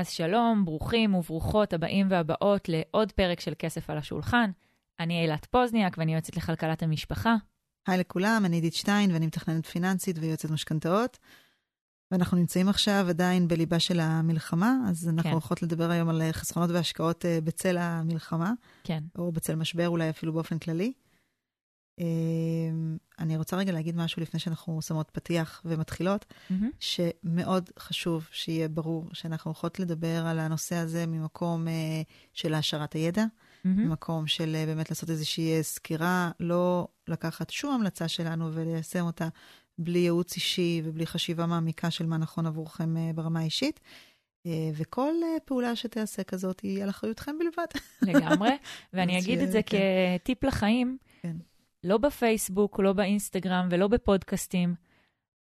אז 0.00 0.08
שלום, 0.08 0.64
ברוכים 0.64 1.14
וברוכות 1.14 1.72
הבאים 1.72 2.06
והבאות 2.10 2.68
לעוד 2.68 3.12
פרק 3.12 3.40
של 3.40 3.52
כסף 3.58 3.90
על 3.90 3.98
השולחן. 3.98 4.50
אני 5.00 5.22
אילת 5.22 5.44
פוזניאק 5.44 5.98
ואני 5.98 6.12
יועצת 6.12 6.36
לכלכלת 6.36 6.82
המשפחה. 6.82 7.34
היי 7.86 7.98
לכולם, 7.98 8.42
אני 8.44 8.56
עידית 8.56 8.74
שטיין 8.74 9.10
ואני 9.10 9.26
מתכננת 9.26 9.66
פיננסית 9.66 10.16
ויועצת 10.18 10.50
משכנתאות. 10.50 11.18
ואנחנו 12.10 12.36
נמצאים 12.36 12.68
עכשיו 12.68 13.06
עדיין 13.08 13.48
בליבה 13.48 13.78
של 13.78 14.00
המלחמה, 14.00 14.76
אז 14.88 15.08
אנחנו 15.08 15.22
כן. 15.22 15.30
הולכות 15.30 15.62
לדבר 15.62 15.90
היום 15.90 16.08
על 16.08 16.22
חסכונות 16.32 16.70
והשקעות 16.70 17.26
אה, 17.26 17.38
בצל 17.44 17.78
המלחמה, 17.78 18.52
כן. 18.84 19.00
או 19.18 19.32
בצל 19.32 19.54
משבר 19.54 19.88
אולי 19.88 20.10
אפילו 20.10 20.32
באופן 20.32 20.58
כללי. 20.58 20.92
אה, 22.00 22.06
אני 23.18 23.36
רוצה 23.36 23.56
רגע 23.56 23.72
להגיד 23.72 23.96
משהו 23.96 24.22
לפני 24.22 24.40
שאנחנו 24.40 24.82
שמות 24.82 25.10
פתיח 25.12 25.62
ומתחילות, 25.64 26.24
מהמם. 26.50 26.70
שמאוד 26.78 27.70
חשוב 27.78 28.28
שיהיה 28.32 28.68
ברור 28.68 29.08
שאנחנו 29.12 29.48
הולכות 29.48 29.80
לדבר 29.80 30.26
על 30.26 30.38
הנושא 30.38 30.76
הזה 30.76 31.06
ממקום 31.06 31.68
אה, 31.68 32.02
של 32.32 32.54
העשרת 32.54 32.92
הידע, 32.92 33.24
מהמם. 33.64 33.88
ממקום 33.88 34.26
של 34.26 34.54
אה, 34.54 34.66
באמת 34.66 34.90
לעשות 34.90 35.10
איזושהי 35.10 35.56
אה, 35.56 35.62
סקירה, 35.62 36.30
לא 36.40 36.88
לקחת 37.08 37.50
שום 37.50 37.74
המלצה 37.74 38.08
שלנו 38.08 38.50
וליישם 38.54 39.04
אותה 39.04 39.28
בלי 39.78 39.98
ייעוץ 39.98 40.34
אישי 40.34 40.82
ובלי 40.84 41.06
חשיבה 41.06 41.46
מעמיקה 41.46 41.90
של 41.90 42.06
מה 42.06 42.16
נכון 42.16 42.46
עבורכם 42.46 42.96
אה, 42.96 43.10
ברמה 43.14 43.40
האישית. 43.40 43.80
וכל 44.74 45.14
פעולה 45.44 45.76
שתיעשה 45.76 46.22
כזאת 46.22 46.60
היא 46.60 46.82
על 46.82 46.90
אחריותכם 46.90 47.36
בלבד. 47.38 47.66
לגמרי. 48.02 48.50
ואני 48.92 49.18
אגיד 49.18 49.38
את 49.38 49.52
זה 49.52 49.60
כן. 49.66 49.78
כטיפ 50.22 50.44
לחיים, 50.44 50.98
כן. 51.22 51.36
לא 51.84 51.98
בפייסבוק, 51.98 52.80
לא 52.80 52.92
באינסטגרם 52.92 53.68
ולא 53.70 53.88
בפודקאסטים. 53.88 54.74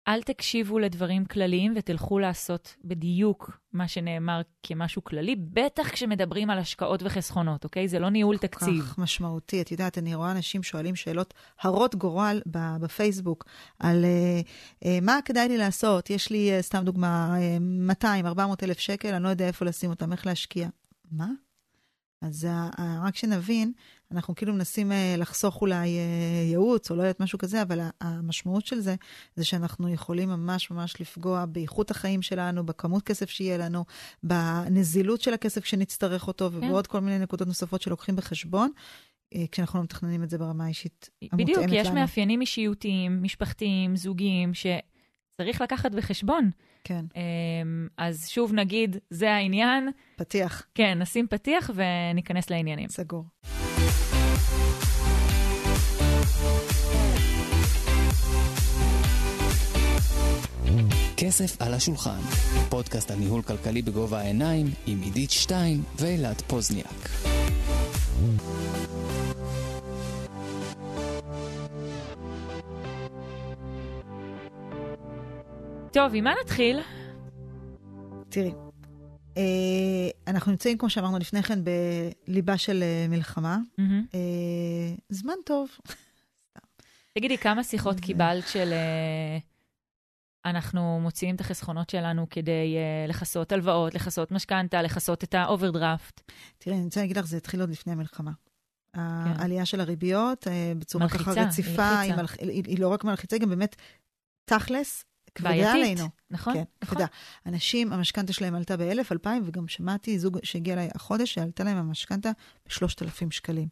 אל 0.09 0.23
תקשיבו 0.23 0.79
לדברים 0.79 1.25
כלליים 1.25 1.73
ותלכו 1.77 2.19
לעשות 2.19 2.75
בדיוק 2.85 3.51
מה 3.73 3.89
שנאמר 3.89 4.41
כמשהו 4.63 5.05
כללי, 5.05 5.37
בטח 5.37 5.89
כשמדברים 5.89 6.51
על 6.51 6.59
השקעות 6.59 7.03
וחסכונות, 7.03 7.65
אוקיי? 7.65 7.89
זה 7.89 7.99
לא 7.99 8.11
ניהול 8.11 8.39
תקציב. 8.39 8.83
כך 8.83 8.99
משמעותי. 8.99 9.61
את 9.61 9.71
יודעת, 9.71 9.99
אני 9.99 10.15
רואה 10.15 10.31
אנשים 10.31 10.63
שואלים 10.63 10.97
שאלות 10.97 11.35
הרות 11.61 11.95
גורל 11.95 12.41
בפייסבוק 12.81 13.45
על 13.79 14.05
אה, 14.05 14.41
אה, 14.85 14.99
מה 15.03 15.19
כדאי 15.25 15.49
לי 15.49 15.59
לעשות. 15.59 16.11
יש 16.11 16.31
לי, 16.31 16.53
אה, 16.53 16.63
סתם 16.63 16.85
דוגמה, 16.85 17.37
אה, 17.39 17.59
200, 17.61 18.27
400 18.27 18.63
אלף 18.63 18.79
שקל, 18.79 19.15
אני 19.15 19.25
לא 19.25 19.29
יודע 19.29 19.47
איפה 19.47 19.65
לשים 19.65 19.91
אותם, 19.91 20.13
איך 20.13 20.27
להשקיע. 20.27 20.69
מה? 21.13 21.29
אז 22.23 22.45
אה, 22.45 22.69
אה, 22.79 23.01
רק 23.05 23.17
שנבין, 23.17 23.73
אנחנו 24.11 24.35
כאילו 24.35 24.55
מנסים 24.55 24.93
אה, 24.93 25.15
לחסוך 25.19 25.61
אולי 25.61 25.89
ייעוץ, 26.51 26.91
או 26.91 26.97
לא 26.97 27.03
יודעת, 27.03 27.21
משהו 27.21 27.39
כזה, 27.39 27.63
אבל 27.63 27.81
המשמעות 28.01 28.67
של 28.67 28.81
זה, 28.81 28.95
זה 29.37 29.45
שאנחנו 29.45 29.89
יכולים 29.89 30.29
ממש 30.29 30.71
ממש 30.71 31.01
לפגוע 31.01 31.45
באיכות 31.47 31.91
החיים 31.91 32.23
שלנו, 32.23 32.67
בכמות 32.67 33.03
כסף 33.03 33.31
שיהיה 33.31 33.59
לנו, 33.59 33.85
בנזילות 34.23 35.21
של 35.21 35.35
הכסף 35.35 35.63
כשנצטרך 35.63 36.29
אותו, 36.29 36.51
ובעוד 36.53 36.87
כל 36.87 37.01
מיני 37.01 37.19
נקודות 37.19 37.49
נוספות 37.49 37.83
שלוקחים 37.83 38.17
בחשבון, 38.17 38.71
כשאנחנו 39.53 39.79
לא 39.79 39.85
מתכננים 39.85 40.23
את 40.23 40.31
זה 40.31 40.39
ברמה 40.39 40.65
האישית 40.65 41.11
המותאמת 41.23 41.49
בדיוק, 41.49 41.65
לנו. 41.65 41.75
יש 41.75 41.89
מאפיינים 41.89 42.41
אישיותיים, 42.41 43.23
משפחתיים, 43.23 43.97
זוגיים, 43.97 44.53
שצריך 44.55 45.61
לקחת 45.61 45.93
בחשבון. 45.93 46.51
כן, 46.85 47.05
אמ, 47.17 47.89
אז 47.99 48.29
שוב 48.29 48.53
נגיד, 48.53 48.97
זה 49.11 49.33
העניין. 49.33 49.89
פתיח, 50.17 50.67
כן, 50.75 50.99
נשים 50.99 51.27
פתיח 51.31 51.71
וניכנס 51.75 52.51
לעניינים. 52.51 52.89
סגור. 52.89 53.25
כסף 61.17 61.63
על 61.63 61.75
השולחן, 61.75 62.21
פודקאסט 62.69 63.11
על 63.11 63.19
ניהול 63.19 63.43
כלכלי 63.43 63.83
בגובה 63.83 64.21
העיניים 64.21 64.67
עם 64.87 65.01
עידית 65.01 65.31
שטיין 65.31 65.83
ואילת 65.99 66.41
פוזניאק. 66.41 67.11
טוב, 75.95 76.13
עם 76.15 76.25
מה 76.25 76.35
נתחיל? 76.45 76.81
תראי, 78.29 78.53
אה, 79.37 79.43
אנחנו 80.27 80.51
נמצאים, 80.51 80.79
כמו 80.79 80.91
שאמרנו 80.91 81.19
לפני 81.19 81.43
כן, 81.43 81.59
בליבה 81.65 82.59
של 82.59 82.83
אה, 82.83 83.07
מלחמה. 83.09 83.59
אה, 84.15 84.95
זמן 85.09 85.35
טוב. 85.47 85.69
תגידי, 87.19 87.39
כמה 87.39 87.65
שיחות 87.65 88.01
קיבלת 88.01 88.49
של... 88.49 88.73
אה, 88.73 89.39
אנחנו 90.45 91.01
מוציאים 91.03 91.35
את 91.35 91.41
החסכונות 91.41 91.91
שלנו 91.91 92.27
כדי 92.31 92.77
לכסות 93.09 93.53
הלוואות, 93.53 93.95
לכסות 93.95 94.31
משכנתה, 94.31 94.83
לכסות 94.83 95.25
את 95.25 95.35
האוברדרפט. 95.35 96.21
תראי, 96.59 96.77
אני 96.77 96.85
רוצה 96.85 97.01
להגיד 97.01 97.19
לך, 97.19 97.27
זה 97.27 97.37
התחיל 97.37 97.61
עוד 97.61 97.71
לפני 97.71 97.93
המלחמה. 97.93 98.33
העלייה 98.95 99.67
של 99.67 99.81
הריביות 99.81 100.47
בצורה 100.79 101.09
כן. 101.09 101.17
מלחיצה, 101.17 101.33
ככה 101.33 101.41
היא 101.41 101.49
רציפה, 101.49 101.83
הלחיצה. 101.83 102.01
היא, 102.01 102.15
מלח... 102.15 102.37
היא, 102.41 102.63
היא 102.67 102.79
לא 102.79 102.89
רק 102.89 103.05
מלחיצה, 103.05 103.37
היא 103.37 103.43
גם 103.43 103.49
באמת 103.49 103.77
תכלס, 104.45 105.05
כבדה 105.35 105.51
בעייתית, 105.51 105.75
עלינו. 105.75 106.09
נכון? 106.31 106.55
כן, 106.55 106.63
נכון. 106.83 106.95
כבדה. 106.95 107.07
אנשים, 107.47 107.93
המשכנתה 107.93 108.33
שלהם 108.33 108.55
עלתה 108.55 108.77
באלף, 108.77 109.13
אלפיים, 109.13 109.43
וגם 109.47 109.69
שמעתי 109.69 110.19
זוג 110.19 110.39
שהגיע 110.43 110.75
אליי 110.75 110.89
החודש, 110.95 111.35
שעלתה 111.35 111.65
להם 111.65 111.77
המשכנתה 111.77 112.31
בשלושת 112.67 113.03
אלפים 113.03 113.31
שקלים. 113.31 113.69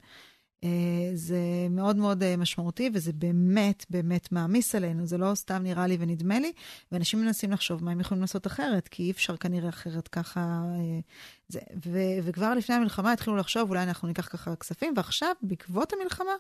אה, 0.65 1.11
זה 1.15 1.39
מאוד 1.71 1.97
מאוד 1.97 2.23
אה, 2.23 2.37
משמעותי, 2.37 2.91
וזה 2.95 3.13
באמת 3.13 3.87
באמת 3.91 4.33
מעמיס 4.33 4.75
עלינו, 4.75 5.07
זה 5.07 5.19
לא 5.19 5.35
סתם 5.35 5.63
נראה 5.63 5.87
לי 5.87 5.97
ונדמה 6.01 6.41
לי, 6.41 6.53
ואנשים 6.93 7.21
מנסים 7.25 7.53
לחשוב 7.53 7.85
מה 7.85 7.91
הם 7.91 8.01
יכולים 8.01 8.21
לעשות 8.21 8.47
אחרת, 8.47 8.89
כי 8.89 9.03
אי 9.03 9.11
אפשר 9.11 9.37
כנראה 9.37 9.69
אחרת 9.69 10.09
ככה. 10.09 10.41
אה, 10.41 11.01
זה, 11.49 11.61
ו, 11.87 11.99
וכבר 12.23 12.55
לפני 12.55 12.75
המלחמה 12.75 13.13
התחילו 13.13 13.37
לחשוב, 13.37 13.71
אולי 13.71 13.83
אנחנו 13.83 14.09
ניקח 14.09 14.29
ככה 14.33 14.57
כספים, 14.57 14.95
ועכשיו, 14.97 15.35
בעקבות 15.43 15.93
המלחמה, 15.93 16.33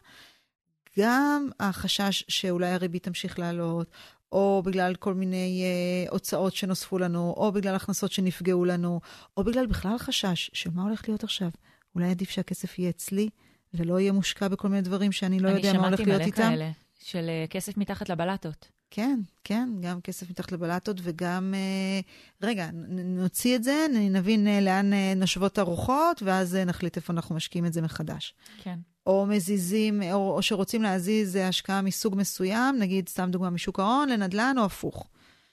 גם 0.98 1.48
החשש 1.60 2.24
שאולי 2.28 2.70
הריבית 2.70 3.02
תמשיך 3.02 3.38
לעלות, 3.38 3.90
או 4.32 4.62
בגלל 4.64 4.94
כל 4.94 5.14
מיני 5.14 5.62
אה, 5.64 6.10
הוצאות 6.10 6.54
שנוספו 6.54 6.98
לנו, 6.98 7.34
או 7.36 7.52
בגלל 7.52 7.74
הכנסות 7.74 8.12
שנפגעו 8.12 8.64
לנו, 8.64 9.00
או 9.36 9.44
בגלל 9.44 9.66
בכלל 9.66 9.98
חשש 9.98 10.50
של 10.52 10.70
מה 10.74 10.82
הולך 10.82 11.08
להיות 11.08 11.24
עכשיו. 11.24 11.50
אולי 11.94 12.10
עדיף 12.10 12.30
שהכסף 12.30 12.78
יהיה 12.78 12.90
אצלי, 12.90 13.28
ולא 13.74 14.00
יהיה 14.00 14.12
מושקע 14.12 14.48
בכל 14.48 14.68
מיני 14.68 14.82
דברים 14.82 15.12
שאני 15.12 15.40
לא 15.40 15.48
יודע 15.48 15.72
מה 15.72 15.86
הולך 15.86 16.00
להיות 16.00 16.20
אני 16.20 16.24
איתם. 16.24 16.36
שמעתי 16.36 16.56
מלא 16.56 16.64
כאלה, 16.64 16.70
של 17.04 17.28
אה, 17.28 17.44
כסף 17.50 17.76
מתחת 17.76 18.08
לבלטות. 18.08 18.68
כן, 18.94 19.20
כן, 19.44 19.68
גם 19.80 20.00
כסף 20.00 20.30
מתחת 20.30 20.52
לבלטות 20.52 20.96
וגם, 21.02 21.54
אה, 21.56 22.00
רגע, 22.42 22.68
נוציא 22.88 23.56
את 23.56 23.64
זה, 23.64 23.86
נבין 24.10 24.48
אה, 24.48 24.60
לאן 24.60 24.92
אה, 24.92 25.12
נושבות 25.16 25.58
הרוחות, 25.58 26.22
ואז 26.22 26.56
אה, 26.56 26.64
נחליט 26.64 26.96
איפה 26.96 27.12
אנחנו 27.12 27.34
משקיעים 27.34 27.66
את 27.66 27.72
זה 27.72 27.82
מחדש. 27.82 28.34
כן. 28.62 28.78
או 29.06 29.26
מזיזים, 29.26 30.02
או, 30.02 30.36
או 30.36 30.42
שרוצים 30.42 30.82
להזיז 30.82 31.36
אה, 31.36 31.48
השקעה 31.48 31.82
מסוג 31.82 32.14
מסוים, 32.16 32.78
נגיד, 32.78 33.08
סתם 33.08 33.30
דוגמה, 33.30 33.50
משוק 33.50 33.80
ההון 33.80 34.08
לנדל"ן, 34.08 34.54
או 34.58 34.64
הפוך. 34.64 35.08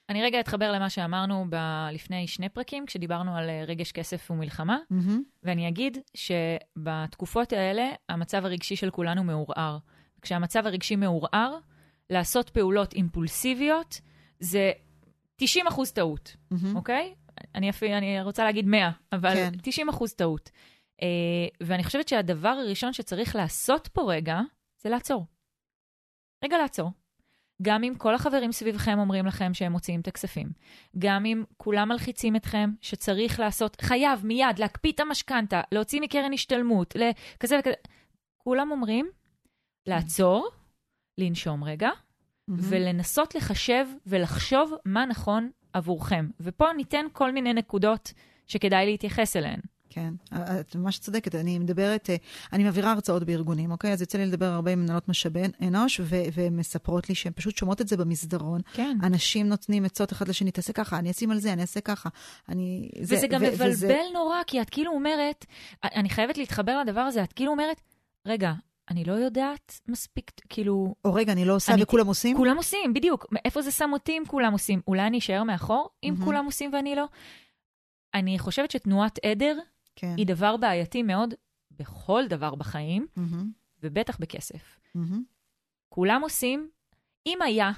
אני 0.09 0.23
רגע 0.23 0.39
אתחבר 0.39 0.71
למה 0.71 0.89
שאמרנו 0.89 1.45
ב- 1.49 1.87
לפני 1.93 2.27
שני 2.27 2.49
פרקים, 2.49 2.85
כשדיברנו 2.85 3.35
על 3.37 3.49
אה, 3.49 3.63
רגש 3.67 3.91
כסף 3.91 4.31
ומלחמה, 4.31 4.77
מהמם. 4.89 5.23
ואני 5.43 5.67
אגיד 5.67 5.97
שבתקופות 6.13 7.53
האלה 7.53 7.89
המצב 8.09 8.45
הרגשי 8.45 8.75
של 8.75 8.89
כולנו 8.89 9.23
מעורער. 9.23 9.77
כשהמצב 10.21 10.65
הרגשי 10.65 10.95
מעורער, 10.95 11.57
לעשות 12.09 12.49
פעולות 12.49 12.93
אימפולסיביות 12.93 14.01
זה 14.39 14.71
90 15.35 15.67
אחוז 15.67 15.91
טעות, 15.91 16.35
מהמם. 16.51 16.75
אוקיי? 16.75 17.13
אני, 17.55 17.69
אפילו, 17.69 17.97
אני 17.97 18.21
רוצה 18.21 18.43
להגיד 18.43 18.65
100, 18.65 18.91
אבל 19.11 19.33
כן. 19.33 19.51
90 19.61 19.89
אחוז 19.89 20.13
טעות. 20.13 20.49
Uh, 20.99 21.01
ואני 21.61 21.83
חושבת 21.83 22.07
שהדבר 22.07 22.49
הראשון 22.49 22.93
שצריך 22.93 23.35
לעשות 23.35 23.87
פה 23.87 24.13
רגע, 24.13 24.39
זה 24.81 24.89
לעצור. 24.89 25.25
רגע 26.43 26.57
לעצור. 26.57 26.91
גם 27.61 27.83
אם 27.83 27.93
כל 27.97 28.15
החברים 28.15 28.51
סביבכם 28.51 28.99
אומרים 28.99 29.25
לכם 29.25 29.53
שהם 29.53 29.71
מוציאים 29.71 30.01
את 30.01 30.07
הכספים, 30.07 30.49
גם 30.99 31.25
אם 31.25 31.43
כולם 31.57 31.89
מלחיצים 31.89 32.35
אתכם 32.35 32.69
שצריך 32.81 33.39
לעשות, 33.39 33.81
חייב 33.81 34.25
מיד 34.25 34.59
להקפיא 34.59 34.91
את 34.91 34.99
המשכנתה, 34.99 35.61
להוציא 35.71 36.01
מקרן 36.01 36.33
השתלמות, 36.33 36.93
כזה 37.39 37.59
וכזה, 37.59 37.73
כולם 38.37 38.71
אומרים 38.71 39.09
לעצור, 39.85 40.49
לנשום 41.17 41.63
רגע, 41.63 41.89
מהמם. 42.47 42.61
ולנסות 42.69 43.35
לחשב 43.35 43.85
ולחשוב 44.07 44.73
מה 44.85 45.05
נכון 45.05 45.51
עבורכם. 45.73 46.29
ופה 46.39 46.73
ניתן 46.73 47.05
כל 47.13 47.31
מיני 47.31 47.53
נקודות 47.53 48.13
שכדאי 48.47 48.85
להתייחס 48.85 49.35
אליהן. 49.35 49.59
כן, 49.89 50.13
את 50.33 50.75
ממש 50.75 50.99
צודקת. 50.99 51.35
אני 51.35 51.59
מדברת, 51.59 52.09
אה, 52.09 52.15
אני 52.53 52.63
מעבירה 52.63 52.91
הרצאות 52.91 53.23
בארגונים, 53.23 53.71
אוקיי? 53.71 53.93
אז 53.93 54.01
יוצא 54.01 54.17
לי 54.17 54.25
לדבר 54.25 54.45
הרבה 54.45 54.71
עם 54.71 54.79
מנהלות 54.81 55.09
משאבי 55.09 55.41
אנוש, 55.67 55.99
ו- 56.03 56.05
והן 56.33 56.55
מספרות 56.57 57.09
לי 57.09 57.15
שהן 57.15 57.33
פשוט 57.35 57.57
שומעות 57.57 57.81
את 57.81 57.87
זה 57.87 57.97
במסדרון. 57.97 58.61
כן. 58.73 58.97
אנשים 59.03 59.49
נותנים 59.49 59.85
עצות 59.85 60.11
אחד 60.11 60.27
לשני, 60.27 60.51
תעשה 60.51 60.73
ככה, 60.73 60.99
אני 60.99 61.11
אשים 61.11 61.31
על 61.31 61.39
זה, 61.39 61.53
אני 61.53 61.61
אעשה 61.61 61.81
ככה. 61.81 62.09
אני... 62.49 62.89
וזה 63.01 63.27
גם 63.27 63.41
ו- 63.41 63.45
מבלבל 63.45 63.69
וזה- 63.71 63.99
נורא, 64.13 64.43
כי 64.47 64.61
את 64.61 64.69
כאילו 64.69 64.91
אומרת, 64.91 65.45
אני 65.83 66.09
חייבת 66.09 66.37
להתחבר 66.37 66.79
לדבר 66.81 67.01
הזה, 67.01 67.23
את 67.23 67.33
כאילו 67.33 67.51
אומרת, 67.51 67.81
רגע, 68.25 68.53
אני 68.89 69.03
לא 69.03 69.13
יודעת 69.13 69.79
מספיק, 69.87 70.31
כאילו, 70.49 70.95
או 71.05 71.13
רגע, 71.13 71.31
אני 71.33 71.45
לא 71.45 71.55
עושה 71.55 71.73
אני- 71.73 71.83
וכולם 71.83 72.07
עושים? 72.07 72.37
כולם 72.37 72.57
עושים, 72.57 72.93
בדיוק. 72.93 73.25
איפה 73.45 73.61
זה 73.61 73.71
שם 73.71 73.89
אותי 73.93 74.17
אם 74.17 74.23
כולם 74.27 74.53
עושים? 74.53 74.81
אולי 74.87 75.07
אני 75.07 75.17
אשאר 75.17 75.43
מאחור 75.43 75.89
אם 76.03 76.13
מהמם. 76.13 76.25
כולם 76.25 76.45
עושים 76.45 76.73
ואני 76.73 76.95
לא? 76.95 77.05
אני 78.13 78.39
חושבת 78.39 78.71
שתנועת 78.71 79.19
עדר 79.25 79.57
כן. 79.99 80.13
היא 80.17 80.25
דבר 80.27 80.57
בעייתי 80.57 81.03
מאוד 81.03 81.33
בכל 81.71 82.23
דבר 82.29 82.55
בחיים, 82.55 83.07
מהמם, 83.15 83.51
ובטח 83.83 84.17
בכסף. 84.19 84.79
מהמם, 84.95 85.23
כולם 85.89 86.21
עושים, 86.21 86.69
אם 87.27 87.41
היה, 87.41 87.71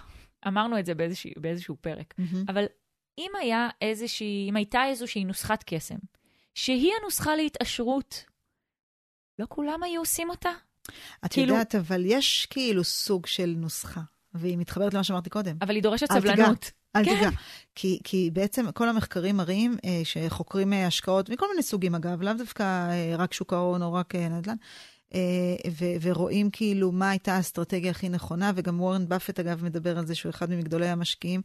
אמרנו 0.47 0.79
את 0.79 0.85
זה 0.85 0.95
באיזשהו, 0.95 1.31
באיזשהו 1.37 1.75
פרק, 1.81 2.13
מהמם. 2.17 2.45
אבל 2.47 2.65
אם 3.17 3.31
היה 3.39 3.69
איזושהי, 3.81 4.49
אם 4.49 4.55
הייתה 4.55 4.85
איזושהי 4.85 5.23
נוסחת 5.23 5.63
קסם, 5.65 5.97
שהיא 6.55 6.91
הנוסחה 7.01 7.35
להתעשרות, 7.35 8.23
לא 9.39 9.45
כולם 9.49 9.83
היו 9.83 10.01
עושים 10.01 10.29
אותה? 10.29 10.51
את 11.25 11.33
כאילו- 11.33 11.53
יודעת, 11.53 11.75
אבל 11.75 12.03
יש 12.05 12.47
כאילו 12.49 12.83
סוג 12.83 13.25
של 13.25 13.53
נוסחה, 13.57 14.01
והיא 14.33 14.57
מתחברת 14.57 14.93
למה 14.93 15.03
שאמרתי 15.03 15.29
קודם. 15.29 15.57
אבל 15.61 15.75
היא 15.75 15.83
דורשת. 15.83 16.11
סבלנות. 16.11 16.71
אל 16.95 17.05
כן. 17.05 17.15
תיגע. 17.15 17.29
כי, 17.75 17.99
כי 18.03 18.29
בעצם 18.33 18.71
כל 18.71 18.89
המחקרים 18.89 19.37
מראים 19.37 19.77
אה, 19.85 20.01
שחוקרים 20.03 20.73
אה, 20.73 20.87
השקעות, 20.87 21.29
מכל 21.29 21.45
מיני 21.49 21.63
סוגים 21.63 21.95
אגב, 21.95 22.21
לאו 22.21 22.33
דווקא 22.33 22.63
אה, 22.63 23.15
רק 23.17 23.33
שוק 23.33 23.53
ההון 23.53 23.81
או 23.81 23.93
רק 23.93 24.15
אה, 24.15 24.29
נדל"ן, 24.29 24.55
אה, 25.13 25.19
ו- 25.71 25.95
ורואים 26.01 26.49
כאילו 26.49 26.91
מה 26.91 27.09
הייתה 27.09 27.35
האסטרטגיה 27.35 27.91
הכי 27.91 28.09
נכונה, 28.09 28.51
וגם 28.55 28.81
וורן 28.81 29.07
באפט 29.07 29.39
אגב 29.39 29.63
מדבר 29.63 29.97
על 29.97 30.07
זה 30.07 30.15
שהוא 30.15 30.29
אחד 30.29 30.49
ממגדולי 30.49 30.87
המשקיעים, 30.87 31.41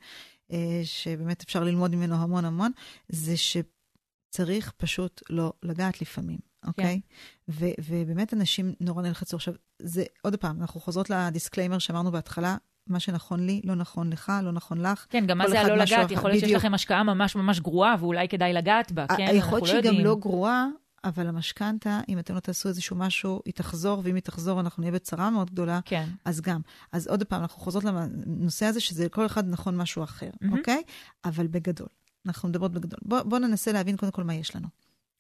אה, 0.53 0.81
שבאמת 0.85 1.43
אפשר 1.43 1.65
ללמוד 1.65 1.95
ממנו 1.95 2.15
המון 2.15 2.45
המון, 2.45 2.71
זה 3.09 3.35
שצריך 3.37 4.73
פשוט 4.77 5.23
לא 5.31 5.53
לגעת 5.63 6.01
לפעמים, 6.01 6.39
אוקיי? 6.67 7.01
ו- 7.49 7.75
ובאמת 7.89 8.35
אנשים 8.35 8.75
נורא 8.81 9.03
נלחצו. 9.03 9.37
עכשיו, 9.37 9.55
זה, 9.79 10.05
עוד 10.23 10.37
פעם, 10.37 10.61
אנחנו 10.61 10.81
חוזרות 10.81 11.11
ל 11.11 11.17
disclaimer 11.17 11.79
שאמרנו 11.79 12.13
בהתחלה, 12.13 12.57
מה 12.87 13.01
שנכון 13.01 13.47
לי, 13.47 13.61
לא 13.65 13.75
נכון 13.75 14.13
לך, 14.13 14.33
לא 14.43 14.53
נכון 14.53 14.81
לך. 14.81 15.07
כן, 15.11 15.27
גם 15.27 15.39
מה 15.39 15.49
זה 15.49 15.61
הלא 15.61 15.75
לגעת? 15.77 16.11
יכול 16.11 16.31
להיות 16.31 16.45
שיש. 16.45 16.53
לכם 16.53 16.75
השקעה 16.75 17.03
ממש 17.03 17.37
ממש 17.37 17.61
גרועה, 17.61 17.95
ואולי 18.01 18.29
כדאי 18.29 18.53
לגעת 18.53 18.93
בה, 18.93 19.07
כן? 19.17 19.37
אנחנו 19.37 19.59
לא 19.59 19.67
שהיא 19.67 19.77
יודעים. 19.77 19.99
גם 19.99 20.05
לא 20.05 20.17
גרועה, 20.17 20.67
אבל 21.05 21.27
המשכנתה, 21.27 22.01
אם 22.09 22.19
אתם 22.19 22.35
לא 22.35 22.41
תעשו 22.41 22.69
איזשהו 22.69 22.97
משהו, 22.97 23.43
היא 23.45 23.55
תחזור, 23.55 24.01
ואם 24.05 24.15
היא 24.15 24.23
תחזור, 24.23 24.61
אנחנו 24.61 24.81
נהיה 24.81 24.93
בצרה 24.93 25.31
מאוד 25.31 25.51
גדולה, 25.51 25.81
כן. 25.85 26.09
אז 26.25 26.41
גם. 26.41 26.61
אז 26.93 27.07
עוד 27.07 27.25
פעם, 27.25 27.43
אנחנו 27.43 27.61
חוזרות 27.61 27.85
לנושא 27.85 28.67
הזה, 28.67 28.81
שזה 28.81 29.09
כל 29.09 29.27
אחד 29.27 29.49
נכון 29.49 29.77
משהו 29.77 30.05
אחר, 30.05 30.31
מהמם. 30.41 30.59
אוקיי? 30.59 30.83
אבל 31.25 31.47
בגדול. 31.47 31.89
אנחנו 32.27 32.49
מדברות 32.49 32.73
בגדול. 32.73 33.01
בואו 33.03 33.29
בוא 33.29 33.39
ננסה 33.39 33.73
להבין 33.73 33.97
קודם 33.97 34.13
כל 34.13 34.25
מה 34.25 34.35
יש 34.35 34.57
לנו. 34.57 34.69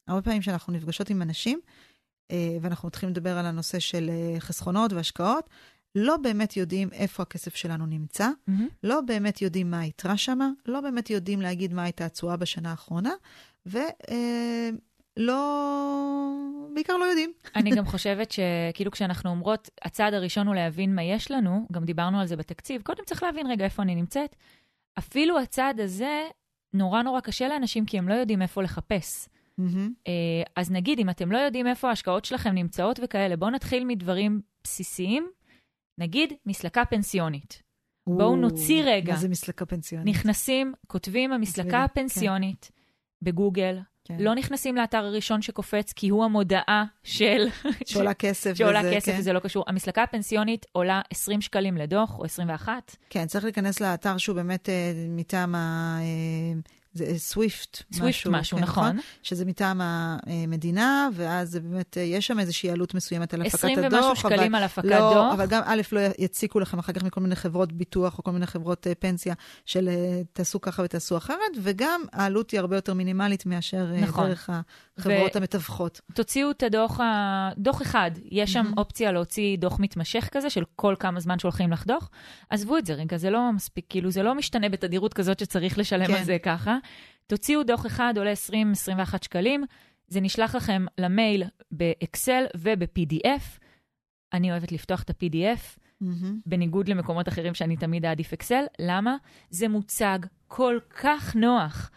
הרבה 0.08 0.22
פעמים 0.22 0.42
שאנחנו 0.42 0.72
נפגשות 0.72 1.10
עם 1.10 1.22
אנשים, 1.22 1.60
אה, 2.30 2.56
ואנחנו 2.60 2.88
מתחילים 2.88 3.12
לדבר 3.12 3.38
על 3.38 3.46
הנושא 3.46 3.78
של 3.78 4.10
אה, 4.10 4.40
חסכונות 4.40 4.92
והשקעות, 4.92 5.50
לא 5.98 6.16
באמת 6.16 6.56
יודעים 6.56 6.88
איפה 6.92 7.22
הכסף 7.22 7.56
שלנו 7.56 7.86
נמצא, 7.86 8.28
מהמם. 8.46 8.68
לא 8.82 9.00
באמת 9.00 9.42
יודעים 9.42 9.70
מה 9.70 9.80
היתרה 9.80 10.16
שמה, 10.16 10.50
לא 10.66 10.80
באמת 10.80 11.10
יודעים 11.10 11.40
להגיד 11.40 11.74
מה 11.74 11.82
הייתה 11.82 12.06
התשואה 12.06 12.36
בשנה 12.36 12.70
האחרונה, 12.70 13.12
ולא... 13.66 13.82
בעיקר 16.74 16.96
לא 16.96 17.04
יודעים. 17.04 17.32
אני 17.56 17.70
גם 17.70 17.86
חושבת 17.92 18.32
שכאילו 18.32 18.90
כשאנחנו 18.90 19.30
אומרות, 19.30 19.70
הצעד 19.82 20.14
הראשון 20.14 20.46
הוא 20.46 20.54
להבין 20.54 20.94
מה 20.94 21.02
יש 21.02 21.30
לנו, 21.30 21.66
גם 21.72 21.84
דיברנו 21.84 22.20
על 22.20 22.26
זה 22.26 22.36
בתקציב, 22.36 22.82
קודם 22.82 23.04
צריך 23.06 23.22
להבין 23.22 23.46
רגע 23.46 23.64
איפה 23.64 23.82
אני 23.82 23.94
נמצאת. 23.94 24.36
אפילו 24.98 25.38
הצעד 25.38 25.80
הזה 25.80 26.28
נורא 26.72 27.02
נורא 27.02 27.20
קשה 27.20 27.48
לאנשים 27.48 27.86
כי 27.86 27.98
הם 27.98 28.08
לא 28.08 28.14
יודעים 28.14 28.42
איפה 28.42 28.62
לחפש. 28.62 29.28
אה, 30.06 30.12
אז 30.56 30.70
נגיד, 30.70 30.98
אם 30.98 31.10
אתם 31.10 31.32
לא 31.32 31.38
יודעים 31.38 31.66
איפה 31.66 31.88
ההשקעות 31.88 32.24
שלכם 32.24 32.50
נמצאות 32.50 33.00
וכאלה, 33.02 33.36
בואו 33.36 33.50
נתחיל 33.50 33.84
מדברים 33.84 34.40
בסיסיים. 34.64 35.28
נגיד, 35.98 36.32
מסלקה 36.46 36.84
פנסיונית. 36.84 37.62
בואו 38.06 38.28
או, 38.28 38.36
נוציא 38.36 38.82
רגע. 38.86 39.12
מה 39.12 39.18
זה 39.18 39.28
מסלקה 39.28 39.66
פנסיונית? 39.66 40.16
נכנסים, 40.16 40.72
כותבים 40.86 41.32
המסלקה 41.32 41.70
כן. 41.70 41.76
הפנסיונית 41.76 42.70
בגוגל, 43.22 43.78
כן. 44.04 44.16
לא 44.20 44.34
נכנסים 44.34 44.76
לאתר 44.76 45.04
הראשון 45.04 45.42
שקופץ, 45.42 45.92
כי 45.92 46.08
הוא 46.08 46.24
המודעה 46.24 46.84
של... 47.02 47.46
שעולה 47.84 48.14
כסף. 48.14 48.54
שעולה 48.58 48.80
וזה, 48.80 48.94
כסף 48.94 49.12
כן. 49.12 49.18
וזה 49.18 49.32
לא 49.32 49.40
קשור. 49.40 49.64
המסלקה 49.66 50.02
הפנסיונית 50.02 50.66
עולה 50.72 51.00
20 51.10 51.40
שקלים 51.40 51.76
לדוח, 51.76 52.18
או 52.18 52.24
21. 52.24 52.96
כן, 53.10 53.26
צריך 53.26 53.44
להיכנס 53.44 53.80
לאתר 53.80 54.18
שהוא 54.18 54.36
באמת 54.36 54.68
אה, 54.68 54.92
מטעם 55.08 55.54
ה... 55.54 55.98
אה, 56.00 56.60
זה 56.96 57.18
סוויפט. 57.18 57.82
סוויפט 57.92 58.26
משהו, 58.26 58.58
כן, 58.58 58.62
נכון. 58.64 58.98
שזה 59.22 59.44
מטעם 59.44 59.80
המדינה, 59.82 61.08
ואז 61.14 61.50
זה 61.50 61.60
באמת, 61.60 61.98
אה, 61.98 62.02
יש 62.02 62.26
שם 62.26 62.38
איזושהי 62.38 62.70
עלות 62.70 62.94
מסוימת 62.94 63.34
על 63.34 63.42
הפקת 63.42 63.54
20 63.54 63.78
הדוח. 63.78 64.04
ומשהו 64.04 64.16
שקלים 64.16 64.54
על 64.54 64.62
הפקת 64.62 64.84
לא, 64.84 64.98
דוח. 64.98 65.34
אבל 65.34 65.46
גם 65.46 65.62
א', 65.64 65.82
לא 65.92 66.00
יציקו 66.18 66.60
לכם 66.60 66.78
אחר 66.78 66.92
כך 66.92 67.02
מכל 67.02 67.20
מיני 67.20 67.36
חברות 67.36 67.72
ביטוח 67.72 68.18
או 68.18 68.24
כל 68.24 68.30
מיני 68.30 68.46
חברות 68.46 68.86
אה, 68.86 68.94
פנסיה 68.94 69.34
של 69.66 69.88
אה, 69.88 70.22
תעשו 70.32 70.60
ככה 70.60 70.82
ותעשו 70.82 71.16
אחרת, 71.16 71.38
וגם 71.62 72.00
העלות 72.12 72.50
היא 72.50 72.60
הרבה 72.60 72.76
יותר 72.76 72.94
מינימלית 72.94 73.46
מאשר 73.46 73.92
אה, 73.94 74.00
נכון. 74.00 74.28
דרך 74.28 74.50
החברות 74.98 75.36
המתווכות. 75.36 76.00
תוציאו 76.14 76.50
את 76.50 76.62
הדוח, 76.62 77.00
ה... 77.00 77.50
דוח 77.58 77.82
אחד, 77.82 78.10
יש 78.30 78.52
שם 78.52 78.64
מהמם. 78.64 78.78
אופציה 78.78 79.12
להוציא 79.12 79.58
דוח 79.58 79.80
מתמשך 79.80 80.28
כזה, 80.32 80.50
של 80.50 80.62
כל 80.76 80.94
כמה 80.98 81.20
זמן 81.20 81.38
שולחים 81.38 81.72
לך 81.72 81.86
דוח. 81.86 82.10
עזבו 82.50 82.78
את 82.78 82.86
זה 82.86 82.92
רגע, 82.92 83.16
זה 83.16 83.30
לא 83.30 83.52
מספיק, 83.52 83.84
כאילו, 83.88 84.10
זה 84.10 84.22
לא 84.22 84.34
משתנה 84.34 84.68
בתדירות 84.68 85.14
כזאת 85.14 85.38
שצריך 85.38 85.78
לשלם 85.78 86.06
כן. 86.06 86.14
על 86.14 86.24
זה 86.24 86.36
ככה. 86.42 86.76
תוציאו 87.26 87.62
דוח 87.62 87.86
אחד, 87.86 88.14
עולה 88.16 88.32
20-21 88.32 89.16
שקלים, 89.24 89.64
זה 90.08 90.20
נשלח 90.20 90.54
לכם 90.54 90.84
למייל 90.98 91.42
באקסל 91.70 92.44
וב-PDF. 92.56 93.60
אני 94.32 94.50
אוהבת 94.50 94.72
לפתוח 94.72 95.02
את 95.02 95.10
ה-PDF, 95.10 95.78
מהמם. 96.00 96.40
בניגוד 96.46 96.88
למקומות 96.88 97.28
אחרים 97.28 97.54
שאני 97.54 97.76
תמיד 97.76 98.04
אעדיף 98.04 98.32
אקסל. 98.32 98.64
למה? 98.78 99.16
זה 99.50 99.68
מוצג 99.68 100.18
כל 100.48 100.78
כך 101.02 101.36
נוח, 101.36 101.90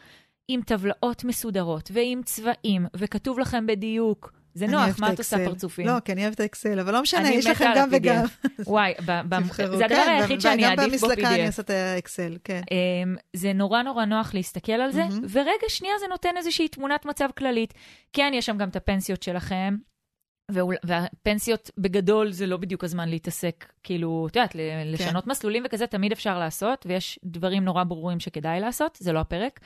עם 0.48 0.62
טבלאות 0.62 1.24
מסודרות 1.24 1.92
ועם 1.94 2.22
צבעים, 2.24 2.86
וכתוב 2.96 3.40
לכם 3.40 3.68
בדיוק. 3.68 4.39
זה 4.60 4.68
נוח, 4.68 5.00
מה 5.00 5.14
את 5.14 5.18
עושה. 5.20 5.46
פרצופים? 5.46 5.88
לא, 5.88 6.00
כי 6.06 6.12
אני 6.12 6.22
אוהבת 6.22 6.36
את 6.36 6.40
האקסל, 6.40 6.80
אבל 6.80 6.94
לא 6.94 7.02
משנה, 7.02 7.30
יש 7.30 7.48
לכם 7.48 7.72
גם. 7.76 7.90
וגם. 7.92 8.24
וואי. 8.68 8.94
זה 9.00 9.86
הדבר 9.86 9.88
כן, 9.88 10.16
היחיד 10.20 10.38
ו- 10.38 10.42
שאני 10.42 10.66
אעדיף 10.66 10.78
בו 11.02 11.08
גם 11.08 11.14
במסלקה 11.16 11.30
אני 11.36 11.44
PDF. 11.44 11.48
עושה 11.48 11.62
את 11.62 11.70
האקסל, 11.70 12.38
כן. 12.44 12.62
אמ, 12.72 13.16
זה 13.36 13.54
נורא 13.54 13.82
נורא 13.82 14.06
נוח 14.06 14.34
להסתכל 14.34 14.72
על 14.72 14.92
זה. 14.92 15.04
ורגע 15.32 15.68
שנייה 15.68 15.94
זה 16.00 16.06
נותן 16.10 16.38
איזושהי 16.38 16.68
תמונת 16.68 17.06
מצב 17.06 17.30
כללית. 17.38 17.74
כן, 18.14 18.32
יש 18.36 18.46
שם 18.46 18.58
גם 18.58 18.70
את 18.70 18.76
הפנסיות 18.76 19.24
שלכם, 19.24 19.76
והפנסיות 20.84 21.72
בגדול 21.78 22.32
זה 22.32 22.46
לא 22.48 22.58
בדיוק 22.58 22.84
הזמן 22.84 23.10
להתעסק, 23.10 23.66
כאילו, 23.84 24.28
את 24.32 24.36
יודעת, 24.36 24.56
ל- 24.56 24.60
לשנות 24.94 25.28
מסלולים 25.28 25.64
וכזה 25.66 25.88
תמיד 25.88 26.12
אפשר 26.12 26.40
לעשות, 26.40 26.86
ויש 26.90 27.20
דברים 27.24 27.64
נורא 27.64 27.84
ברורים 27.84 28.20
שכדאי 28.20 28.60
לעשות, 28.60 28.98
זה 29.02 29.14
לא 29.14 29.20
הפרק. 29.20 29.60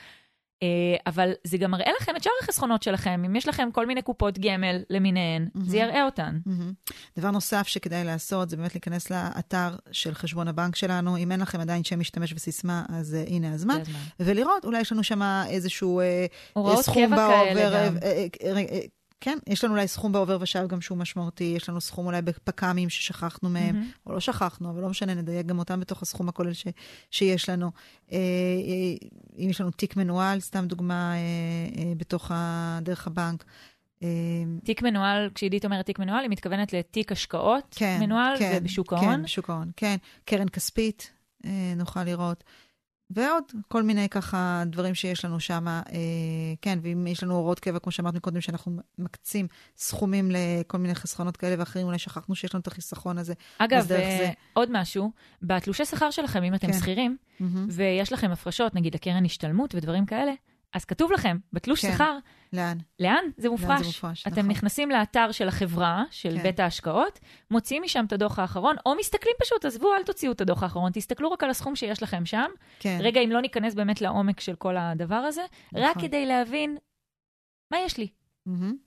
אה, 0.63 0.98
אבל 1.07 1.31
זה 1.44 1.57
גם 1.57 1.71
מראה 1.71 1.92
לכם 2.01 2.15
את 2.15 2.24
שאר 2.24 2.31
החסכונות 2.42 2.83
שלכם. 2.83 3.24
אם 3.25 3.36
יש 3.36 3.48
לכם 3.48 3.69
כל 3.71 3.86
מיני 3.86 4.01
קופות 4.01 4.40
גמל 4.40 4.83
למיניהן, 4.90 5.47
מהמם. 5.56 5.69
זה 5.69 5.78
יראה 5.78 6.06
אותן. 6.06 6.40
מהמם. 6.45 6.73
דבר 7.18 7.31
נוסף 7.31 7.68
שכדאי 7.68 8.04
לעשות, 8.04 8.49
זה 8.49 8.57
באמת 8.57 8.76
להיכנס 8.76 9.11
לאתר 9.11 9.76
של 9.92 10.14
חשבון 10.14 10.47
הבנק 10.47 10.76
שלנו. 10.76 11.18
אם 11.18 11.31
אין 11.31 11.40
לכם 11.40 11.59
עדיין 11.59 11.83
שם 11.83 11.99
משתמש 11.99 12.33
וסיסמה, 12.33 12.83
אז 12.90 13.18
uh, 13.26 13.30
הנה 13.30 13.54
הזמן. 13.54 13.81
ולראות, 14.19 14.66
אולי 14.66 14.81
יש 14.81 14.92
לנו 14.92 15.04
שם 15.04 15.21
איזשהו 15.49 16.02
uh, 16.02 16.04
הוראות 16.54 16.85
סכום 16.85 17.06
קבע 17.06 17.28
בעובר. 17.28 17.54
כאלה 17.54 17.90
גם. 17.90 17.97
אה, 19.27 19.31
אה, 19.31 19.37
אה, 19.37 19.37
אה, 19.37 19.44
כן, 19.45 19.51
יש 19.51 19.63
לנו 19.63 19.73
אולי 19.73 19.87
סכום 19.87 20.11
בעובר 20.11 20.37
ושב 20.42 20.68
גם 20.68 20.81
שהוא 20.81 20.97
משמעותי, 20.97 21.53
יש 21.57 21.69
לנו 21.69 21.81
סכום 21.81 22.06
אולי 22.06 22.21
בפק"מים 22.21 22.89
ששכחנו 22.89 23.49
מהם, 23.49 23.75
מהמם. 23.75 23.92
או 24.07 24.13
לא 24.13 24.19
שכחנו, 24.19 24.69
אבל 24.69 24.81
לא 24.81 24.89
משנה, 24.89 25.13
נדייק 25.13 25.45
גם 25.45 25.59
אותם 25.59 25.80
בתוך 25.80 26.01
הסכום 26.01 26.30
הכולל 26.30 26.53
ש, 26.53 26.68
שיש 27.11 27.49
לנו. 27.49 27.71
אה, 28.11 28.18
אה, 28.18 29.07
אם 29.37 29.49
יש 29.49 29.61
לנו 29.61 29.71
תיק 29.71 29.97
מנוהל, 29.97 30.39
סתם 30.39 30.65
דוגמה, 30.68 31.13
אה, 31.13 31.18
אה, 31.77 31.94
בתוך 31.97 32.31
ה, 32.31 32.80
דרך 32.81 33.07
הבנק. 33.07 33.44
אה, 34.03 34.07
תיק 34.63 34.81
מנוהל, 34.81 35.30
כשעידית 35.35 35.65
אומרת 35.65 35.85
תיק 35.85 35.99
מנוהל, 35.99 36.21
היא 36.21 36.30
מתכוונת 36.30 36.73
לתיק 36.73 37.11
השקעות 37.11 37.75
כן, 37.80 37.97
מנוהל, 38.01 38.39
כן, 38.39 38.57
ובשוק 38.61 38.89
כן, 38.89 38.95
ההון. 38.95 39.23
בשוק 39.23 39.49
ההון, 39.49 39.71
כן. 39.75 39.95
קרן 40.25 40.49
כספית, 40.49 41.11
אה, 41.45 41.73
נוכל 41.75 42.03
לראות. 42.03 42.44
ועוד 43.13 43.43
כל 43.67 43.83
מיני 43.83 44.09
ככה 44.09 44.63
דברים 44.65 44.95
שיש 44.95 45.25
לנו 45.25 45.39
שם. 45.39 45.67
אה, 45.67 45.81
כן, 46.61 46.79
ואם 46.81 47.07
יש 47.07 47.23
לנו 47.23 47.35
הוראות 47.35 47.59
קבע, 47.59 47.79
כמו 47.79 47.91
שאמרת 47.91 48.13
מקודם, 48.13 48.41
שאנחנו 48.41 48.79
מקצים 48.97 49.47
סכומים 49.77 50.31
לכל 50.31 50.77
מיני 50.77 50.95
חסכונות 50.95 51.37
כאלה 51.37 51.55
ואחרים, 51.59 51.87
אולי 51.87 51.99
שכחנו 51.99 52.35
שיש 52.35 52.55
לנו 52.55 52.61
את 52.61 52.67
החיסכון 52.67 53.17
הזה. 53.17 53.33
אגב, 53.57 53.77
אה, 53.77 53.83
זה. 53.83 54.31
עוד 54.53 54.69
משהו, 54.71 55.11
בתלושי 55.41 55.85
שכר 55.85 56.11
שלכם, 56.11 56.43
אם 56.43 56.55
אתם 56.55 56.67
כן. 56.67 56.79
שכירים, 56.79 57.17
מהמם. 57.39 57.67
ויש 57.69 58.13
לכם 58.13 58.31
הפרשות, 58.31 58.75
נגיד 58.75 58.95
לקרן 58.95 59.25
השתלמות 59.25 59.75
ודברים 59.75 60.05
כאלה, 60.05 60.31
אז 60.73 60.85
כתוב 60.85 61.11
לכם, 61.11 61.37
בתלוש 61.53 61.85
כן. 61.85 61.94
שכר, 61.94 62.18
לאן? 62.53 62.77
לאן 62.99 63.23
זה 63.37 63.47
לאן 63.47 63.51
מופרש. 63.51 63.80
זה 63.80 63.85
מופרש, 63.85 64.27
אתם 64.27 64.39
נכון. 64.39 64.51
נכנסים 64.51 64.92
לאתר 64.92 65.31
של 65.31 65.47
החברה, 65.47 66.03
של 66.11 66.37
כן. 66.37 66.44
בית 66.44 66.59
ההשקעות, 66.59 67.19
מוציאים 67.51 67.83
משם 67.83 68.06
את 68.07 68.13
הדוח 68.13 68.39
האחרון, 68.39 68.75
או 68.85 68.95
מסתכלים 68.95 69.33
פשוט, 69.42 69.65
עזבו, 69.65 69.94
אל 69.95 70.03
תוציאו 70.03 70.31
את 70.31 70.42
הדוח 70.42 70.63
האחרון, 70.63 70.92
תסתכלו 70.92 71.31
רק 71.31 71.44
על 71.44 71.49
הסכום 71.49 71.75
שיש 71.75 72.03
לכם 72.03 72.25
שם. 72.25 72.49
כן. 72.80 72.97
רגע, 73.01 73.21
אם 73.21 73.31
לא 73.31 73.42
ניכנס 73.42 73.73
באמת 73.73 74.01
לעומק 74.01 74.39
של 74.39 74.56
כל 74.56 74.77
הדבר 74.77 75.15
הזה, 75.15 75.42
רק 75.75 75.97
נכון. 75.97 76.07
כדי 76.07 76.25
להבין 76.25 76.77
מה 77.71 77.77
יש 77.80 77.97
לי. 77.97 78.07
מהמם. 78.45 78.77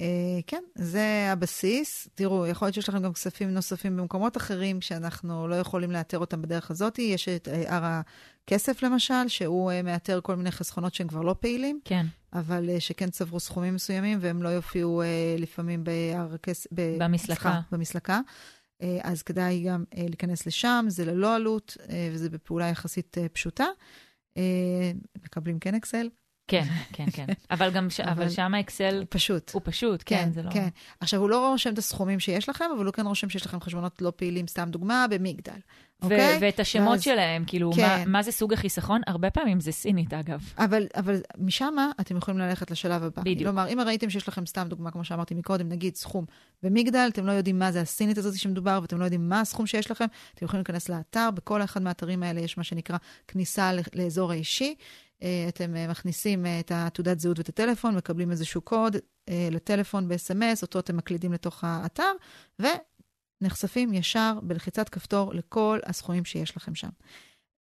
אה, 0.00 0.40
כן, 0.46 0.62
זה 0.74 1.28
הבסיס. 1.32 2.08
תראו, 2.14 2.46
יכול 2.46 2.66
להיות 2.66 2.74
שיש 2.74 2.88
לכם 2.88 3.02
גם 3.02 3.12
כספים 3.12 3.50
נוספים 3.50 3.96
במקומות 3.96 4.36
אחרים 4.36 4.80
שאנחנו 4.80 5.48
לא 5.48 5.54
יכולים 5.54 5.90
לאתר 5.90 6.18
אותם 6.18 6.42
בדרך 6.42 6.70
הזאת. 6.70 6.98
יש 6.98 7.28
את 7.28 7.48
אה, 7.48 7.76
הר 7.76 8.00
הכסף, 8.44 8.82
למשל, 8.82 9.28
שהוא 9.28 9.72
אה, 9.72 9.82
מאתר 9.82 10.20
כל 10.22 10.36
מיני 10.36 10.50
חסכונות 10.50 10.94
שהם 10.94 11.08
כבר 11.08 11.20
לא 11.20 11.34
פעילים. 11.40 11.80
כן. 11.84 12.06
אבל 12.32 12.70
שכן 12.78 13.10
צברו 13.10 13.40
סכומים 13.40 13.74
מסוימים, 13.74 14.18
והם 14.20 14.42
לא 14.42 14.48
יופיעו 14.48 15.02
לפעמים 15.38 15.84
בהר 15.84 16.34
הכסף... 16.34 16.66
במסלקה. 16.72 17.60
במסלקה. 17.72 18.20
אז 19.02 19.22
כדאי 19.22 19.62
גם 19.62 19.84
להיכנס 19.94 20.46
לשם, 20.46 20.84
זה 20.88 21.04
ללא 21.04 21.34
עלות, 21.34 21.76
וזה 22.12 22.30
בפעולה 22.30 22.68
יחסית 22.68 23.16
פשוטה. 23.32 23.66
מקבלים 25.24 25.58
כן 25.58 25.74
אקסל, 25.74 26.08
כן, 26.48 26.64
כן, 26.92 27.06
כן. 27.12 27.26
אבל 27.50 27.70
גם, 27.70 27.90
ש... 27.90 28.00
אבל 28.00 28.28
שם 28.28 28.54
האקסל... 28.54 29.04
פשוט. 29.08 29.50
הוא 29.54 29.62
פשוט, 29.64 30.02
כן, 30.06 30.16
כן, 30.16 30.32
זה 30.32 30.42
לא... 30.42 30.50
כן. 30.50 30.68
עכשיו, 31.00 31.20
הוא 31.20 31.30
לא 31.30 31.50
רושם 31.50 31.72
את 31.72 31.78
הסכומים 31.78 32.20
שיש 32.20 32.48
לכם, 32.48 32.64
אבל 32.76 32.84
הוא 32.86 32.92
כן 32.92 33.06
רושם 33.06 33.28
שיש 33.28 33.46
לכם 33.46 33.60
חשבונות 33.60 34.02
לא 34.02 34.12
פעילים, 34.16 34.46
סתם 34.46 34.68
דוגמה, 34.70 35.06
במגדל. 35.10 35.52
ו- 36.02 36.04
אוקיי? 36.04 36.38
ואת 36.40 36.60
השמות 36.60 36.88
ואז... 36.88 37.02
שלהם, 37.02 37.44
כאילו, 37.46 37.72
כן. 37.72 37.82
מה, 37.82 38.04
מה 38.06 38.22
זה 38.22 38.32
סוג 38.32 38.52
החיסכון? 38.52 39.00
הרבה 39.06 39.30
פעמים 39.30 39.60
זה 39.60 39.72
סינית, 39.72 40.14
אגב. 40.14 40.52
אבל, 40.58 40.86
אבל 40.96 41.20
משם 41.38 41.74
אתם 42.00 42.16
יכולים 42.16 42.40
ללכת 42.40 42.70
לשלב 42.70 43.02
הבא. 43.02 43.22
בדיוק. 43.22 43.38
כלומר, 43.38 43.68
אם 43.68 43.80
ראיתם 43.80 44.10
שיש 44.10 44.28
לכם 44.28 44.46
סתם 44.46 44.66
דוגמה, 44.68 44.90
כמו 44.90 45.04
שאמרתי 45.04 45.34
מקודם, 45.34 45.68
נגיד 45.68 45.96
סכום 45.96 46.24
במגדל, 46.62 47.08
אתם 47.12 47.26
לא 47.26 47.32
יודעים 47.32 47.58
מה 47.58 47.72
זה 47.72 47.80
הסינית 47.80 48.18
הזאת 48.18 48.38
שמדובר, 48.38 48.78
ואתם 48.82 48.98
לא 48.98 49.04
יודעים 49.04 49.28
מה 49.28 49.40
הסכום 49.40 49.66
שיש 49.66 49.90
לכם, 49.90 50.06
אתם 50.34 50.44
יכולים 50.44 50.60
להיכנס 50.60 50.88
לאתר, 50.88 51.28
בכל 51.34 51.62
אחד 51.62 51.82
מהאתרים 51.82 52.22
האלה 52.22 52.40
יש 52.40 52.58
מה 52.58 52.64
שנקרא 52.64 52.96
כניסה 53.28 53.70
לאזור 53.94 54.32
האישי. 54.32 54.74
אה, 55.24 55.48
אתם 55.48 55.76
אה, 55.76 55.88
מכניסים 55.88 56.46
אה, 56.46 56.60
את 56.60 56.72
התעודת 56.74 57.20
זהות 57.20 57.38
ואת 57.38 57.48
הטלפון, 57.48 57.96
מקבלים 57.96 58.30
איזשהו 58.30 58.60
קוד 58.60 58.96
לטלפון 59.50 60.08
ב-SMS, 60.08 60.62
אותו 60.62 60.78
אתם 60.78 60.96
מקלידים 60.96 61.32
לתוך 61.32 61.64
האתר, 61.64 62.12
ונחשפים 62.58 63.92
ישר 63.94 64.38
בלחיצת 64.42 64.88
כפתור 64.88 65.34
לכל 65.34 65.78
הסכומים 65.86 66.24
שיש 66.24 66.56
לכם 66.56 66.74
שם. 66.74 66.88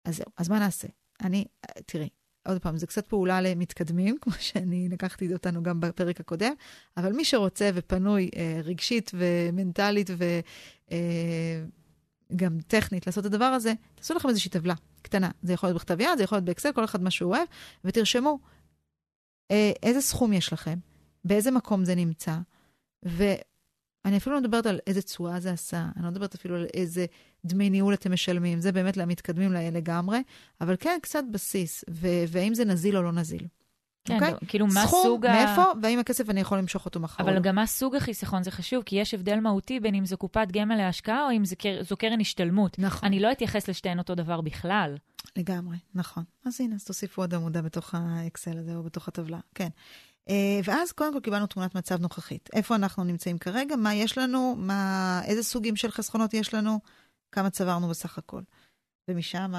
אז 0.05 0.17
זהו, 0.17 0.25
אז 0.37 0.49
מה 0.49 0.59
נעשה? 0.59 0.87
אני, 1.21 1.45
תראי, 1.85 2.09
עוד 2.47 2.61
פעם, 2.61 2.77
זה 2.77 2.87
קצת 2.87 3.07
פעולה 3.07 3.41
למתקדמים, 3.41 4.17
כמו 4.21 4.33
שאני 4.39 4.89
לקחתי 4.89 5.33
אותנו 5.33 5.63
גם 5.63 5.79
בפרק 5.79 6.19
הקודם, 6.19 6.53
אבל 6.97 7.13
מי 7.13 7.25
שרוצה 7.25 7.69
ופנוי 7.73 8.29
רגשית 8.63 9.11
ומנטלית 9.13 10.09
אה, 10.91 11.63
טכנית 12.67 13.07
לעשות 13.07 13.25
את 13.25 13.33
הדבר 13.33 13.45
הזה, 13.45 13.73
תעשו 13.95 14.13
לכם 14.13 14.29
איזושהי 14.29 14.51
טבלה. 14.51 14.73
קטנה. 15.01 15.31
זה 15.43 15.53
יכול 15.53 15.69
להיות 15.69 15.81
בכתב 15.81 15.99
יד, 15.99 16.17
זה 16.17 16.23
יכול 16.23 16.35
להיות 16.35 16.45
באקסל, 16.45 16.71
כל 16.71 16.83
אחד 16.83 17.03
מה 17.03 17.11
שהוא 17.11 17.35
אוהב, 17.35 17.47
ותרשמו 17.83 18.39
אה, 19.51 19.71
איזה 19.83 20.01
סכום 20.01 20.33
יש 20.33 20.53
לכם, 20.53 20.79
באיזה 21.25 21.51
מקום 21.51 21.85
זה 21.85 21.95
נמצא, 21.95 22.37
ואני 23.03 24.17
אפילו 24.17 24.35
לא 24.35 24.41
מדברת 24.41 24.65
על 24.65 24.79
איזה 24.87 25.01
תשואה 25.01 25.39
זה 25.39 25.51
עשה, 25.51 25.87
אני 25.95 26.03
לא 26.05 26.11
מדברת 26.11 26.35
אפילו 26.35 26.55
על 26.55 26.65
איזה 26.73 27.05
דמי 27.45 27.69
ניהול 27.69 27.93
אתם 27.93 28.13
משלמים, 28.13 28.61
זה 28.61 28.71
באמת 28.71 28.97
למתקדמים 28.97 29.51
לגמרי, 29.53 30.19
אבל 30.61 30.75
כן, 30.79 30.99
קצת 31.01 31.23
בסיס, 31.31 31.83
והאם 32.27 32.53
זה 32.53 32.65
נזיל 32.65 32.97
או 32.97 33.01
לא 33.01 33.11
נזיל. 33.11 33.47
כן, 34.05 34.19
okay? 34.19 34.33
אוקיי? 34.33 34.47
כאילו 34.47 34.67
מה 34.67 34.87
סכום, 34.87 35.03
סוג 35.03 35.25
ה... 35.25 35.29
סכום, 35.29 35.45
מאיפה, 35.45 35.71
והאם 35.81 35.99
הכסף 35.99 36.29
אני 36.29 36.41
יכול 36.41 36.57
למשוך 36.57 36.85
אותו 36.85 36.99
מחר. 36.99 37.23
אבל 37.23 37.39
גם 37.39 37.55
מה 37.55 37.65
סוג 37.65 37.95
החיסכון 37.95 38.43
זה 38.43 38.51
חשוב, 38.51 38.83
כי 38.83 38.95
יש 38.95 39.13
הבדל 39.13 39.39
מהותי 39.39 39.79
בין 39.79 39.95
אם 39.95 40.05
זו 40.05 40.17
קופת 40.17 40.47
גמל 40.51 40.75
להשקעה 40.75 41.25
או 41.25 41.31
אם 41.37 41.45
זו, 41.45 41.55
קר... 41.59 41.83
זו 41.83 41.97
קרן 41.97 42.21
השתלמות. 42.21 42.79
נכון. 42.79 43.07
אני 43.07 43.19
לא 43.19 43.31
אתייחס 43.31 43.67
לשתיהן 43.67 43.99
אותו 43.99 44.15
דבר 44.15 44.41
בכלל. 44.41 44.95
לגמרי, 45.35 45.77
נכון. 45.95 46.23
אז 46.45 46.61
הנה, 46.61 46.75
אז 46.75 46.83
תוסיפו 46.83 47.21
עוד 47.21 47.33
עמודה 47.33 47.61
בתוך 47.61 47.95
האקסל 47.95 48.57
הזה 48.57 48.75
או 48.75 48.83
בתוך 48.83 49.07
הטבלה, 49.07 49.39
כן. 49.55 49.69
Uh, 50.29 50.31
ואז 50.63 50.91
קודם 50.91 51.13
כל 51.13 51.19
קיבלנו 51.19 51.47
תמונת 51.47 51.75
מצב 51.75 52.01
נוכחית. 52.01 52.49
איפה 52.53 52.75
אנחנו 52.75 53.03
נמצאים 53.03 53.37
כרגע, 53.37 53.75
מה 53.75 53.93
יש 53.93 54.17
לנו, 54.17 54.55
מה, 54.57 55.21
איזה 55.25 55.43
סוגים 55.43 55.75
של 55.75 55.91
חסכונות 55.91 56.33
יש 56.33 56.53
לנו, 56.53 56.79
כמה 57.31 57.49
צברנו 57.49 57.89
בסך 57.89 58.17
הכל. 58.17 58.41
ומשם 59.07 59.53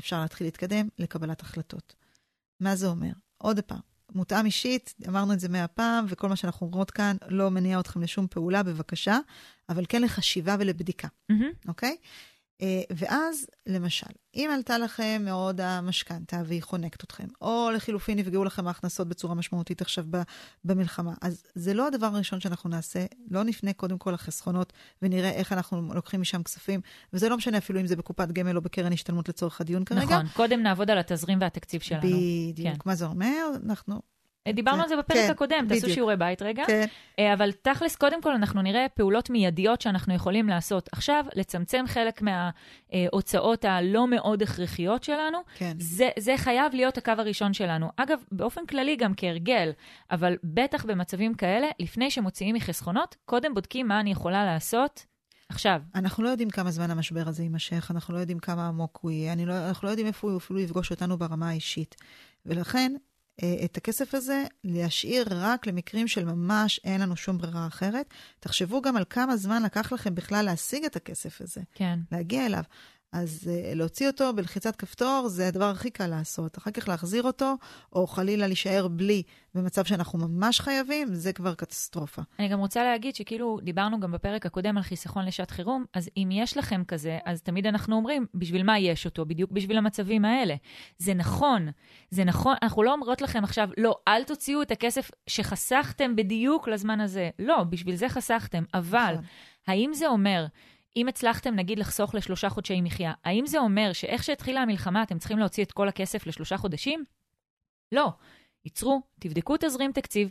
אפשר 0.00 0.20
להתחיל 0.20 0.46
להתקדם 0.46 0.88
לקבלת 0.98 1.40
החלטות. 1.40 1.94
מה 2.60 2.76
זה 2.76 2.86
אומר? 2.86 3.12
עוד 3.44 3.60
פעם, 3.60 3.78
מותאם 4.14 4.46
אישית, 4.46 4.94
אמרנו 5.08 5.32
את 5.32 5.40
זה 5.40 5.48
מאה 5.48 5.68
פעם, 5.68 6.04
וכל 6.08 6.28
מה 6.28 6.36
שאנחנו 6.36 6.66
אומרות 6.66 6.90
כאן 6.90 7.16
לא 7.28 7.50
מניע 7.50 7.80
אתכם 7.80 8.02
לשום 8.02 8.26
פעולה, 8.30 8.62
בבקשה, 8.62 9.18
אבל 9.68 9.84
כן 9.88 10.02
לחשיבה 10.02 10.56
ולבדיקה, 10.58 11.08
אוקיי? 11.68 11.96
Mm-hmm. 11.98 12.00
Okay? 12.00 12.06
אה, 12.62 12.82
ואז, 12.90 13.46
למשל, 13.66 14.06
אם 14.34 14.50
עלתה 14.54 14.78
לכם 14.78 15.22
מאוד 15.24 15.60
המשכנתה 15.60 16.42
והיא 16.46 16.62
חונקת 16.62 17.04
אתכם, 17.04 17.26
או 17.40 17.70
לחילופין 17.74 18.18
נפגעו 18.18 18.44
לכם 18.44 18.66
ההכנסות 18.66 19.08
בצורה 19.08 19.34
משמעותית 19.34 19.80
עכשיו 19.80 20.04
במלחמה, 20.64 21.14
אז 21.22 21.42
זה 21.54 21.74
לא 21.74 21.86
הדבר 21.86 22.06
הראשון 22.06 22.40
שאנחנו 22.40 22.70
נעשה. 22.70 23.06
לא 23.30 23.42
נפנה 23.42 23.72
קודם 23.72 23.98
כל 23.98 24.10
לחסכונות 24.10 24.72
ונראה 25.02 25.30
איך 25.30 25.52
אנחנו 25.52 25.94
לוקחים 25.94 26.20
משם 26.20 26.42
כספים, 26.42 26.80
וזה 27.12 27.28
לא 27.28 27.36
משנה 27.36 27.58
אפילו 27.58 27.80
אם 27.80 27.86
זה 27.86 27.96
בקופת 27.96 28.28
גמל 28.28 28.56
או 28.56 28.62
בקרן 28.62 28.92
השתלמות 28.92 29.28
לצורך 29.28 29.60
הדיון 29.60 29.84
כרגע. 29.84 30.04
נכון, 30.04 30.26
קודם 30.28 30.62
נעבוד 30.62 30.90
על 30.90 30.98
התזרים 30.98 31.38
והתקציב 31.40 31.80
שלנו. 31.80 32.02
בדיוק. 32.02 32.68
כן. 32.68 32.74
מה 32.84 32.94
זה 32.94 33.06
אומר? 33.06 33.46
אנחנו 33.66 34.13
דיברנו 34.52 34.82
על 34.82 34.88
זה 34.88 34.96
בפרק 34.96 35.18
כן, 35.18 35.30
הקודם, 35.30 35.64
בדיוק. 35.66 35.80
תעשו 35.80 35.94
שיעורי 35.94 36.16
בית 36.16 36.42
רגע. 36.42 36.64
כן. 36.66 36.86
אה, 37.18 37.34
אבל 37.34 37.52
תכלס, 37.52 37.96
קודם 37.96 38.22
כל 38.22 38.32
אנחנו 38.32 38.62
נראה 38.62 38.86
פעולות 38.94 39.30
מיידיות 39.30 39.80
שאנחנו 39.80 40.14
יכולים 40.14 40.48
לעשות 40.48 40.88
עכשיו, 40.92 41.24
לצמצם 41.34 41.84
חלק 41.86 42.22
מההוצאות 42.22 43.64
הלא 43.64 44.08
מאוד 44.08 44.42
הכרחיות 44.42 45.04
שלנו. 45.04 45.38
כן. 45.54 45.76
זה, 45.78 46.08
זה 46.18 46.34
חייב 46.36 46.74
להיות 46.74 46.98
הקו 46.98 47.12
הראשון 47.18 47.52
שלנו. 47.52 47.88
אגב, 47.96 48.18
באופן 48.32 48.66
כללי 48.66 48.96
גם 48.96 49.12
כהרגל, 49.16 49.70
אבל 50.10 50.36
בטח 50.44 50.84
במצבים 50.84 51.34
כאלה, 51.34 51.66
לפני 51.80 52.10
שמוציאים 52.10 52.54
מחסכונות, 52.54 53.16
קודם 53.24 53.54
בודקים 53.54 53.88
מה 53.88 54.00
אני 54.00 54.10
יכולה 54.10 54.44
לעשות 54.44 55.06
עכשיו. 55.48 55.80
אנחנו 55.94 56.24
לא 56.24 56.28
יודעים 56.28 56.50
כמה 56.50 56.70
זמן 56.70 56.90
המשבר 56.90 57.28
הזה 57.28 57.42
יימשך, 57.42 57.90
אנחנו 57.90 58.14
לא 58.14 58.18
יודעים 58.18 58.38
כמה 58.38 58.68
עמוק 58.68 58.98
הוא 59.02 59.10
יהיה, 59.10 59.34
לא, 59.46 59.68
אנחנו 59.68 59.86
לא 59.86 59.92
יודעים 59.92 60.06
איפה 60.06 60.30
הוא 60.30 60.38
אפילו 60.38 60.60
יפגוש 60.60 60.90
אותנו 60.90 61.18
ברמה 61.18 61.48
האישית. 61.48 61.94
ולכן, 62.46 62.92
את 63.64 63.76
הכסף 63.76 64.14
הזה 64.14 64.44
להשאיר 64.64 65.26
רק 65.30 65.66
למקרים 65.66 66.08
של 66.08 66.24
ממש 66.24 66.80
אין 66.84 67.00
לנו 67.00 67.16
שום 67.16 67.38
ברירה 67.38 67.66
אחרת. 67.66 68.06
תחשבו 68.40 68.82
גם 68.82 68.96
על 68.96 69.04
כמה 69.10 69.36
זמן 69.36 69.62
לקח 69.62 69.92
לכם 69.92 70.14
בכלל 70.14 70.44
להשיג 70.44 70.84
את 70.84 70.96
הכסף 70.96 71.40
הזה. 71.40 71.60
כן. 71.74 71.98
להגיע 72.12 72.46
אליו. 72.46 72.62
אז 73.14 73.50
uh, 73.50 73.74
להוציא 73.74 74.06
אותו 74.06 74.32
בלחיצת 74.32 74.76
כפתור 74.76 75.28
זה 75.28 75.48
הדבר 75.48 75.64
הכי 75.64 75.90
קל 75.90 76.06
לעשות. 76.06 76.58
אחר 76.58 76.70
כך 76.70 76.88
להחזיר 76.88 77.22
אותו, 77.22 77.54
או 77.92 78.06
חלילה 78.06 78.46
להישאר 78.46 78.88
בלי 78.88 79.22
במצב 79.54 79.84
שאנחנו 79.84 80.18
ממש 80.18 80.60
חייבים, 80.60 81.14
זה 81.14 81.32
כבר 81.32 81.54
קטסטרופה. 81.54 82.22
אני 82.38 82.48
גם 82.48 82.58
רוצה 82.58 82.84
להגיד 82.84 83.14
שכאילו, 83.14 83.58
דיברנו 83.62 84.00
גם 84.00 84.12
בפרק 84.12 84.46
הקודם 84.46 84.76
על 84.76 84.82
חיסכון 84.82 85.24
לשעת 85.24 85.50
חירום, 85.50 85.84
אז 85.94 86.10
אם 86.16 86.28
יש 86.32 86.56
לכם 86.56 86.82
כזה, 86.88 87.18
אז 87.24 87.42
תמיד 87.42 87.66
אנחנו 87.66 87.96
אומרים, 87.96 88.26
בשביל 88.34 88.62
מה 88.62 88.78
יש 88.78 89.04
אותו? 89.04 89.26
בדיוק 89.26 89.50
בשביל 89.50 89.78
המצבים 89.78 90.24
האלה. 90.24 90.54
זה 90.98 91.14
נכון, 91.14 91.68
זה 92.10 92.24
נכון, 92.24 92.56
אנחנו 92.62 92.82
לא 92.82 92.92
אומרות 92.92 93.22
לכם 93.22 93.44
עכשיו, 93.44 93.68
לא, 93.78 93.96
אל 94.08 94.24
תוציאו 94.24 94.62
את 94.62 94.70
הכסף 94.70 95.10
שחסכתם 95.26 96.16
בדיוק 96.16 96.68
לזמן 96.68 97.00
הזה. 97.00 97.30
לא, 97.38 97.64
בשביל 97.64 97.96
זה 97.96 98.08
חסכתם, 98.08 98.64
אבל 98.74 99.12
נכון. 99.12 99.24
האם 99.66 99.90
זה 99.94 100.06
אומר... 100.06 100.46
אם 100.96 101.08
הצלחתם, 101.08 101.54
נגיד, 101.54 101.78
לחסוך 101.78 102.14
לשלושה 102.14 102.48
חודשי 102.48 102.80
מחיה, 102.80 103.12
האם 103.24 103.46
זה 103.46 103.58
אומר 103.58 103.92
שאיך 103.92 104.24
שהתחילה 104.24 104.60
המלחמה 104.60 105.02
אתם 105.02 105.18
צריכים 105.18 105.38
להוציא 105.38 105.64
את 105.64 105.72
כל 105.72 105.88
הכסף 105.88 106.26
לשלושה 106.26 106.56
חודשים? 106.56 107.04
לא. 107.92 108.12
ייצרו, 108.64 109.00
תבדקו 109.20 109.56
תזרים 109.56 109.92
תקציב, 109.92 110.30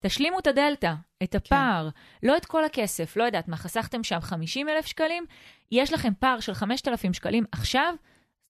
תשלימו 0.00 0.38
את 0.38 0.46
הדלתא, 0.46 0.94
את 1.22 1.34
הפער, 1.34 1.90
כן. 1.90 2.26
לא 2.28 2.36
את 2.36 2.44
כל 2.44 2.64
הכסף, 2.64 3.16
לא 3.16 3.24
יודעת 3.24 3.48
מה, 3.48 3.56
חסכתם 3.56 4.04
שם 4.04 4.20
50 4.20 4.68
אלף 4.68 4.86
שקלים, 4.86 5.24
יש 5.72 5.92
לכם 5.92 6.12
פער 6.18 6.40
של 6.40 6.54
5,000 6.54 7.12
שקלים 7.12 7.44
עכשיו, 7.52 7.94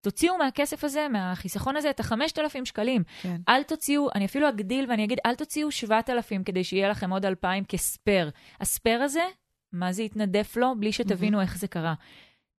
תוציאו 0.00 0.38
מהכסף 0.38 0.84
הזה, 0.84 1.08
מהחיסכון 1.08 1.76
הזה, 1.76 1.90
את 1.90 2.00
ה-5,000 2.00 2.64
שקלים. 2.64 3.02
כן. 3.22 3.36
אל 3.48 3.62
תוציאו, 3.62 4.08
אני 4.14 4.24
אפילו 4.24 4.48
אגדיל 4.48 4.90
ואני 4.90 5.04
אגיד, 5.04 5.18
אל 5.26 5.34
תוציאו 5.34 5.70
7,000 5.70 6.44
כדי 6.44 6.64
שיהיה 6.64 6.88
לכם 6.88 7.10
עוד 7.10 7.24
2,000 7.24 7.64
כספייר. 7.64 8.30
הספייר 8.60 9.02
הזה 9.02 9.22
מה 9.72 9.92
זה 9.92 10.02
התנדף 10.02 10.56
לו, 10.56 10.74
בלי 10.78 10.92
שתבינו 10.92 11.38
mm-hmm. 11.38 11.42
איך 11.42 11.58
זה 11.58 11.68
קרה. 11.68 11.94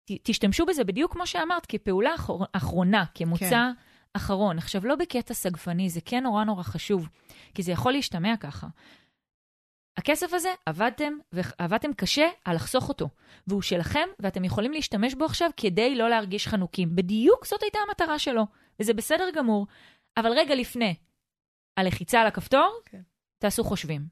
ת, 0.05 0.12
תשתמשו 0.24 0.65
בזה 0.65 0.84
בדיוק 0.84 1.13
כמו 1.13 1.27
שאמרת, 1.27 1.65
כפעולה 1.65 2.15
אחר, 2.15 2.34
אחרונה, 2.53 3.05
כמוצא 3.15 3.50
כן. 3.50 3.72
אחרון. 4.13 4.58
עכשיו, 4.58 4.86
לא 4.86 4.96
בקטע 4.96 5.34
סגפני, 5.34 5.89
זה 5.89 6.01
כן 6.05 6.24
נורא 6.24 6.43
נורא 6.43 6.63
חשוב, 6.63 7.10
כי 7.55 7.63
זה 7.63 7.72
יכול 7.72 7.91
להשתמע 7.91 8.38
ככה. 8.38 8.67
הכסף 9.98 10.34
הזה, 10.34 10.50
עבדתם, 10.65 11.13
ועבדתם 11.32 11.93
קשה 11.93 12.29
על 12.46 12.55
לחסוך 12.55 12.89
אותו, 12.89 13.10
והוא 13.48 13.62
שלכם, 13.62 14.08
ואתם 14.20 14.43
יכולים 14.43 14.72
להשתמש 14.72 15.13
בו 15.13 15.25
עכשיו 15.25 15.50
כדי 15.58 15.96
לא 15.96 16.10
להרגיש 16.10 16.48
חנוקים. 16.48 16.96
בדיוק 16.96 17.46
זאת 17.46 17.63
הייתה 17.63 17.79
המטרה 17.88 18.20
שלו, 18.20 18.46
וזה 18.79 18.93
בסדר 18.93 19.29
גמור. 19.36 19.67
אבל 20.17 20.32
רגע 20.32 20.55
לפני 20.55 20.96
הלחיצה 21.77 22.22
על 22.22 22.27
הכפתור, 22.27 22.79
כן. 22.86 23.01
תעשו 23.38 23.63
חושבים. 23.63 24.08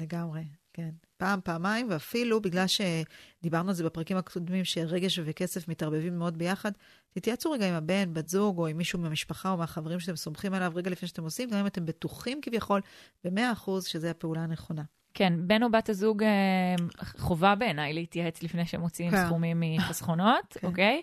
לגמרי, 0.00 0.44
כן. 0.72 0.90
פעם, 1.22 1.40
פעמיים, 1.44 1.86
ואפילו 1.90 2.40
בגלל 2.40 2.64
שדיברנו 2.66 3.68
על 3.68 3.74
זה 3.74 3.84
בפרקים 3.84 4.16
הקודמים, 4.16 4.64
שרגש 4.64 5.18
וכסף 5.24 5.68
מתערבבים 5.68 6.18
מאוד 6.18 6.38
ביחד, 6.38 6.72
תתייעצו 7.10 7.50
רגע 7.50 7.68
עם 7.68 7.74
הבן, 7.74 8.14
בת 8.14 8.28
זוג, 8.28 8.58
או 8.58 8.66
עם 8.66 8.76
מישהו 8.76 8.98
מהמשפחה 8.98 9.50
או 9.50 9.56
מהחברים 9.56 10.00
שאתם 10.00 10.16
סומכים 10.16 10.54
עליו 10.54 10.72
רגע 10.74 10.90
לפני 10.90 11.08
שאתם 11.08 11.24
עושים, 11.24 11.50
גם 11.50 11.58
אם 11.58 11.66
אתם 11.66 11.86
בטוחים 11.86 12.40
כביכול 12.42 12.80
ב-100% 13.24 13.70
שזו 13.86 14.08
הפעולה 14.08 14.40
הנכונה. 14.40 14.82
כן, 15.14 15.32
בן 15.46 15.62
או 15.62 15.70
בת 15.70 15.88
הזוג, 15.88 16.22
אה, 16.22 16.74
חובה 17.18 17.54
בעיניי 17.54 17.92
להתייעץ 17.92 18.42
לפני 18.42 18.66
שמוציאים 18.66 19.10
כן. 19.10 19.26
סכומים 19.26 19.62
מחסכונות, 19.76 20.52
כן. 20.60 20.66
אוקיי? 20.66 21.02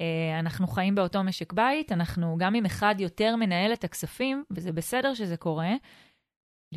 אה, 0.00 0.38
אנחנו 0.38 0.66
חיים 0.66 0.94
באותו 0.94 1.22
משק 1.22 1.52
בית, 1.52 1.92
אנחנו, 1.92 2.36
גם 2.38 2.54
אם 2.54 2.66
אחד 2.66 2.94
יותר 2.98 3.36
מנהל 3.36 3.72
את 3.72 3.84
הכספים, 3.84 4.44
וזה 4.50 4.72
בסדר 4.72 5.14
שזה 5.14 5.36
קורה, 5.36 5.72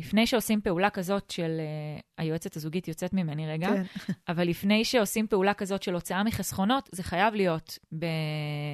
לפני 0.00 0.26
שעושים 0.26 0.60
פעולה 0.60 0.90
כזאת 0.90 1.30
של, 1.30 1.60
אה, 1.60 2.00
היועצת 2.18 2.56
הזוגית 2.56 2.88
יוצאת 2.88 3.12
ממני 3.12 3.46
רגע, 3.46 3.68
כן. 3.68 3.82
אבל 4.28 4.48
לפני 4.48 4.84
שעושים 4.84 5.26
פעולה 5.26 5.54
כזאת 5.54 5.82
של 5.82 5.94
הוצאה 5.94 6.24
מחסכונות, 6.24 6.88
זה 6.92 7.02
חייב 7.02 7.34
להיות 7.34 7.78
ב... 7.98 8.06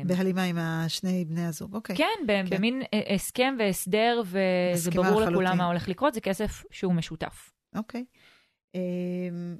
בהלימה 0.07 0.43
עם 0.43 0.59
השני 0.59 1.25
בני 1.25 1.47
הזוג, 1.47 1.75
אוקיי. 1.75 1.97
כן, 1.97 2.27
ב- 2.27 2.49
כן. 2.49 2.57
במין 2.57 2.83
אה, 2.95 3.15
הסכם 3.15 3.55
והסדר, 3.59 4.23
וזה 4.27 4.91
ברור 4.91 5.07
לחלוטין. 5.07 5.33
לכולם 5.33 5.59
מה 5.59 5.67
הולך 5.67 5.89
לקרות, 5.89 6.15
זה 6.15 6.21
כסף 6.21 6.63
שהוא 6.71 6.95
משותף. 6.95 7.53
אוקיי. 7.75 8.05
אמ, 8.75 9.57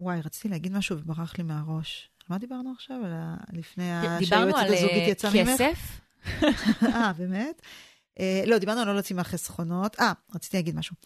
וואי, 0.00 0.20
רציתי 0.20 0.48
להגיד 0.48 0.72
משהו 0.72 0.98
וברח 0.98 1.38
לי 1.38 1.44
מהראש. 1.44 2.10
על 2.20 2.26
מה 2.28 2.38
דיברנו 2.38 2.72
עכשיו? 2.72 2.96
על 3.04 3.12
ה... 3.12 3.36
לפני 3.52 3.92
ה... 3.92 4.16
דיברנו 4.18 4.50
שהיועצת 4.50 4.68
על 4.68 4.74
הזוגית 4.74 5.02
אה, 5.02 5.08
יצאה 5.08 5.30
ממך? 5.34 5.48
כסף. 5.48 6.00
אה, 6.94 7.12
באמת? 7.12 7.62
אה, 8.20 8.42
לא, 8.46 8.58
דיברנו 8.58 8.80
על 8.80 8.86
לא 8.86 8.94
להוציא 8.94 9.16
מהחסכונות. 9.16 10.00
אה, 10.00 10.12
רציתי 10.34 10.56
להגיד 10.56 10.76
משהו. 10.76 10.96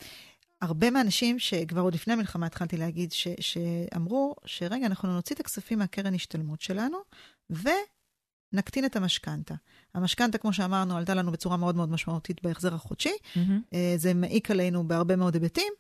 הרבה 0.61 0.91
מהאנשים 0.91 1.39
שכבר 1.39 1.81
עוד 1.81 1.95
לפני 1.95 2.13
המלחמה 2.13 2.47
התחלתי 2.47 2.77
להגיד, 2.77 3.13
ש, 3.13 3.29
שאמרו 3.41 4.35
שרגע, 4.47 4.87
אנחנו 4.87 5.13
נוציא 5.13 5.35
את 5.35 5.41
הכספים 5.41 5.79
מהקרן 5.79 6.15
השתלמות 6.15 6.61
שלנו, 6.61 6.99
ונקטין 7.51 8.85
את 8.85 8.97
המשכנתה. 8.97 9.55
המשכנתה, 9.95 10.39
כמו 10.39 10.53
שאמרנו, 10.53 10.97
עלתה 10.97 11.15
לנו 11.15 11.33
בצורה 11.33 11.57
מאוד 11.57 11.77
מאוד 11.77 11.91
משמעותית 11.91 12.43
בהחזר 12.43 12.75
החודשי. 12.75 13.13
אה, 13.75 13.95
זה 13.97 14.15
מעיק 14.15 14.51
עלינו 14.51 14.89
בהרבה 14.89 15.17
מאוד 15.17 15.35
היבטים. 15.35 15.73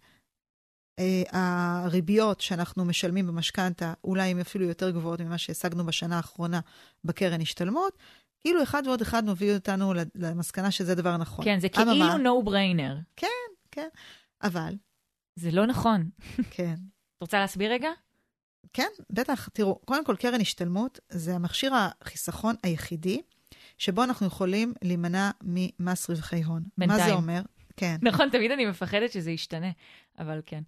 אה, 0.98 1.22
הריביות 1.84 2.40
שאנחנו 2.40 2.84
משלמים 2.84 3.26
במשכנתה, 3.26 3.92
אולי 4.04 4.30
הן 4.30 4.40
אפילו 4.40 4.64
יותר 4.64 4.90
גבוהות 4.90 5.20
ממה 5.20 5.38
שהשגנו 5.38 5.86
בשנה 5.86 6.16
האחרונה 6.16 6.60
בקרן 7.04 7.40
השתלמות. 7.40 7.98
כאילו 8.40 8.62
אחד 8.62 8.82
ועוד 8.86 9.00
אחד 9.00 9.24
מביא 9.24 9.54
אותנו 9.54 9.92
למסקנה 10.14 10.70
שזה 10.70 10.94
דבר 10.94 11.16
נכון. 11.16 11.44
כן, 11.44 11.60
זה 11.60 11.68
כאילו 11.68 11.92
no 11.92 12.48
brainer. 12.48 13.20
אבל, 14.42 14.74
זה 15.36 15.50
לא 15.50 15.66
נכון. 15.66 16.10
כן. 16.56 16.74
את 16.74 17.22
רוצה 17.22 17.40
להסביר 17.40 17.72
רגע? 17.72 17.90
כן, 18.72 18.88
בטח. 19.10 19.48
תראו, 19.48 19.78
קודם 19.78 20.04
כל, 20.04 20.16
קרן 20.16 20.40
השתלמות 20.40 21.00
זה 21.08 21.34
המכשיר 21.34 21.72
החיסכון 21.74 22.54
היחידי 22.62 23.22
שבו 23.78 24.04
אנחנו 24.04 24.26
יכולים 24.26 24.74
להימנע 24.82 25.30
ממס 25.42 26.10
רווחי 26.10 26.42
הון. 26.42 26.62
מה 26.78 26.86
זה 26.86 26.92
בינתיים. 26.92 27.14
אומר? 27.16 27.42
כן. 27.76 27.96
נכון, 28.02 28.28
תמיד 28.30 28.50
אני 28.50 28.66
מפחדת 28.66 29.12
שזה 29.12 29.30
ישתנה, 29.30 29.70
אבל 30.18 30.40
כן. 30.46 30.62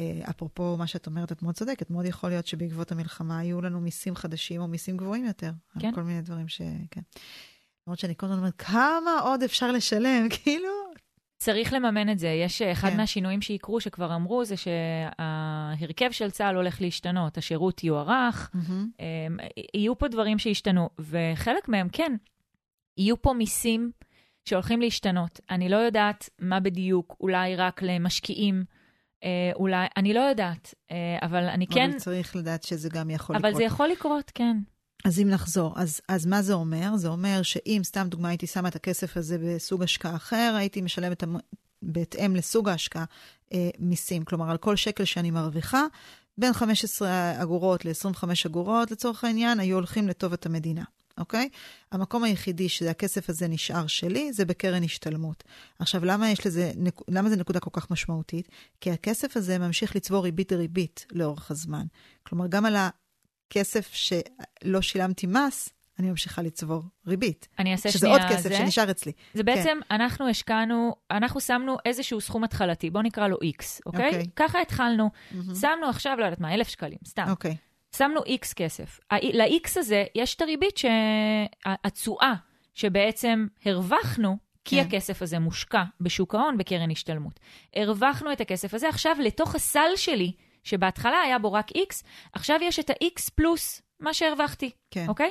אה, 0.00 0.20
אפרופו 0.30 0.76
מה 0.76 0.86
שאת 0.86 1.06
אומרת, 1.06 1.32
את 1.32 1.42
מאוד 1.42 1.54
צודקת, 1.54 1.90
מאוד 1.90 2.06
יכול 2.06 2.30
להיות 2.30 2.46
שבעקבות 2.46 2.92
המלחמה 2.92 3.44
יהיו 3.44 3.60
לנו 3.60 3.80
מיסים 3.80 4.16
חדשים 4.16 4.60
או 4.60 4.68
מיסים 4.68 4.96
גבוהים 4.96 5.24
יותר. 5.24 5.50
כן. 5.78 5.94
כל 5.94 6.02
מיני 6.02 6.22
דברים 6.22 6.48
ש... 6.48 6.62
כן. 6.90 7.00
למרות 7.86 7.98
שאני 7.98 8.14
כל 8.16 8.26
הזמן 8.26 8.38
אומרת, 8.38 8.54
כמה 8.58 9.20
עוד 9.22 9.42
אפשר 9.42 9.72
לשלם? 9.72 10.28
כאילו... 10.42 10.72
צריך 11.38 11.72
לממן 11.72 12.10
את 12.10 12.18
זה. 12.18 12.28
יש 12.28 12.62
אה, 12.62 12.72
אחד 12.72 12.90
כן. 12.90 12.96
מהשינויים 12.96 13.42
שיקרו, 13.42 13.80
שכבר 13.80 14.14
אמרו, 14.14 14.44
זה 14.44 14.54
שההרכב 14.56 16.10
של 16.10 16.30
צה"ל 16.30 16.56
הולך 16.56 16.80
להשתנות. 16.80 17.38
השירות 17.38 17.84
יוארך. 17.84 18.50
אמ, 18.54 19.36
יהיו 19.74 19.98
פה 19.98 20.08
דברים 20.08 20.38
שישתנו, 20.38 20.90
וחלק 20.98 21.68
מהם, 21.68 21.88
כן, 21.88 22.12
יהיו 22.98 23.22
פה 23.22 23.32
מיסים 23.32 23.90
שהולכים 24.44 24.80
להשתנות. 24.80 25.40
אני 25.50 25.68
לא 25.68 25.76
יודעת 25.76 26.30
מה 26.38 26.60
בדיוק, 26.60 27.16
אולי 27.20 27.56
רק 27.56 27.82
למשקיעים, 27.82 28.64
אולי, 29.54 29.86
אני 29.96 30.14
לא 30.14 30.20
יודעת, 30.20 30.74
אה, 30.90 30.96
אבל 31.22 31.44
אני 31.44 31.66
כן, 31.66 31.90
אבל 31.90 31.98
צריך 31.98 32.36
לדעת 32.36 32.62
שזה 32.62 32.88
גם 32.88 33.10
יכול 33.10 33.36
אבל 33.36 33.48
לקרות. 33.48 33.58
זה 33.60 33.64
יכול 33.64 33.88
לקרות, 33.88 34.30
כן. 34.34 34.56
אז 35.04 35.20
אם 35.20 35.28
נחזור, 35.30 35.72
אז, 35.76 36.00
אז 36.08 36.26
מה 36.26 36.42
זה 36.42 36.52
אומר? 36.54 36.96
זה 36.96 37.08
אומר 37.08 37.42
שאם, 37.42 37.80
סתם 37.84 38.06
דוגמה, 38.08 38.28
הייתי 38.28 38.46
שמה 38.46 38.68
את 38.68 38.76
הכסף 38.76 39.16
הזה 39.16 39.36
בסוג 39.38 39.82
השקעה 39.82 40.16
אחר, 40.16 40.54
הייתי 40.58 40.80
משלמת 40.80 41.22
המ- 41.22 41.36
בהתאם 41.82 42.36
לסוג 42.36 42.68
ההשקעה 42.68 43.04
אה, 43.52 43.70
מיסים. 43.78 44.24
כלומר, 44.24 44.50
על 44.50 44.56
כל 44.56 44.76
שקל 44.76 45.04
שאני 45.04 45.30
מרוויחה, 45.30 45.82
בין 46.38 46.52
15 46.52 47.08
אגורות 47.42 47.84
ל-25 47.84 48.24
אגורות, 48.46 48.90
לצורך 48.90 49.24
העניין, 49.24 49.60
היו 49.60 49.76
הולכים 49.76 50.08
לטובת 50.08 50.46
המדינה, 50.46 50.84
אוקיי? 51.18 51.48
המקום 51.92 52.24
היחידי 52.24 52.68
שהכסף 52.68 53.30
הזה 53.30 53.48
נשאר 53.48 53.86
שלי, 53.86 54.32
זה 54.32 54.44
בקרן 54.44 54.82
השתלמות. 54.82 55.44
עכשיו, 55.78 56.04
למה 56.04 56.30
יש 56.30 56.46
לזה, 56.46 56.72
למה 57.08 57.28
זה 57.28 57.36
נקודה 57.36 57.60
כל 57.60 57.70
כך 57.72 57.90
משמעותית? 57.90 58.48
כי 58.80 58.90
הכסף 58.90 59.36
הזה 59.36 59.58
ממשיך 59.58 59.96
לצבור 59.96 60.24
ריבית 60.24 60.52
דריבית 60.52 61.06
לאורך 61.12 61.50
הזמן. 61.50 61.86
כלומר, 62.22 62.46
גם 62.46 62.64
על 62.64 62.76
הכסף 62.76 63.90
שלא 63.92 64.80
שילמתי 64.80 65.26
מס, 65.26 65.70
אני 65.98 66.10
ממשיכה 66.10 66.42
לצבור 66.42 66.82
ריבית. 67.06 67.48
אני 67.58 67.72
אעשה 67.72 67.90
שזה 67.90 67.98
שנייה 67.98 68.14
עוד 68.16 68.32
כסף 68.32 68.48
זה. 68.48 68.56
שנשאר 68.56 68.90
אצלי. 68.90 69.12
זה 69.34 69.42
בעצם, 69.42 69.78
אנחנו 69.90 70.28
השקענו, 70.28 70.94
אנחנו 71.10 71.40
שמנו 71.40 71.76
איזשהו 71.84 72.20
סכום 72.20 72.44
התחלתי, 72.44 72.90
בואו 72.90 73.02
נקרא 73.02 73.28
לו 73.28 73.36
X, 73.36 73.64
אוקיי? 73.86 74.06
אוקיי. 74.06 74.26
ככה 74.36 74.60
התחלנו. 74.62 75.10
מהמם. 75.30 75.54
שמנו 75.54 75.88
עכשיו, 75.88 76.16
לא 76.18 76.24
יודעת 76.24 76.40
מה, 76.40 76.54
אלף 76.54 76.68
שקלים, 76.68 76.98
סתם. 77.06 77.26
אוקיי. 77.28 77.56
שמנו 77.98 78.20
X 78.20 78.54
כסף. 78.56 79.00
ל-X 79.12 79.70
הזה 79.76 80.04
יש 80.14 80.34
את 80.34 80.42
הריבית, 80.42 80.78
שה- 80.78 80.88
התשואה 81.66 82.34
שבעצם 82.74 83.46
הרווחנו, 83.64 84.36
כי 84.64 84.76
כן. 84.76 84.86
הכסף 84.86 85.22
הזה 85.22 85.38
מושקע 85.38 85.82
בשוק 86.00 86.34
ההון 86.34 86.58
בקרן 86.58 86.90
השתלמות. 86.90 87.40
הרווחנו 87.76 88.32
את 88.32 88.40
הכסף 88.40 88.74
הזה 88.74 88.88
עכשיו 88.88 89.16
לתוך 89.20 89.54
הסל 89.54 89.90
שלי, 89.96 90.32
שבהתחלה 90.64 91.20
היה 91.20 91.38
בו 91.38 91.52
רק 91.52 91.70
X, 91.70 92.04
עכשיו 92.32 92.58
יש 92.62 92.78
את 92.78 92.90
ה-X 92.90 93.30
פלוס 93.34 93.82
מה 94.00 94.14
שהרווחתי, 94.14 94.70
כן. 94.90 95.04
אוקיי? 95.08 95.30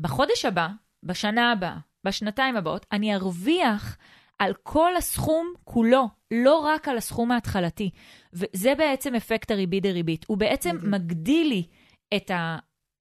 בחודש 0.00 0.44
הבא, 0.44 0.68
בשנה 1.02 1.52
הבאה, 1.52 1.76
בשנתיים 2.04 2.56
הבאות, 2.56 2.86
אני 2.92 3.14
ארוויח 3.14 3.96
על 4.40 4.54
כל 4.62 4.96
הסכום 4.96 5.52
כולו, 5.64 6.08
לא 6.30 6.58
רק 6.58 6.88
על 6.88 6.96
הסכום 6.96 7.30
ההתחלתי. 7.30 7.90
וזה 8.32 8.74
בעצם 8.74 9.14
אפקט 9.14 9.50
הריבית 9.50 9.82
דריבית. 9.82 10.24
הוא 10.28 10.38
בעצם 10.38 10.76
בדיוק. 10.76 10.94
מגדיל 10.94 11.48
לי 11.48 11.66
את 12.16 12.30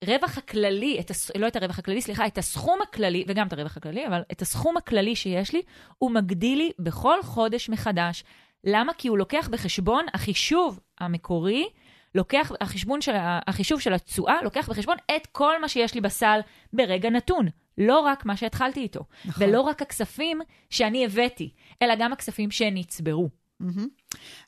הרווח 0.04 0.38
הכללי, 0.38 1.00
את 1.00 1.10
הס... 1.10 1.32
לא 1.36 1.48
את 1.48 1.56
הרווח 1.56 1.80
הכללי, 1.80 2.02
סליחה, 2.02 2.28
את 2.28 2.38
הסכום 2.38 2.80
הכללי, 2.82 3.26
וגם 3.28 3.48
את 3.48 3.54
הרווח 3.54 3.78
הכללי, 3.78 4.08
אבל 4.08 4.22
את 4.32 4.42
הסכום 4.42 4.78
הכללי 4.78 5.16
שיש 5.16 5.54
לי, 5.54 5.62
הוא 5.98 6.12
מגדיל 6.12 6.58
לי 6.58 6.72
בכל 6.80 7.24
חודש 7.24 7.70
מחדש. 7.70 8.24
למה? 8.64 8.94
כי 8.94 9.08
הוא 9.08 9.18
לוקח 9.18 9.50
בחשבון, 9.52 10.06
החישוב 10.14 10.80
המקורי, 11.00 11.70
לוקח, 12.16 12.52
החשבון 12.62 13.02
של, 13.02 13.16
החישוב 13.48 13.80
של 13.80 13.94
התשואה 13.94 14.44
לוקח 14.44 14.70
בחשבון 14.70 14.98
את 15.16 15.28
כל 15.32 15.62
מה 15.62 15.68
שיש 15.68 15.94
לי 15.96 16.02
בסל 16.02 16.40
ברגע 16.74 17.10
נתון. 17.10 17.48
לא 17.80 18.00
רק 18.00 18.26
מה 18.26 18.38
שהתחלתי 18.38 18.80
איתו. 18.80 19.04
נכון. 19.26 19.44
ולא 19.44 19.62
רק 19.62 19.82
הכספים 19.82 20.42
שאני 20.70 21.06
הבאתי, 21.06 21.54
אלא 21.82 21.94
גם 22.00 22.14
הכספים 22.14 22.52
שנצברו. 22.52 23.30
מהמם. 23.60 23.88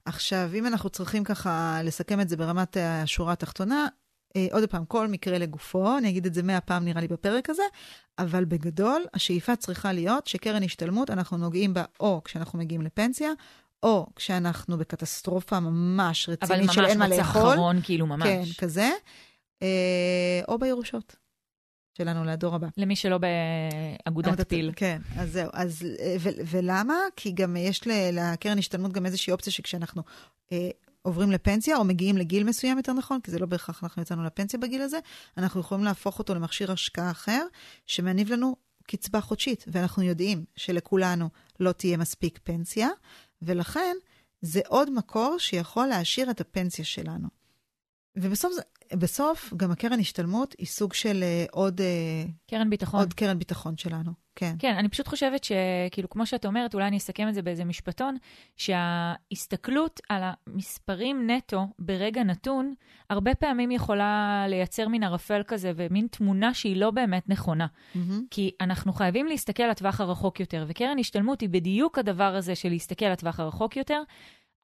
עכשיו, 0.06 0.50
אם 0.54 0.68
אנחנו 0.68 0.90
צריכים 0.90 1.24
ככה 1.24 1.80
לסכם 1.84 2.22
את 2.22 2.30
זה 2.30 2.38
ברמת 2.38 2.78
השורה 2.80 3.34
התחתונה, 3.34 3.88
אה, 4.36 4.48
עוד 4.52 4.70
פעם, 4.70 4.86
כל 4.86 5.08
מקרה 5.08 5.38
לגופו, 5.38 5.98
אני 5.98 6.10
אגיד 6.10 6.26
את 6.26 6.34
זה 6.34 6.44
מאה 6.44 6.62
פעם 6.62 6.86
נראה 6.86 7.02
לי 7.02 7.08
בפרק 7.08 7.50
הזה, 7.50 7.64
אבל 8.20 8.46
בגדול, 8.46 9.06
השאיפה 9.14 9.56
צריכה 9.56 9.94
להיות 9.94 10.28
שקרן 10.28 10.64
השתלמות, 10.64 11.10
אנחנו 11.10 11.38
נוגעים 11.38 11.74
בה 11.74 11.84
או 12.00 12.22
כשאנחנו 12.24 12.60
מגיעים 12.60 12.82
לפנסיה, 12.82 13.32
או 13.84 14.08
כשאנחנו 14.16 14.78
בקטסטרופה 14.78 15.60
ממש 15.60 16.30
אבל 16.30 16.38
רצינית 16.44 16.66
ממש 16.66 16.76
של 16.76 16.86
אין 16.86 17.00
מה 17.00 17.08
לאכול. 17.08 17.42
אחרון, 17.42 17.82
כאילו 17.84 18.08
ממש. 18.08 18.28
כן, 18.28 18.44
כזה. 18.58 18.90
אה, 19.62 20.42
או 20.48 20.60
בירושות 20.60 21.16
שלנו 21.98 22.24
לדור 22.24 22.56
הבא. 22.56 22.68
למי 22.78 22.96
שלא 22.96 23.18
באגודת 23.18 24.50
פיל. 24.50 24.72
כן, 24.76 25.02
אז 25.18 25.32
זהו. 25.32 25.50
אז, 25.54 25.86
אה, 26.00 26.16
ו- 26.20 26.30
ולמה? 26.46 26.96
כי 27.16 27.32
גם 27.32 27.56
יש 27.56 27.82
לקרן 28.14 28.58
השתלמות 28.58 28.92
גם 28.92 29.06
איזושהי 29.06 29.34
אופציה 29.34 29.54
שכשאנחנו 29.54 30.04
אה, 30.52 30.70
עוברים 31.02 31.32
לפנסיה, 31.32 31.78
או 31.78 31.84
מגיעים 31.84 32.18
לגיל 32.18 32.44
מסוים 32.44 32.78
יותר 32.78 32.94
נכון, 32.94 33.22
כי 33.22 33.32
זה 33.32 33.40
לא 33.40 33.46
בהכרח 33.46 33.84
אנחנו 33.84 34.02
יצאנו 34.02 34.24
לפנסיה 34.24 34.60
בגיל 34.60 34.82
הזה, 34.82 35.00
אנחנו 35.38 35.60
יכולים 35.60 35.84
להפוך 35.84 36.20
אותו 36.20 36.36
למכשיר 36.36 36.72
השקעה 36.72 37.12
אחר, 37.12 37.46
שמניב 37.88 38.32
לנו 38.32 38.56
קצבה 38.84 39.22
חודשית, 39.22 39.66
ואנחנו 39.68 40.04
יודעים 40.04 40.46
שלכולנו 40.56 41.30
לא 41.60 41.72
תהיה 41.72 41.98
מספיק 41.98 42.40
פנסיה, 42.44 42.90
ולכן 43.42 43.96
זה 44.42 44.62
עוד 44.68 44.90
מקור 44.90 45.36
שיכול 45.40 45.88
להעשיר 45.88 46.32
את 46.32 46.42
הפנסיה 46.42 46.86
שלנו. 46.86 47.41
ובסוף 48.16 48.54
בסוף 48.94 49.54
גם 49.58 49.72
הקרן 49.72 50.00
השתלמות 50.00 50.56
היא 50.58 50.68
סוג 50.68 50.94
של 50.94 51.24
אה, 51.24 51.46
עוד, 51.52 51.82
אה, 51.82 52.24
קרן 52.50 52.70
ביטחון. 52.70 53.00
עוד 53.00 53.14
קרן 53.14 53.40
ביטחון 53.40 53.78
שלנו, 53.78 54.12
כן. 54.36 54.56
כן, 54.60 54.76
אני 54.78 54.90
פשוט 54.90 55.08
חושבת 55.08 55.44
שכאילו, 55.44 56.10
כמו 56.10 56.26
שאת 56.26 56.46
אומרת, 56.46 56.74
אולי 56.74 56.88
אני 56.88 56.98
אסכם 56.98 57.28
את 57.30 57.34
זה 57.34 57.42
באיזה 57.42 57.66
משפטון, 57.66 58.18
שההסתכלות 58.58 60.00
על 60.10 60.22
המספרים 60.24 61.30
נטו 61.30 61.68
ברגע 61.80 62.24
נתון, 62.24 62.74
הרבה 63.10 63.36
פעמים 63.36 63.72
יכולה 63.72 64.46
לייצר 64.48 64.88
מין 64.88 65.04
ערפל 65.04 65.42
כזה 65.48 65.72
ומין 65.76 66.08
תמונה 66.08 66.54
שהיא 66.54 66.78
לא 66.78 66.92
באמת 66.92 67.30
נכונה. 67.30 67.68
מהמם. 67.96 68.26
כי 68.32 68.52
אנחנו 68.62 68.94
חייבים 68.94 69.28
להסתכל 69.28 69.64
לטווח 69.64 70.02
הרחוק 70.02 70.40
יותר, 70.40 70.66
וקרן 70.68 71.00
השתלמות 71.00 71.42
היא 71.42 71.50
בדיוק 71.50 71.98
הדבר 71.98 72.36
הזה 72.36 72.56
של 72.56 72.70
להסתכל 72.70 73.06
לטווח 73.06 73.40
הרחוק 73.40 73.78
יותר. 73.78 74.04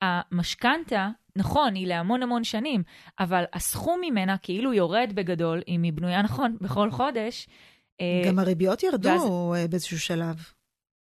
המשכנתה, 0.02 1.10
נכון, 1.38 1.76
היא 1.76 1.88
להמון 1.88 2.24
המון 2.24 2.44
שנים, 2.44 2.84
אבל 3.20 3.44
הסכום 3.54 4.02
ממנה 4.04 4.38
כאילו 4.38 4.74
יורד 4.74 5.12
בגדול, 5.16 5.62
אם 5.68 5.84
היא 5.84 5.94
בנויה 5.94 6.22
נכון, 6.22 6.58
בכל 6.62 6.92
חודש. 6.92 7.48
אה, 8.02 8.22
גם 8.28 8.40
הריביות 8.40 8.84
ירדו 8.84 9.10
ואז- 9.10 9.62
אה, 9.64 9.68
באיזשהו 9.68 10.00
שלב. 10.00 10.36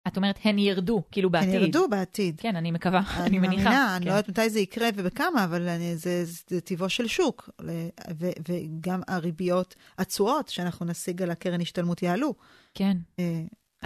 את 0.07 0.17
אומרת, 0.17 0.39
הן 0.43 0.59
ירדו, 0.59 1.03
כאילו 1.11 1.29
בעתיד. 1.29 1.49
הן 1.55 1.61
ירדו 1.61 1.87
בעתיד. 1.89 2.39
כן, 2.39 2.55
אני 2.55 2.71
מקווה, 2.71 3.01
אני 3.25 3.39
מניחה. 3.39 3.63
מאמינה, 3.63 3.95
אני 3.95 4.05
כן. 4.05 4.11
לא 4.11 4.15
יודעת 4.15 4.29
מתי 4.29 4.49
זה 4.49 4.59
יקרה 4.59 4.89
ובכמה, 4.95 5.43
אבל 5.43 5.67
אני, 5.67 5.95
זה, 5.95 6.23
זה 6.25 6.61
טבעו 6.61 6.89
של 6.89 7.07
שוק. 7.07 7.49
ו, 8.19 8.29
וגם 8.49 9.01
הריביות, 9.07 9.75
התשואות 9.97 10.47
שאנחנו 10.49 10.85
נשיג 10.85 11.21
על 11.21 11.31
הקרן 11.31 11.61
השתלמות 11.61 12.03
יעלו. 12.03 12.33
כן. 12.73 12.97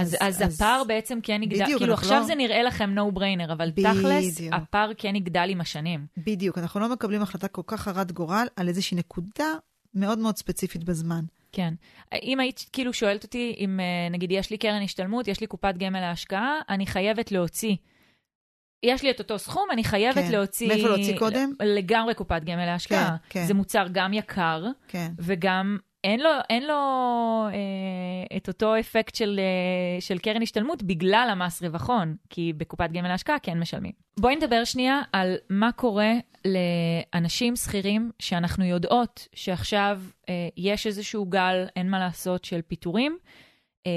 אז, 0.02 0.18
אז, 0.20 0.42
אז 0.44 0.56
הפער 0.56 0.84
בעצם 0.84 1.20
כן 1.24 1.44
יגדל, 1.44 1.64
בדיוק, 1.64 1.80
כאילו 1.80 1.94
עכשיו 1.94 2.20
לא- 2.20 2.26
זה 2.26 2.36
נראה 2.36 2.64
לכם 2.64 2.96
no 2.98 3.18
brainer, 3.18 3.54
אבל 3.54 3.72
בדיוק. 3.72 3.88
תכלס, 3.98 4.42
הפער 4.52 4.92
כן 4.98 5.16
יגדל 5.16 5.48
עם 5.50 5.62
השנים. 5.62 6.06
בדיוק, 6.18 6.58
אנחנו 6.58 6.80
לא 6.80 6.90
מקבלים 6.90 7.22
החלטה 7.22 7.48
כל 7.48 7.62
כך 7.66 7.88
הרת 7.88 8.12
גורל 8.12 8.48
על 8.56 8.68
איזושהי 8.68 8.98
נקודה 8.98 9.54
מאוד 9.94 10.20
מאוד 10.20 10.38
ספציפית 10.38 10.84
בזמן. 10.84 11.24
כן. 11.52 11.74
אם 12.24 12.40
היית 12.40 12.66
כאילו 12.74 12.94
שואלת 12.94 13.24
אותי, 13.24 13.56
אם 13.58 13.80
אה, 13.80 14.10
נגיד 14.12 14.32
יש 14.32 14.50
לי 14.50 14.58
קרן 14.58 14.82
השתלמות, 14.82 15.28
יש 15.28 15.42
לי 15.42 15.48
קופת 15.48 15.74
גמל 15.78 16.00
להשקעה, 16.00 16.60
אני 16.70 16.86
חייבת 16.86 17.32
להוציא. 17.32 17.76
יש 18.84 19.04
לי 19.04 19.12
את 19.12 19.20
אותו 19.20 19.40
סכום, 19.40 19.68
אני 19.72 19.84
חייבת 19.84 20.16
כן. 20.16 20.32
להוציא... 20.32 20.68
מאיפה 20.68 20.88
להוציא 20.88 21.20
קודם? 21.20 21.54
לגמרי 21.64 22.14
קופת 22.14 22.42
גמל 22.44 22.66
להשקעה. 22.66 23.10
כן, 23.30 23.40
כן. 23.40 23.46
זה 23.46 23.54
מוצר 23.54 23.86
גם 23.92 24.14
יקר, 24.14 24.66
כן. 24.88 25.12
וגם 25.18 25.78
אין 26.04 26.20
לו, 26.20 26.30
אין 26.50 26.68
לו 26.68 26.74
אה, 27.54 28.38
את 28.38 28.48
אותו 28.48 28.80
אפקט 28.80 29.16
של, 29.16 29.40
אה, 29.40 30.02
של 30.02 30.18
קרן 30.18 30.42
השתלמות 30.42 30.84
בגלל 30.84 31.28
המס 31.32 31.64
רווחון, 31.64 32.16
כי 32.30 32.54
בקופת 32.58 32.90
גמל 32.92 33.08
להשקעה 33.08 33.40
כן 33.40 33.60
משלמים. 33.60 33.92
בואי 34.20 34.36
נדבר 34.36 34.64
שנייה 34.64 35.02
על 35.14 35.36
מה 35.50 35.72
קורה 35.72 36.12
לאנשים 36.46 37.56
שכירים 37.56 38.12
שאנחנו 38.20 38.66
יודעות 38.66 39.28
שעכשיו 39.36 40.02
אה, 40.30 40.50
יש 40.58 40.88
איזשהו 40.88 41.26
גל, 41.26 41.66
אין 41.76 41.90
מה 41.90 42.00
לעשות, 42.00 42.46
של 42.46 42.62
פיטורים. 42.62 43.18
אה, 43.88 43.92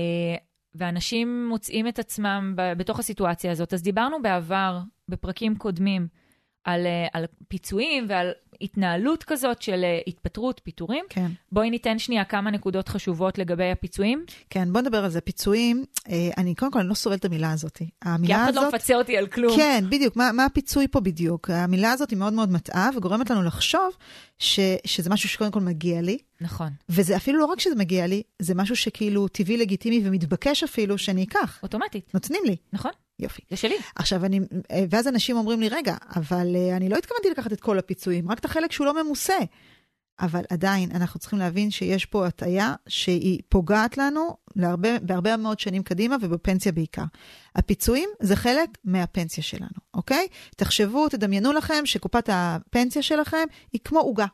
ואנשים 0.75 1.49
מוצאים 1.49 1.89
את 1.89 1.99
עצמם 1.99 2.53
ב- 2.57 2.73
בתוך 2.73 2.99
הסיטואציה 2.99 3.53
הזאת. 3.53 3.75
אז 3.75 3.83
דיברנו 3.83 4.23
בעבר, 4.23 4.79
בפרקים 5.09 5.57
קודמים, 5.57 6.09
על, 6.65 6.87
אה, 6.87 7.07
על 7.13 7.25
פיצויים 7.49 8.07
ועל 8.09 8.33
התנהלות 8.61 9.25
כזאת 9.25 9.63
של 9.63 9.85
אה, 9.85 10.01
התפטרות, 10.07 10.61
פיטורים. 10.65 11.05
כן. 11.09 11.31
בואי 11.53 11.71
ניתן 11.71 11.99
שנייה 11.99 12.25
כמה 12.25 12.51
נקודות 12.51 12.89
חשובות 12.89 13.39
לגבי 13.39 13.71
הפיצויים, 13.71 14.25
כן, 14.51 14.73
בוא 14.73 14.81
נדבר 14.81 15.05
על 15.05 15.11
זה. 15.11 15.21
פיצויים, 15.21 15.85
אה, 16.09 16.31
אני 16.37 16.55
קודם 16.55 16.73
כל, 16.73 16.79
אני 16.79 16.89
לא 16.89 16.95
שורדת 16.95 17.21
את 17.21 17.25
המילה 17.25 17.53
הזאת. 17.53 17.77
כי 17.77 17.91
המילה 18.03 18.37
אף 18.37 18.45
אחד 18.45 18.55
לא 18.55 18.61
הזאת... 18.61 18.75
מפצה 18.75 18.95
אותי 18.95 19.17
על 19.17 19.27
כלום. 19.27 19.57
כן, 19.57 19.85
בדיוק. 19.89 20.17
מה, 20.17 20.33
מה 20.33 20.45
הפיצוי 20.45 20.89
פה 20.89 21.01
בדיוק? 21.01 21.51
המילה 21.51 21.93
הזאת 21.93 22.11
היא 22.11 22.19
מאוד 22.19 22.33
מאוד 22.33 22.53
מטעה 22.53 22.91
וגורמת 22.97 23.31
לנו 23.31 23.43
לחשוב 23.43 23.97
ש, 24.39 24.61
שזה 24.85 25.11
משהו 25.11 25.29
שקודם 25.29 25.51
כל 25.51 25.61
מגיע 25.61 26.01
לי, 26.01 26.19
נכון, 26.41 26.69
וזה 26.89 27.17
אפילו 27.17 27.39
לא 27.39 27.45
רק 27.45 27.61
שזה 27.61 27.75
מגיע 27.75 28.07
לי, 28.07 28.23
זה 28.39 28.55
משהו 28.55 28.77
שכאילו 28.77 29.29
טבעי, 29.29 29.57
לגיטימי 29.57 30.03
ומתבקש 30.05 30.63
אפילו 30.63 30.99
שאני 30.99 31.25
אקח. 31.25 31.59
אוטומטית, 31.63 32.15
נותנים 32.15 32.43
לי. 32.45 32.57
נכון? 32.73 32.91
יופי. 33.19 33.43
זה 33.51 33.57
שלי. 33.57 33.75
עכשיו, 33.97 34.25
אני, 34.25 34.41
אה, 34.71 34.85
ואז 34.91 35.09
אנשים 35.09 35.37
אומרים 35.37 35.61
לי, 35.61 35.69
רגע, 35.69 35.97
אבל 36.17 36.57
אה, 36.57 36.77
אני 36.77 36.89
לא 36.89 36.97
התכוונתי 36.97 37.31
לקחת 37.31 37.53
את 37.53 37.61
כל 37.61 37.79
הפיצויים, 37.79 38.31
רק 38.31 38.39
את 38.39 38.45
החלק 38.45 38.73
שהוא 38.73 38.87
לא 38.87 39.03
ממוסה. 39.03 39.39
אבל 40.21 40.43
עדיין, 40.51 40.91
אנחנו 40.95 41.21
צריכים 41.21 41.39
להבין 41.39 41.71
שיש 41.71 42.07
פה 42.07 42.27
הטעיה 42.27 42.75
שהיא 42.89 43.41
פוגעת 43.49 43.99
לנו 43.99 44.37
להרבה, 44.57 44.99
בהרבה 44.99 45.37
מאוד 45.37 45.61
שנים 45.61 45.83
קדימה 45.83 46.17
ובפנסיה 46.21 46.73
בעיקר. 46.73 47.05
הפיצויים 47.57 48.09
זה 48.21 48.37
חלק 48.37 48.69
מהפנסיה 48.85 49.45
שלנו, 49.45 49.79
אוקיי? 49.95 50.29
תחשבו, 50.57 51.09
תדמיינו 51.09 51.53
לכם 51.53 51.87
שקופת 51.87 52.29
הפנסיה 52.33 53.03
שלכם 53.03 53.45
היא 53.73 53.81
כמו 53.85 53.99
עוגה. 53.99 54.27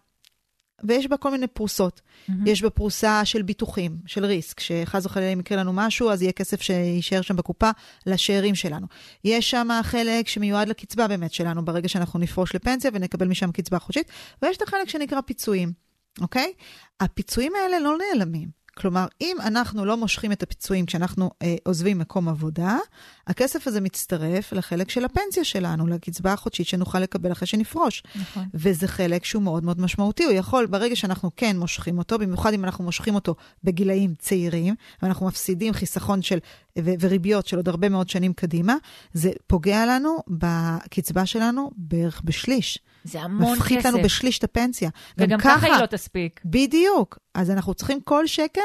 ויש 0.84 1.06
בה 1.06 1.16
כל 1.16 1.30
מיני 1.30 1.46
פרוסות. 1.46 2.00
מהמם. 2.28 2.46
יש 2.46 2.62
בה 2.62 2.70
פרוסה 2.70 3.24
של 3.24 3.42
ביטוחים, 3.42 3.96
של 4.06 4.24
ריסק, 4.24 4.60
שחס 4.60 5.06
וחלילה 5.06 5.32
אם 5.32 5.40
יקרה 5.40 5.58
לנו 5.58 5.72
משהו, 5.72 6.10
אז 6.10 6.22
יהיה 6.22 6.32
כסף 6.32 6.62
שיישאר 6.62 7.20
שם 7.20 7.36
בקופה 7.36 7.70
לשאירים 8.06 8.54
שלנו. 8.54 8.86
יש 9.24 9.50
שם 9.50 9.68
חלק 9.82 10.28
שמיועד 10.28 10.68
לקצבה 10.68 11.08
באמת 11.08 11.32
שלנו, 11.32 11.64
ברגע 11.64 11.88
שאנחנו 11.88 12.18
נפרוש 12.18 12.54
לפנסיה 12.54 12.90
ונקבל 12.94 13.28
משם 13.28 13.52
קצבה 13.52 13.78
חודשית, 13.78 14.10
ויש 14.42 14.56
את 14.56 14.62
החלק 14.62 14.88
שנקרא 14.88 15.20
פיצויים, 15.20 15.72
אוקיי? 16.20 16.52
הפיצויים 17.00 17.52
האלה 17.54 17.78
לא 17.78 17.96
נעלמים. 17.98 18.48
כלומר, 18.76 19.06
אם 19.20 19.36
אנחנו 19.44 19.84
לא 19.84 19.96
מושכים 19.96 20.32
את 20.32 20.42
הפיצויים 20.42 20.86
כשאנחנו 20.86 21.30
אה, 21.42 21.54
עוזבים 21.64 21.98
מקום 21.98 22.28
עבודה, 22.28 22.78
הכסף 23.26 23.66
הזה 23.66 23.80
מצטרף 23.80 24.52
לחלק 24.52 24.90
של 24.90 25.04
הפנסיה 25.04 25.44
שלנו, 25.44 25.86
לקצבה 25.86 26.32
החודשית 26.32 26.66
שנוכל 26.66 26.98
לקבל 26.98 27.32
אחרי 27.32 27.46
שנפרוש. 27.46 28.02
נכון. 28.14 28.44
וזה 28.54 28.88
חלק 28.88 29.24
שהוא 29.24 29.42
מאוד 29.42 29.64
מאוד 29.64 29.80
משמעותי. 29.80 30.24
הוא 30.24 30.32
יכול, 30.32 30.66
ברגע 30.66 30.96
שאנחנו 30.96 31.30
כן 31.36 31.56
מושכים 31.58 31.98
אותו, 31.98 32.18
במיוחד 32.18 32.54
אם 32.54 32.64
אנחנו 32.64 32.84
מושכים 32.84 33.14
אותו 33.14 33.34
בגילאים 33.64 34.14
צעירים, 34.18 34.74
ואנחנו 35.02 35.26
מפסידים 35.26 35.72
חיסכון 35.72 36.22
של, 36.22 36.38
ו- 36.78 36.94
וריביות 37.00 37.46
של 37.46 37.56
עוד 37.56 37.68
הרבה 37.68 37.88
מאוד 37.88 38.08
שנים 38.08 38.32
קדימה, 38.32 38.74
זה 39.12 39.30
פוגע 39.46 39.86
לנו 39.86 40.18
בקצבה 40.28 41.26
שלנו 41.26 41.70
בערך 41.76 42.20
בשליש. 42.24 42.78
זה 43.04 43.20
המון 43.20 43.54
כסף. 43.54 43.60
מפחית 43.60 43.84
לנו 43.84 44.02
בשליש 44.02 44.38
את 44.38 44.44
הפנסיה. 44.44 44.90
גם 45.18 45.26
וגם 45.26 45.40
ככה 45.40 45.66
היא 45.66 45.80
לא 45.80 45.86
תספיק. 45.86 46.40
בדיוק. 46.44 47.18
אז 47.34 47.50
אנחנו 47.50 47.74
צריכים 47.74 48.00
כל 48.00 48.26
שקל 48.26 48.59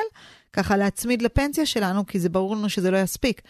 ככה 0.53 0.77
להצמיד 0.77 1.21
לפנסיה 1.21 1.65
שלנו, 1.65 2.05
כי 2.05 2.19
זה 2.19 2.29
ברור 2.29 2.55
לנו 2.55 2.69
שזה 2.69 2.91
לא 2.91 2.97
יספיק. 2.97 3.41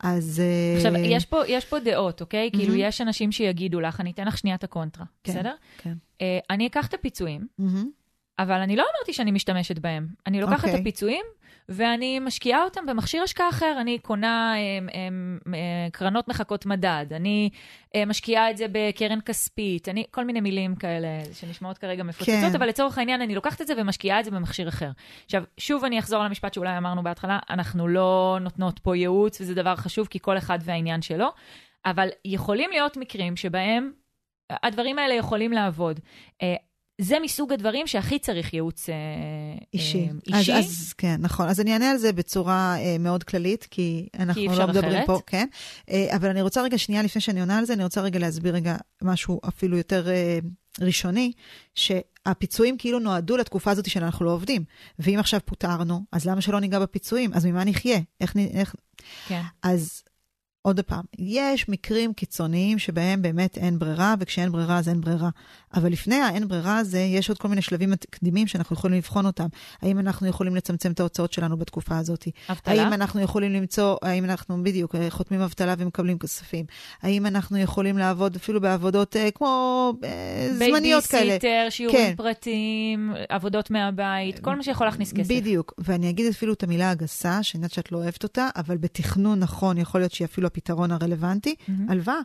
אז... 0.00 0.42
עכשיו, 0.76 0.96
יש 0.96 1.24
פה, 1.24 1.42
יש 1.48 1.64
פה 1.64 1.78
דעות, 1.78 2.20
אוקיי? 2.20 2.50
כאילו, 2.52 2.68
מהמם. 2.68 2.84
יש 2.84 3.00
אנשים 3.00 3.32
שיגידו 3.32 3.80
לך, 3.80 4.00
אני 4.00 4.10
אתן 4.10 4.26
לך 4.26 4.38
שנייה 4.38 4.56
את 4.56 4.64
הקונטרה, 4.64 5.04
כן, 5.24 5.32
בסדר? 5.32 5.54
כן. 5.78 5.94
אה, 6.20 6.38
אני 6.50 6.66
אקח 6.66 6.86
את 6.86 6.94
הפיצויים, 6.94 7.46
מהמם. 7.58 7.90
אבל 8.38 8.60
אני 8.60 8.76
לא 8.76 8.82
אמרתי 8.82 9.12
שאני 9.12 9.30
משתמשת 9.30 9.78
בהם. 9.78 10.06
אני 10.26 10.40
לוקחת 10.40 10.58
את 10.58 10.64
אוקיי. 10.64 10.80
הפיצויים, 10.80 11.24
ואני 11.68 12.18
משקיעה 12.18 12.64
אותם 12.64 12.86
במכשיר 12.86 13.22
השקעה 13.22 13.48
אחר. 13.48 13.76
אני 13.80 13.98
קונה 13.98 14.54
הם, 14.54 14.88
הם, 14.92 15.38
אה, 15.54 15.90
קרנות 15.92 16.28
מחקות 16.28 16.66
מדד, 16.66 17.06
אני 17.10 17.50
אה, 17.94 18.04
משקיעה 18.04 18.50
את 18.50 18.56
זה 18.56 18.66
בקרן 18.72 19.20
כספית, 19.20 19.88
אני, 19.88 20.04
כל 20.10 20.24
מיני 20.24 20.40
מילים 20.40 20.76
כאלה 20.76 21.08
שנשמעות 21.32 21.78
כרגע 21.78 22.02
מפוצצות, 22.02 22.50
כן. 22.50 22.56
אבל 22.56 22.68
לצורך 22.68 22.98
העניין 22.98 23.20
אני 23.20 23.34
לוקחת 23.34 23.60
את 23.60 23.66
זה 23.66 23.74
ומשקיעה 23.76 24.20
את 24.20 24.24
זה 24.24 24.30
במכשיר 24.30 24.68
אחר. 24.68 24.90
עכשיו, 25.24 25.44
שוב 25.58 25.84
אני 25.84 25.98
אחזור 25.98 26.24
למשפט 26.24 26.54
שאולי 26.54 26.78
אמרנו 26.78 27.02
בהתחלה, 27.02 27.38
אנחנו 27.50 27.88
לא 27.88 28.38
נותנות 28.40 28.78
פה 28.78 28.96
ייעוץ, 28.96 29.40
וזה 29.40 29.54
דבר 29.54 29.76
חשוב, 29.76 30.06
כי 30.06 30.18
כל 30.22 30.38
אחד 30.38 30.58
והעניין 30.62 31.02
שלו, 31.02 31.28
אבל 31.86 32.08
יכולים 32.24 32.70
להיות 32.70 32.96
מקרים 32.96 33.36
שבהם 33.36 33.92
הדברים 34.50 34.98
האלה 34.98 35.14
יכולים 35.14 35.52
לעבוד. 35.52 36.00
זה 37.00 37.16
מסוג 37.22 37.52
הדברים 37.52 37.86
שהכי 37.86 38.18
צריך 38.18 38.54
ייעוץ 38.54 38.88
אה, 38.88 38.94
אישי. 39.74 40.08
אה, 40.32 40.38
אישי. 40.38 40.52
אז, 40.52 40.64
אז 40.64 40.92
כן, 40.92 41.16
נכון. 41.20 41.48
אז 41.48 41.60
אני 41.60 41.72
אענה 41.72 41.90
על 41.90 41.96
זה 41.96 42.12
בצורה 42.12 42.76
אה, 42.78 42.98
מאוד 42.98 43.24
כללית, 43.24 43.66
כי 43.70 44.08
אנחנו 44.18 44.42
כי 44.42 44.48
לא 44.48 44.66
מדברים 44.66 44.92
אחרת. 44.92 45.06
פה, 45.06 45.20
כן. 45.26 45.46
אה, 45.90 46.16
אבל 46.16 46.28
אני 46.28 46.42
רוצה 46.42 46.62
רגע, 46.62 46.78
שנייה 46.78 47.02
לפני 47.02 47.20
שאני 47.20 47.40
עונה 47.40 47.58
על 47.58 47.64
זה, 47.64 47.72
אני 47.72 47.84
רוצה 47.84 48.00
רגע 48.00 48.18
להסביר 48.18 48.54
רגע 48.54 48.76
משהו 49.02 49.40
אפילו 49.48 49.76
יותר 49.76 50.08
אה, 50.08 50.38
ראשוני, 50.80 51.32
שהפיצויים 51.74 52.78
כאילו 52.78 52.98
נועדו 52.98 53.36
לתקופה 53.36 53.70
הזאת 53.70 53.90
שאנחנו 53.90 54.24
לא 54.24 54.30
עובדים. 54.30 54.64
ואם 54.98 55.18
עכשיו 55.18 55.40
פוטרנו, 55.44 56.02
אז 56.12 56.26
למה 56.26 56.40
שלא 56.40 56.60
ניגע 56.60 56.78
בפיצויים? 56.78 57.34
אז 57.34 57.46
ממה 57.46 57.64
נחיה? 57.64 57.98
איך, 58.20 58.36
איך... 58.54 58.74
כן. 59.28 59.42
אז 59.62 60.02
עוד 60.66 60.80
פעם, 60.80 61.04
יש 61.18 61.68
מקרים 61.68 62.12
קיצוניים 62.12 62.78
שבהם 62.78 63.22
באמת 63.22 63.58
אין 63.58 63.78
ברירה, 63.78 64.14
וכשאין 64.20 64.52
ברירה 64.52 64.78
אז 64.78 64.88
אין 64.88 65.00
ברירה. 65.00 65.28
אבל 65.74 65.92
לפני 65.92 66.14
האין 66.14 66.48
ברירה 66.48 66.78
הזה, 66.78 66.98
יש 66.98 67.28
עוד 67.28 67.38
כל 67.38 67.48
מיני 67.48 67.62
שלבים 67.62 67.90
מקדימים 67.90 68.46
שאנחנו 68.46 68.76
יכולים 68.76 68.96
לבחון 68.96 69.26
אותם. 69.26 69.46
האם 69.82 69.98
אנחנו 69.98 70.26
יכולים 70.26 70.56
לצמצם 70.56 70.92
את 70.92 71.00
ההוצאות 71.00 71.32
שלנו 71.32 71.56
בתקופה 71.56 71.98
הזאת? 71.98 72.28
אבטלה? 72.50 72.82
האם 72.82 72.92
אנחנו 72.92 73.20
יכולים 73.20 73.52
למצוא, 73.52 73.96
האם 74.02 74.24
אנחנו 74.24 74.62
בדיוק 74.62 74.94
אה, 74.94 75.10
חותמים 75.10 75.40
אבטלה 75.40 75.74
ומקבלים 75.78 76.18
כספים? 76.18 76.64
האם 77.02 77.26
אנחנו 77.26 77.58
יכולים 77.58 77.98
לעבוד 77.98 78.36
אפילו 78.36 78.60
בעבודות 78.60 79.16
אה, 79.16 79.30
כמו 79.30 79.92
אה, 80.04 80.48
זמניות 80.52 81.06
כאלה? 81.06 81.22
בייביסיטר, 81.22 81.66
שיעורים 81.70 82.00
כן. 82.00 82.14
פרטיים, 82.16 83.14
עבודות 83.28 83.70
מהבית, 83.70 84.38
כל 84.38 84.56
מה 84.56 84.62
שיכול 84.62 84.86
להכניס 84.86 85.12
כסף. 85.12 85.30
בדיוק, 85.30 85.74
ואני 85.78 86.10
אגיד 86.10 86.26
אפילו 86.26 86.52
את 86.52 86.62
המילה 86.62 86.90
הגסה, 86.90 87.42
שאני 87.42 87.58
יודעת 87.58 87.72
שאת 87.72 87.92
לא 87.92 87.98
אוהבת 87.98 88.22
אותה, 88.22 88.48
אבל 88.56 88.76
בתכנון 88.76 89.38
נכון 89.38 89.78
יכול 89.78 90.00
להיות 90.00 90.12
שהיא 90.12 90.26
אפילו 90.26 90.53
הפתרון 90.54 90.90
הרלוונטי, 90.90 91.54
מהמם. 91.68 91.90
הלוואה. 91.90 92.20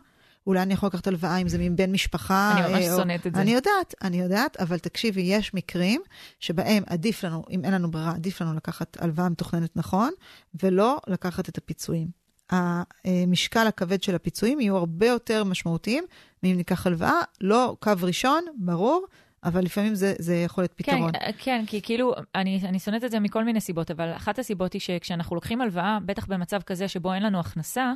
אולי 0.46 0.62
אני 0.62 0.74
יכול 0.74 0.86
לקחת 0.86 1.06
הלוואה 1.06 1.36
אם 1.36 1.48
זה 1.48 1.58
מבן 1.58 1.92
משפחה. 1.92 2.54
אני 2.56 2.72
ממש 2.72 2.84
אה, 2.84 2.92
או- 2.92 2.98
שונאת 2.98 3.26
את 3.26 3.34
זה. 3.34 3.40
אני 3.40 3.50
יודעת, 3.50 3.94
אני 4.02 4.20
יודעת, 4.20 4.56
אבל 4.56 4.78
תקשיבי, 4.78 5.20
יש 5.20 5.54
מקרים 5.54 6.00
שבהם 6.40 6.82
עדיף 6.86 7.24
לנו, 7.24 7.44
אם 7.50 7.64
אין 7.64 7.74
לנו 7.74 7.90
ברירה, 7.90 8.14
עדיף 8.14 8.42
לנו 8.42 8.54
לקחת 8.54 8.96
הלוואה 9.00 9.28
מתוכננת 9.28 9.76
נכון, 9.76 10.10
ולא 10.62 10.98
לקחת 11.06 11.48
את 11.48 11.58
הפיצויים. 11.58 12.08
המשקל 13.04 13.66
הכבד 13.66 14.02
של 14.02 14.14
הפיצויים 14.14 14.60
יהיו 14.60 14.76
הרבה 14.76 15.06
יותר 15.06 15.44
משמעותיים 15.44 16.04
מאם 16.42 16.56
ניקח 16.56 16.86
הלוואה, 16.86 17.20
לא 17.40 17.76
קו 17.80 17.92
ראשון, 18.02 18.44
ברור, 18.58 19.06
אבל 19.44 19.64
לפעמים 19.64 19.94
זה, 19.94 20.14
זה 20.18 20.34
יכול 20.36 20.64
להיות 20.64 20.72
פתרון. 20.72 21.12
כן, 21.12 21.30
כן, 21.38 21.64
כי 21.66 21.82
כאילו, 21.82 22.14
אני, 22.34 22.60
אני 22.64 22.78
שונאת 22.78 23.04
את 23.04 23.10
זה 23.10 23.20
מכל 23.20 23.44
מיני 23.44 23.60
סיבות, 23.60 23.90
אבל 23.90 24.16
אחת 24.16 24.38
הסיבות 24.38 24.72
היא 24.72 24.80
שכשאנחנו 24.80 25.34
לוקחים 25.36 25.60
הלוואה, 25.60 25.98
בטח 26.06 26.26
במצב 26.26 26.62
כזה 26.62 26.88
שבו 26.88 27.14
אין 27.14 27.22
לנו 27.22 27.40
הכנסה, 27.40 27.92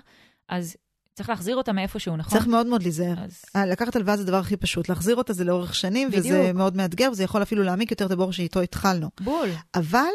אז 0.48 0.76
צריך 1.14 1.28
להחזיר 1.28 1.57
אותה 1.57 1.72
מאיפשהו, 1.72 2.16
נכון? 2.16 2.33
צריך 2.33 2.46
מאוד 2.46 2.66
מאוד 2.66 2.83
להיזהר. 2.83 3.14
אז... 3.24 3.42
אה, 3.57 3.66
לקחת 3.66 3.96
הלוואה 3.96 4.16
זה 4.16 4.22
הדבר 4.22 4.37
הכי 4.37 4.57
פשוט, 4.57 4.88
להחזיר 4.88 5.16
אותה 5.16 5.33
זה 5.33 5.44
לאורך 5.44 5.74
שנים, 5.74 6.09
בדיוק. 6.09 6.26
וזה 6.26 6.52
מאוד 6.52 6.76
מאתגר, 6.76 7.09
וזה 7.12 7.24
יכול 7.24 7.42
אפילו 7.42 7.62
להעמיק 7.62 7.90
יותר 7.90 8.07
את 8.07 8.11
הבור 8.11 8.33
שאיתו 8.33 8.61
התחלנו. 8.61 9.11
בול. 9.20 9.48
אבל 9.74 10.12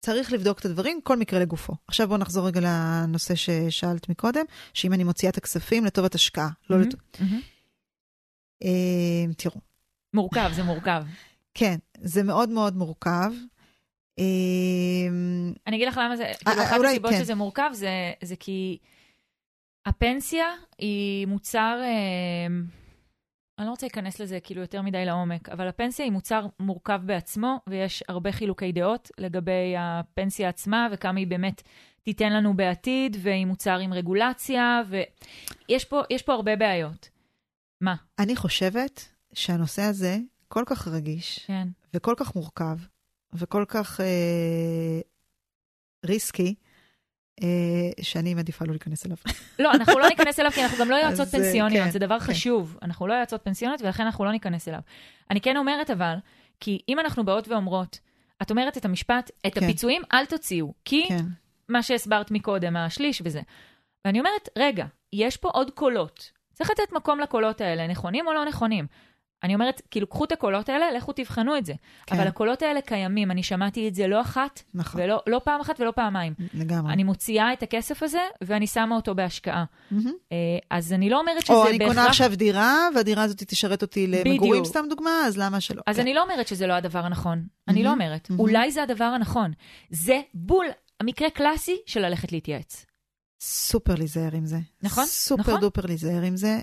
צריך 0.00 0.32
לבדוק 0.32 0.58
את 0.58 0.64
הדברים, 0.64 1.00
כל 1.02 1.16
מקרה 1.16 1.40
לגופו. 1.40 1.72
עכשיו 1.88 2.08
בואו 2.08 2.18
נחזור 2.18 2.46
רגע 2.46 2.60
לנושא 2.62 3.34
ששאלת 3.34 4.08
מקודם, 4.08 4.44
שאם 4.74 4.92
אני 4.92 5.04
מוציאה 5.04 5.30
את 5.30 5.36
הכספים 5.36 5.84
לטובת 5.84 6.14
השקעה, 6.14 6.48
לא 6.70 6.76
מהמם, 6.76 6.88
לט... 6.88 6.94
מהמם. 7.20 7.40
אה, 8.64 9.34
תראו, 9.36 9.56
מורכב, 10.14 10.50
זה 10.52 10.62
מורכב. 10.62 11.04
כן, 11.54 11.76
זה 12.00 12.22
מאוד 12.22 12.48
מאוד 12.48 12.76
מורכב. 12.76 13.32
אה, 14.18 14.24
אני 15.66 15.76
אגיד 15.76 15.88
לך 15.88 16.00
למה 16.04 16.16
זה, 16.16 16.32
כאילו, 16.44 16.62
אחת 16.62 16.80
הסיבות 16.84 17.10
כן. 17.10 17.18
שזה 17.18 17.34
מורכב 17.34 17.70
זה, 17.72 18.12
זה 18.22 18.36
כי 18.36 18.78
הפנסיה 19.86 20.46
היא 20.78 21.26
מוצר, 21.26 21.78
אה, 21.82 22.46
אני 23.58 23.66
לא 23.66 23.70
רוצה 23.70 23.86
להיכנס 23.86 24.20
לזה 24.20 24.40
כאילו 24.40 24.60
יותר 24.60 24.82
מדי 24.82 25.04
לעומק, 25.04 25.48
אבל 25.48 25.68
הפנסיה 25.68 26.04
היא 26.04 26.12
מוצר 26.12 26.46
מורכב 26.60 27.00
בעצמו, 27.04 27.60
ויש 27.66 28.02
הרבה 28.08 28.32
חילוקי 28.32 28.72
דעות 28.72 29.10
לגבי 29.18 29.74
הפנסיה 29.78 30.48
עצמה, 30.48 30.88
וכמה 30.92 31.18
היא 31.18 31.26
באמת 31.26 31.62
תיתן 32.02 32.32
לנו 32.32 32.54
בעתיד, 32.54 33.16
והיא 33.20 33.46
מוצר 33.46 33.78
עם 33.78 33.92
רגולציה, 33.92 34.82
ויש 34.88 35.84
פה, 35.84 36.02
יש 36.10 36.22
פה 36.22 36.32
הרבה 36.32 36.56
בעיות. 36.56 37.08
מה? 37.80 37.94
אני 38.18 38.36
חושבת 38.36 39.08
שהנושא 39.32 39.82
הזה 39.82 40.18
כל 40.48 40.62
כך 40.66 40.88
רגיש, 40.88 41.40
כן. 41.46 41.68
וכל 41.94 42.14
כך 42.16 42.36
מורכב, 42.36 42.76
וכל 43.32 43.64
כך 43.68 44.00
אה, 44.00 45.00
ריסקי, 46.06 46.54
אה, 47.42 47.90
שאני 48.00 48.34
מעדיפה 48.34 48.64
לא 48.64 48.70
להיכנס 48.70 49.06
אליו. 49.06 49.16
לא, 49.58 49.72
אנחנו 49.72 49.98
לא 49.98 50.08
ניכנס 50.08 50.40
אליו, 50.40 50.52
כי 50.52 50.62
אנחנו 50.62 50.78
גם 50.78 50.90
לא 50.90 50.96
יועצות 50.96 51.26
אה, 51.26 51.32
פנסיוניות, 51.32 51.84
כן, 51.84 51.90
זה 51.90 51.98
דבר 51.98 52.20
כן. 52.20 52.26
חשוב. 52.26 52.78
אנחנו 52.82 53.06
לא 53.06 53.14
יועצות 53.14 53.44
פנסיוניות, 53.44 53.82
ולכן 53.82 54.02
אנחנו 54.02 54.24
לא 54.24 54.32
ניכנס 54.32 54.68
אליו. 54.68 54.80
אני 55.30 55.40
כן 55.40 55.56
אומרת 55.56 55.90
אבל, 55.90 56.14
כי 56.60 56.80
אם 56.88 57.00
אנחנו 57.00 57.24
באות 57.24 57.48
ואומרות, 57.48 57.98
את 58.42 58.50
אומרת 58.50 58.76
את 58.76 58.84
המשפט, 58.84 59.30
את 59.46 59.54
כן. 59.54 59.64
הפיצויים 59.64 60.02
אל 60.12 60.26
תוציאו, 60.26 60.74
כי 60.84 61.04
כן, 61.08 61.24
מה 61.68 61.82
שהסברת 61.82 62.30
מקודם, 62.30 62.76
השליש 62.76 63.22
וזה. 63.24 63.40
ואני 64.04 64.18
אומרת, 64.18 64.48
רגע, 64.58 64.86
יש 65.12 65.36
פה 65.36 65.48
עוד 65.48 65.70
קולות. 65.70 66.30
צריך 66.52 66.70
לתת 66.70 66.92
מקום 66.92 67.20
לקולות 67.20 67.60
האלה, 67.60 67.86
נכונים 67.86 68.26
או 68.26 68.32
לא 68.32 68.44
נכונים. 68.44 68.86
אני 69.42 69.54
אומרת, 69.54 69.82
כאילו, 69.90 70.06
קחו 70.06 70.24
את 70.24 70.32
הקולות 70.32 70.68
האלה, 70.68 70.92
לכו 70.92 71.12
תבחנו 71.12 71.56
את 71.56 71.66
זה. 71.66 71.72
כן. 72.06 72.16
אבל 72.16 72.26
הקולות 72.26 72.62
האלה 72.62 72.80
קיימים, 72.80 73.30
אני 73.30 73.42
שמעתי 73.42 73.88
את 73.88 73.94
זה 73.94 74.06
לא 74.06 74.20
אחת, 74.20 74.62
נכון, 74.74 75.00
ולא 75.00 75.22
לא 75.26 75.40
פעם 75.44 75.60
אחת 75.60 75.80
ולא 75.80 75.90
פעמיים. 75.90 76.34
לגמרי. 76.54 76.92
אני 76.92 77.04
מוציאה 77.04 77.52
את 77.52 77.62
הכסף 77.62 78.02
הזה, 78.02 78.20
ואני 78.40 78.66
שמה 78.66 78.96
אותו 78.96 79.14
בהשקעה. 79.14 79.64
אה, 79.92 80.36
אז 80.70 80.92
אני 80.92 81.10
לא 81.10 81.20
אומרת 81.20 81.46
שזה 81.46 81.52
או 81.52 81.62
בהכרח... 81.62 81.80
אני 81.80 81.88
קונה 81.88 82.06
עכשיו 82.06 82.32
דירה, 82.36 82.88
והדירה 82.94 83.22
הזאת 83.22 83.42
תשרת 83.42 83.82
אותי 83.82 84.06
למגורים. 84.06 84.64
סתם 84.64 84.84
דוגמה, 84.90 85.10
אז 85.26 85.38
למה 85.38 85.60
שלא? 85.60 85.82
אז 85.86 85.96
כן. 85.96 86.02
אני 86.02 86.14
לא 86.14 86.22
אומרת 86.22 86.48
שזה 86.48 86.66
לא 86.66 86.72
הדבר 86.72 86.98
הנכון. 86.98 87.46
אני 87.68 87.82
לא 87.82 87.90
אומרת. 87.90 88.30
מהמם. 88.30 88.40
אולי 88.40 88.70
זה 88.72 88.82
הדבר 88.82 89.04
הנכון. 89.04 89.52
זה 89.90 90.20
בול 90.34 90.66
המקרה 91.00 91.30
קלאסי 91.30 91.76
של 91.86 92.00
ללכת 92.00 92.32
להתייעץ. 92.32 92.86
סופר 93.40 93.94
להיזהר 93.94 94.34
עם 94.34 94.46
זה. 94.46 94.58
נכון, 94.82 95.04
סופר 95.06 95.42
נכון. 95.42 95.60
דופר 95.60 95.86
להיזהר 95.86 96.22
עם 96.22 96.36
זה. 96.36 96.60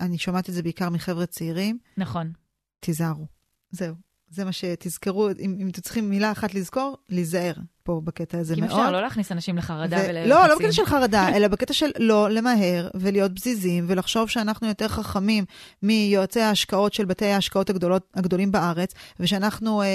אני 0.00 0.18
שומעת 0.18 0.48
את 0.48 0.54
זה 0.54 0.62
בעיקר 0.62 0.90
מחבר'ה 0.90 1.26
צעירים, 1.26 1.78
נכון. 1.96 2.32
תיזהרו. 2.80 3.26
זהו. 3.70 3.94
זה 4.28 4.44
מה 4.44 4.52
שתזכרו, 4.52 5.28
אם, 5.38 5.56
אם 5.60 5.68
אתם 5.68 5.80
צריכים 5.80 6.10
מילה 6.10 6.32
אחת 6.32 6.54
לזכור, 6.54 6.96
להיזהר 7.08 7.54
פה 7.86 8.00
בקטע 8.04 8.38
הזה 8.38 8.54
כי 8.54 8.60
מאוד. 8.60 8.70
אפשר 8.70 8.90
לא 8.90 9.02
להכניס 9.02 9.32
אנשים 9.32 9.58
לחרדה 9.58 9.96
ו- 9.96 10.04
וללחצים. 10.08 10.30
לא, 10.30 10.46
לא 10.48 10.54
בקטע 10.56 10.72
של 10.72 10.86
חרדה, 10.86 11.28
אלא 11.36 11.48
בקטע 11.48 11.72
של 11.72 11.90
לא 11.98 12.30
למהר 12.30 12.88
ולהיות 12.94 13.32
פזיזים 13.34 13.84
ולחשוב 13.88 14.28
שאנחנו 14.28 14.68
יותר 14.68 14.88
חכמים 14.88 15.44
מיועצי 15.82 16.40
ההשקעות 16.40 16.94
של 16.94 17.04
בתי 17.04 17.26
ההשקעות 17.26 17.70
הגדולות, 17.70 18.02
הגדולים 18.14 18.52
בארץ, 18.52 18.94
ושאנחנו 19.20 19.82
אה, 19.82 19.86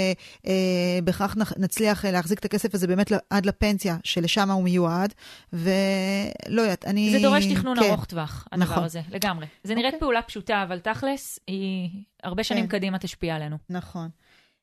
אה, 0.47 0.99
בכך 1.03 1.35
נצליח 1.57 2.05
אה, 2.05 2.11
להחזיק 2.11 2.39
את 2.39 2.45
הכסף 2.45 2.75
הזה 2.75 2.87
באמת 2.87 3.11
עד 3.29 3.45
לפנסיה, 3.45 3.97
שלשם 4.03 4.51
הוא 4.51 4.63
מיועד, 4.63 5.13
ולא 5.53 6.61
יודעת, 6.61 6.85
אני... 6.85 7.11
זה 7.11 7.19
דורש 7.21 7.45
תכנון 7.45 7.79
כן. 7.79 7.89
ארוך 7.89 8.05
טווח, 8.05 8.47
הדבר 8.51 8.65
נכון. 8.65 8.83
הזה, 8.83 9.01
לגמרי. 9.11 9.45
זה 9.63 9.75
נראית 9.75 9.85
אוקיי. 9.85 9.99
פעולה 9.99 10.21
פשוטה, 10.21 10.63
אבל 10.63 10.79
תכלס, 10.79 11.39
היא 11.47 11.89
הרבה 12.23 12.43
שנים 12.43 12.67
כן. 12.67 12.77
קדימה 12.77 12.97
תשפיע 12.99 13.35
עלינו. 13.35 13.57
נכון. 13.69 14.09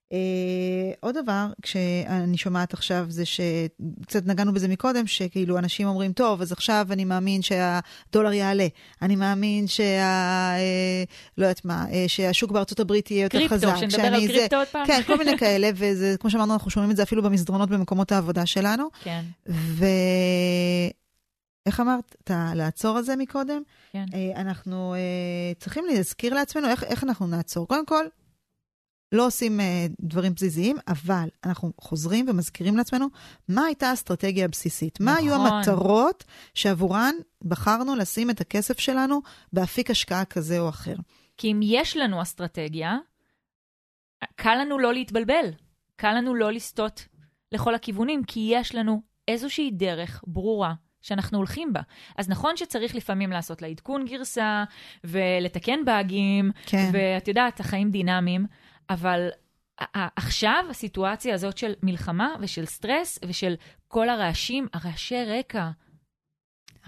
Uh, 0.09 0.11
עוד 1.01 1.14
דבר, 1.18 1.47
כשאני 1.62 2.37
שומעת 2.37 2.75
עכשיו, 2.75 3.07
זה 3.09 3.25
שקצת 3.25 4.27
נגענו 4.27 4.53
בזה 4.53 4.68
מקודם, 4.68 5.07
שכאילו 5.07 5.59
אנשים 5.59 5.88
אומרים, 5.88 6.12
טוב, 6.12 6.42
אז 6.42 6.53
עכשיו 6.53 6.87
אני 6.90 7.05
מאמין 7.05 7.42
שהדולר 7.42 8.33
יעלה, 8.33 8.66
אני 9.03 9.16
מאמין 9.16 9.66
שה... 9.66 10.55
uh, 10.57 11.11
לא 11.38 11.44
יודעת 11.47 11.64
מה, 11.64 11.85
uh, 11.88 11.92
שהשוק 12.07 12.51
בארצות 12.53 12.81
הברית 12.81 13.11
יהיה 13.11 13.23
יותר 13.23 13.38
קריפטו, 13.38 13.57
חזק. 13.57 13.77
שנדבר 13.77 13.97
שאני 13.97 14.16
על 14.16 14.23
זה- 14.23 14.29
קריפטו 14.29 14.57
עוד 14.57 14.68
פעם? 14.68 14.87
כן, 14.87 15.01
כל 15.07 15.18
מיני 15.18 15.38
כאלה, 15.38 15.71
וזה, 15.75 16.14
כמו 16.21 16.31
שאמרנו, 16.31 16.53
אנחנו 16.53 16.71
שומעים 16.71 16.90
את 16.90 16.97
זה 16.97 17.03
אפילו 17.03 17.23
במסדרונות 17.23 17.68
במקומות 17.68 18.12
העבודה 18.12 18.47
שלנו. 18.47 18.88
כן, 19.05 19.25
ו... 19.49 19.85
איך 21.66 21.81
אמרת? 21.81 22.16
אתה 22.25 22.53
לעצור 22.55 22.97
על 22.97 23.03
זה 23.03 23.16
מקודם? 23.16 23.62
כן. 23.92 24.05
אה, 24.14 24.40
אנחנו 24.40 24.94
אה, 24.94 25.01
צריכים 25.59 25.85
להזכיר 25.87 26.35
לעצמנו 26.35 26.68
איך, 26.68 26.85
איך 26.85 27.05
אנחנו 27.05 27.27
נעצור. 27.27 27.68
קודם 27.68 27.87
כל, 27.87 28.05
לא 29.12 29.27
עושים 29.27 29.61
אה, 29.61 29.87
דברים 30.01 30.35
פזיזיים, 30.35 30.77
אבל 30.88 31.29
אנחנו 31.44 31.73
חוזרים 31.81 32.27
ומזכירים 32.29 32.77
לעצמנו 32.77 33.07
מה 33.49 33.64
הייתה 33.64 33.90
האסטרטגיה 33.90 34.44
הבסיסית. 34.44 35.01
מה 35.01 35.16
היו 35.16 35.35
נכון. 35.35 35.47
המטרות 35.47 36.25
שעבורן 36.55 37.14
בחרנו 37.44 37.97
לשים 37.97 38.31
את 38.31 38.40
הכסף 38.40 38.79
שלנו 38.79 39.21
באפיק 39.53 39.90
השקעה 39.90 40.25
כזה 40.25 40.59
או 40.59 40.68
אחר. 40.68 40.94
כי 41.37 41.53
אם 41.53 41.61
יש 41.62 41.97
לנו 41.97 42.23
אסטרטגיה, 42.23 42.97
קל 44.37 44.55
לנו 44.55 44.79
לא 44.79 44.92
להתבלבל. 44.92 45.51
קל 45.97 46.12
לנו 46.12 46.35
לא 46.35 46.53
לסטות 46.53 47.07
לכל 47.53 47.75
הכיוונים, 47.75 48.25
כי 48.25 48.51
יש 48.53 48.75
לנו 48.75 49.03
איזושהי 49.29 49.71
דרך 49.71 50.25
ברורה 50.27 50.75
שאנחנו 51.03 51.38
הולכים 51.38 51.73
בה. 51.73 51.81
אז 52.18 52.29
נכון 52.29 52.57
שצריך 52.57 52.94
לפעמים 52.94 53.31
לעשות 53.31 53.62
לה 53.62 53.68
עדכון 53.68 54.05
גרסה, 54.05 54.64
ולתקן 55.05 55.85
באגים, 55.85 56.51
כן. 56.66 56.90
ואת 56.92 57.29
יודעת, 57.29 57.61
החיים 57.61 57.90
דינמיים, 57.90 58.47
אבל 58.90 59.29
עכשיו 60.16 60.64
הסיטואציה 60.70 61.35
הזאת 61.35 61.59
של 61.59 61.72
מלחמה 61.83 62.35
ושל 62.40 62.66
סטרס 62.66 63.18
ושל 63.29 63.55
כל 63.88 64.09
הרעשים, 64.09 64.66
הרעשי 64.72 65.24
רקע, 65.24 65.70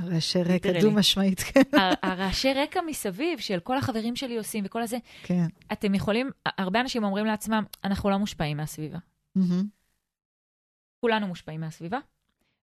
רעשי 0.01 0.43
רקע. 0.43 0.81
דו-משמעית, 0.81 1.41
כן. 1.41 1.63
הרעשי 2.03 2.55
רקע 2.55 2.81
מסביב 2.87 3.39
של 3.39 3.61
כל 3.61 3.79
החברים 3.79 4.17
שלי 4.17 4.37
עושים 4.39 4.65
וכל 4.67 4.83
הזה, 4.83 4.97
כן. 5.23 5.47
אתם 5.73 5.95
יכולים, 5.95 6.31
הרבה 6.47 6.81
אנשים 6.81 7.05
אומרים 7.05 7.27
לעצמם, 7.27 7.65
אנחנו 7.85 8.11
לא 8.11 8.19
מושפעים 8.19 8.57
מהסביבה. 8.57 8.99
מהמם. 9.35 9.65
כולנו 11.01 11.27
מושפעים 11.27 11.61
מהסביבה. 11.61 11.99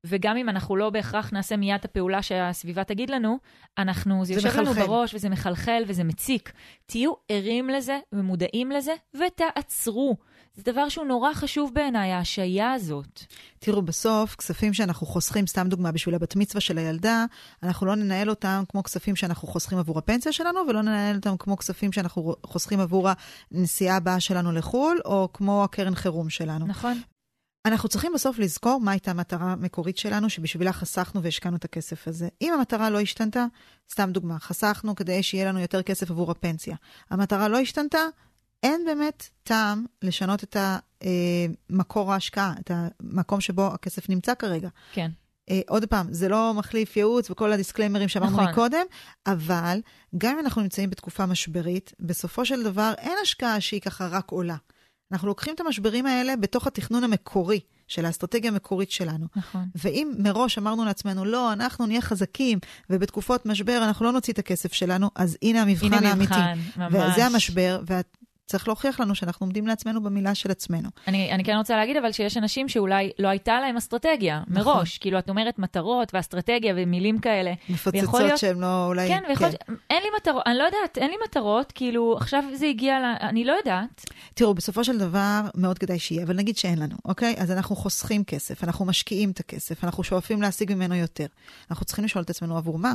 וגם 0.04 0.38
אם 0.38 0.50
אנחנו 0.50 0.76
לא 0.76 0.90
בהכרח 0.90 1.34
נעשה 1.34 1.58
מיד 1.58 1.80
את 1.80 1.86
הפעולה 1.86 2.22
שהסביבה 2.22 2.84
תגיד 2.84 3.10
לנו, 3.10 3.38
אנחנו, 3.78 4.26
זה, 4.26 4.34
זה 4.34 4.48
יושב 4.48 4.60
לנו 4.60 4.72
מחלחל. 4.72 4.88
בראש 4.88 5.14
וזה 5.14 5.30
מחלחל 5.30 5.84
וזה 5.88 6.04
מציק. 6.04 6.52
תהיו 6.86 7.14
ערים 7.30 7.70
לזה 7.70 8.00
ומודעים 8.14 8.72
לזה 8.72 8.94
ותעצרו. 9.14 10.18
זה 10.58 10.64
דבר 10.72 10.90
שהוא 10.90 11.06
נורא 11.06 11.34
חשוב 11.34 11.72
בעיניי, 11.74 12.12
ההשעיה 12.12 12.74
הזאת. 12.74 13.22
תראו, 13.60 13.82
בסוף, 13.82 14.36
כספים 14.36 14.74
שאנחנו 14.74 15.08
חוסכים, 15.08 15.48
סתם 15.48 15.68
דוגמה, 15.70 15.92
בשביל 15.92 16.16
הבת 16.16 16.36
מצווה 16.36 16.62
של 16.62 16.78
הילדה, 16.78 17.26
אנחנו 17.64 17.88
לא 17.88 17.96
ננהל 17.96 18.30
אותם 18.30 18.64
כמו 18.70 18.84
כספים 18.84 19.16
שאנחנו 19.16 19.48
חוסכים 19.48 19.78
עבור 19.78 19.98
הפנסיה 19.98 20.32
שלנו, 20.32 20.60
ולא 20.70 20.82
ננהל 20.82 21.16
אותם 21.16 21.36
כמו 21.40 21.58
כספים 21.58 21.92
שאנחנו 21.92 22.36
חוסכים 22.46 22.80
עבור 22.80 23.10
הנסיעה 23.52 23.98
הבאה 23.98 24.20
שלנו 24.20 24.52
לחו"ל, 24.52 25.00
או 25.06 25.30
כמו 25.34 25.64
הקרן 25.64 25.96
חירום 25.96 26.30
שלנו. 26.30 26.68
נכון? 26.68 27.02
אנחנו 27.68 27.90
צריכים 27.90 28.12
בסוף 28.14 28.40
לזכור 28.40 28.80
מה 28.82 28.92
הייתה 28.92 29.12
המטרה 29.12 29.52
המקורית 29.52 29.98
שלנו, 29.98 30.30
שבשבילה 30.30 30.74
חסכנו 30.74 31.24
והשקענו 31.24 31.56
את 31.56 31.66
הכסף 31.66 32.08
הזה. 32.08 32.28
אם 32.42 32.54
המטרה 32.54 32.90
לא 32.90 33.00
השתנתה, 33.00 33.46
סתם 33.92 34.10
דוגמה, 34.12 34.40
חסכנו 34.40 34.96
כדי 34.96 35.24
שיהיה 35.24 35.46
לנו 35.46 35.60
יותר 35.60 35.82
כסף 35.82 36.12
עבור 36.12 36.32
הפנסיה. 36.32 36.76
המטרה 37.10 37.48
לא 37.48 37.58
השתנתה, 37.58 38.00
אין 38.64 38.86
באמת 38.86 39.30
טעם 39.44 39.86
לשנות 40.02 40.44
את 40.44 40.58
המקור 40.60 42.14
ההשקעה, 42.14 42.54
את 42.60 42.72
המקום 42.74 43.42
שבו 43.42 43.68
הכסף 43.68 44.10
נמצא 44.10 44.36
כרגע. 44.36 44.70
כן. 44.94 45.12
אה, 45.50 45.60
עוד 45.68 45.86
פעם, 45.86 46.14
זה 46.14 46.30
לא 46.30 46.54
מחליף 46.54 46.98
ייעוץ 46.98 47.32
וכל 47.32 47.54
הדיסקליימרים 47.54 48.08
שאמרנו 48.08 48.38
נכון. 48.38 48.50
מקודם, 48.50 48.86
אבל 49.28 49.80
גם 50.18 50.34
אם 50.34 50.40
אנחנו 50.40 50.62
נמצאים 50.62 50.90
בתקופה 50.90 51.26
משברית, 51.26 51.94
בסופו 52.00 52.46
של 52.46 52.64
דבר 52.64 52.94
אין 52.98 53.18
השקעה 53.22 53.62
שהיא 53.62 53.82
ככה 53.82 54.08
רק 54.08 54.32
עולה. 54.32 54.56
אנחנו 55.12 55.28
לוקחים 55.28 55.56
את 55.56 55.60
המשברים 55.60 56.06
האלה 56.06 56.36
בתוך 56.36 56.68
התכנון 56.68 57.04
המקורי 57.04 57.60
של 57.88 58.06
האסטרטגיה 58.06 58.52
המקורית 58.52 58.92
שלנו. 58.92 59.26
נכון. 59.36 59.66
ואם 59.76 60.12
מראש 60.20 60.58
אמרנו 60.58 60.86
לעצמנו, 60.86 61.26
לא, 61.26 61.54
אנחנו 61.54 61.86
נהיה 61.86 62.02
חזקים, 62.02 62.60
ובתקופות 62.90 63.46
משבר 63.46 63.80
אנחנו 63.84 64.06
לא 64.06 64.12
נוציא 64.12 64.34
את 64.34 64.40
הכסף 64.40 64.74
שלנו, 64.74 65.10
אז 65.16 65.38
הנה 65.42 65.62
המבחן 65.62 65.94
הנה 65.94 66.10
האמיתי. 66.10 66.34
מבחן, 66.34 66.58
ממש. 66.78 66.94
וזה 66.94 67.26
המשבר, 67.26 67.82
צריך 68.48 68.68
להוכיח 68.68 69.00
לנו 69.00 69.16
שאנחנו 69.16 69.44
עומדים 69.44 69.68
לעצמנו 69.68 70.04
במילה 70.04 70.36
של 70.36 70.52
עצמנו. 70.52 70.90
אני, 71.08 71.32
אני 71.32 71.44
כן 71.44 71.56
רוצה 71.58 71.76
להגיד 71.76 71.98
אבל 71.98 72.12
שיש 72.12 72.38
אנשים 72.38 72.70
שאולי 72.70 73.12
לא 73.20 73.28
הייתה 73.28 73.60
להם 73.60 73.78
אסטרטגיה 73.78 74.42
נכון. 74.48 74.74
מראש. 74.78 74.98
כאילו, 74.98 75.20
את 75.20 75.30
אומרת 75.30 75.60
מטרות 75.60 76.14
ואסטרטגיה 76.14 76.74
ומילים 76.78 77.20
כאלה. 77.20 77.54
מפוצצות 77.70 78.22
להיות- 78.22 78.38
שהן 78.38 78.60
לא 78.60 78.86
אולי... 78.86 79.08
כן, 79.08 79.24
ויכול 79.30 79.48
להיות, 79.48 79.62
אין 79.90 80.04
לי 80.04 80.10
מטרות, 80.18 80.44
אני 80.46 80.58
לא 80.58 80.64
יודעת, 80.64 80.98
אין 80.98 81.10
לי 81.10 81.16
מטרות, 81.28 81.72
כאילו, 81.72 82.18
עכשיו 82.18 82.44
זה 82.54 82.66
הגיע 82.66 83.00
ל... 83.00 83.04
אני 83.22 83.44
לא 83.46 83.54
יודעת. 83.54 84.06
תראו, 84.34 84.54
בסופו 84.54 84.84
של 84.84 84.98
דבר, 84.98 85.42
מאוד 85.56 85.78
כדאי 85.80 86.00
שיהיה, 86.00 86.24
אבל 86.24 86.36
נגיד 86.36 86.58
שאין 86.58 86.80
לנו, 86.80 86.96
אוקיי? 87.06 87.36
אז 87.38 87.52
אנחנו 87.52 87.76
חוסכים 87.76 88.24
כסף, 88.24 88.64
אנחנו 88.64 88.86
משקיעים 88.86 89.32
את 89.32 89.40
הכסף, 89.40 89.84
אנחנו 89.84 90.04
שואפים 90.04 90.42
להשיג 90.42 90.74
ממנו 90.74 90.96
יותר. 90.96 91.26
אנחנו 91.72 91.86
צריכים 91.86 92.06
לשאול 92.06 92.24
את 92.24 92.30
עצמנו 92.30 92.58
עבור 92.58 92.80
מה. 92.80 92.94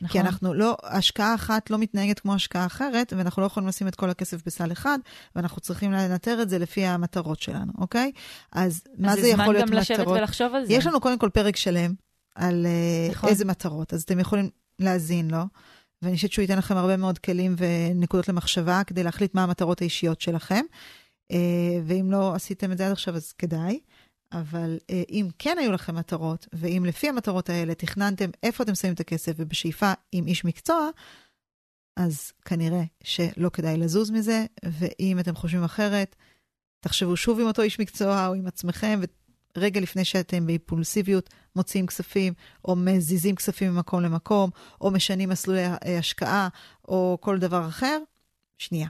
נכון. 0.00 0.12
כי 0.12 0.20
אנחנו 0.20 0.54
לא, 0.54 0.76
השקעה 0.84 1.34
אחת 1.34 1.70
לא 1.70 1.78
מתנהגת 1.78 2.18
כמו 2.20 2.34
השקעה 2.34 2.66
אחרת, 2.66 3.12
ואנחנו 3.16 3.42
לא 3.42 3.46
יכולים 3.46 3.68
לשים 3.68 3.88
את 3.88 3.94
כל 3.94 4.10
הכסף 4.10 4.46
בסל 4.46 4.72
אחד, 4.72 4.93
ואנחנו 5.36 5.60
צריכים 5.60 5.92
לנטר 5.92 6.42
את 6.42 6.48
זה 6.48 6.58
לפי 6.58 6.86
המטרות 6.86 7.42
שלנו, 7.42 7.72
אוקיי? 7.78 8.12
אז 8.52 8.82
מה 8.98 9.16
זה 9.16 9.28
יכול 9.28 9.54
להיות 9.54 9.56
אז 9.56 9.60
זה 9.60 9.66
זמן 9.66 9.76
גם 9.76 9.80
לשבת 9.80 10.00
מטרות? 10.00 10.18
ולחשוב 10.18 10.54
על 10.54 10.66
זה. 10.66 10.72
יש 10.72 10.86
לנו 10.86 11.00
קודם 11.00 11.18
כל 11.18 11.28
פרק 11.28 11.56
שלם 11.56 11.94
על 12.34 12.66
uh, 12.66 13.12
נכון. 13.12 13.28
איזה 13.28 13.44
מטרות, 13.44 13.94
אז 13.94 14.02
אתם 14.02 14.20
יכולים 14.20 14.50
להאזין 14.78 15.30
לו, 15.30 15.42
ואני 16.02 16.16
חושבת 16.16 16.32
שהוא 16.32 16.42
ייתן 16.42 16.58
לכם 16.58 16.76
הרבה 16.76 16.96
מאוד 16.96 17.18
כלים 17.18 17.56
ונקודות 17.58 18.28
למחשבה 18.28 18.82
כדי 18.86 19.02
להחליט 19.02 19.34
מה 19.34 19.42
המטרות 19.42 19.80
האישיות 19.80 20.20
שלכם. 20.20 20.64
Uh, 21.32 21.36
ואם 21.84 22.10
לא 22.10 22.34
עשיתם 22.34 22.72
את 22.72 22.78
זה 22.78 22.86
עד 22.86 22.92
עכשיו, 22.92 23.16
אז 23.16 23.32
כדאי. 23.32 23.80
אבל 24.32 24.78
uh, 24.82 24.92
אם 25.10 25.28
כן 25.38 25.56
היו 25.58 25.72
לכם 25.72 25.94
מטרות, 25.94 26.46
ואם 26.52 26.84
לפי 26.88 27.08
המטרות 27.08 27.50
האלה 27.50 27.74
תכננתם 27.74 28.30
איפה 28.42 28.64
אתם 28.64 28.74
שמים 28.74 28.94
את 28.94 29.00
הכסף 29.00 29.32
ובשאיפה 29.36 29.92
עם 30.12 30.26
איש 30.26 30.44
מקצוע, 30.44 30.88
אז 31.96 32.32
כנראה 32.44 32.82
שלא 33.04 33.48
כדאי 33.48 33.76
לזוז 33.76 34.10
מזה, 34.10 34.44
ואם 34.64 35.18
אתם 35.18 35.34
חושבים 35.34 35.64
אחרת, 35.64 36.16
תחשבו 36.80 37.16
שוב 37.16 37.40
עם 37.40 37.46
אותו 37.46 37.62
איש 37.62 37.80
מקצוע 37.80 38.26
או 38.26 38.34
עם 38.34 38.46
עצמכם, 38.46 39.00
רגע 39.56 39.80
לפני 39.80 40.04
שאתם 40.04 40.46
באימפולסיביות 40.46 41.30
מוציאים 41.56 41.86
כספים, 41.86 42.32
או 42.64 42.76
מזיזים 42.76 43.34
כספים 43.34 43.74
ממקום 43.74 44.02
למקום, 44.02 44.50
או 44.80 44.90
משנים 44.90 45.28
מסלולי 45.28 45.64
השקעה, 45.98 46.48
או 46.88 47.18
כל 47.20 47.38
דבר 47.38 47.68
אחר, 47.68 47.98
שנייה. 48.58 48.88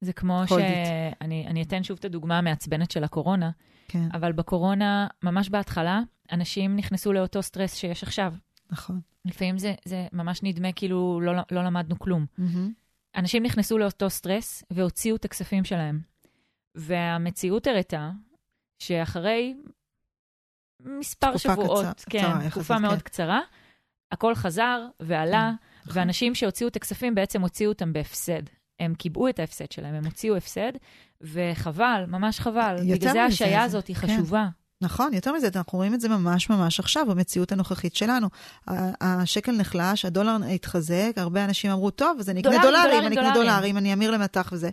זה 0.00 0.12
כמו 0.12 0.42
שאני 0.48 1.46
אני 1.46 1.62
אתן 1.62 1.82
שוב 1.82 1.98
את 1.98 2.04
הדוגמה 2.04 2.38
המעצבנת 2.38 2.90
של 2.90 3.04
הקורונה, 3.04 3.50
כן, 3.88 4.08
אבל 4.12 4.32
בקורונה, 4.32 5.06
ממש 5.22 5.48
בהתחלה, 5.48 6.00
אנשים 6.32 6.76
נכנסו 6.76 7.12
לאותו 7.12 7.42
סטרס 7.42 7.74
שיש 7.74 8.02
עכשיו. 8.02 8.34
נכון. 8.70 9.00
לפעמים 9.24 9.58
זה, 9.58 9.74
זה 9.84 10.06
ממש 10.12 10.42
נדמה 10.42 10.72
כאילו 10.72 11.20
לא, 11.22 11.32
לא 11.50 11.64
למדנו 11.64 11.98
כלום. 11.98 12.26
מהמם. 12.38 12.72
אנשים 13.16 13.42
נכנסו 13.42 13.78
לאותו 13.78 14.10
סטרס 14.10 14.64
והוציאו 14.70 15.16
את 15.16 15.24
הכספים 15.24 15.64
שלהם. 15.64 16.00
והמציאות 16.74 17.66
הראתה 17.66 18.10
שאחרי 18.78 19.54
מספר 20.82 21.30
תקופה 21.30 21.52
שבועות, 21.52 21.84
קצר- 21.86 22.10
כן, 22.10 22.18
קצרה, 22.18 22.50
תקופה 22.50 22.74
יחסית, 22.74 22.80
מאוד 22.86 22.98
כן. 22.98 23.04
קצרה, 23.04 23.40
הכל 24.12 24.34
חזר 24.34 24.86
ועלה, 25.00 25.52
נכון. 25.86 25.92
ואנשים 26.02 26.34
שהוציאו 26.34 26.68
את 26.68 26.76
הכספים 26.76 27.14
בעצם 27.14 27.42
הוציאו 27.42 27.72
אותם 27.72 27.92
בהפסד. 27.92 28.42
הם 28.80 28.94
קיבעו 28.94 29.28
את 29.28 29.38
ההפסד 29.38 29.72
שלהם, 29.72 29.94
הם 29.94 30.04
הוציאו 30.04 30.36
הפסד, 30.36 30.72
וחבל, 31.20 32.04
ממש 32.08 32.40
חבל. 32.40 32.76
בגלל 32.94 33.12
זה 33.12 33.36
זה- 33.36 33.62
הזאת 33.62 33.86
היא 33.86 33.96
כן. 33.96 34.06
חשובה. 34.06 34.48
נכון, 34.80 35.14
יותר 35.14 35.32
מזה, 35.32 35.48
אנחנו 35.56 35.78
רואים 35.78 35.94
את 35.94 36.00
זה 36.00 36.08
ממש 36.08 36.50
ממש 36.50 36.80
עכשיו, 36.80 37.06
במציאות 37.06 37.52
הנוכחית 37.52 37.96
שלנו. 37.96 38.28
השקל 39.00 39.52
נחלש, 39.52 40.04
הדולר 40.04 40.36
התחזק, 40.54 41.12
הרבה 41.16 41.44
אנשים 41.44 41.70
אמרו, 41.70 41.90
טוב, 41.90 42.16
אז 42.20 42.30
אני 42.30 42.40
אקנה 42.40 42.62
דולרים, 42.62 42.82
דולרים, 42.84 43.06
אני 43.06 43.14
אקנה 43.14 43.34
דולרים." 43.34 43.52
דולרים, 43.52 43.76
אני 43.76 43.92
אמיר 43.92 44.10
למטח 44.10 44.48
וזה. 44.52 44.70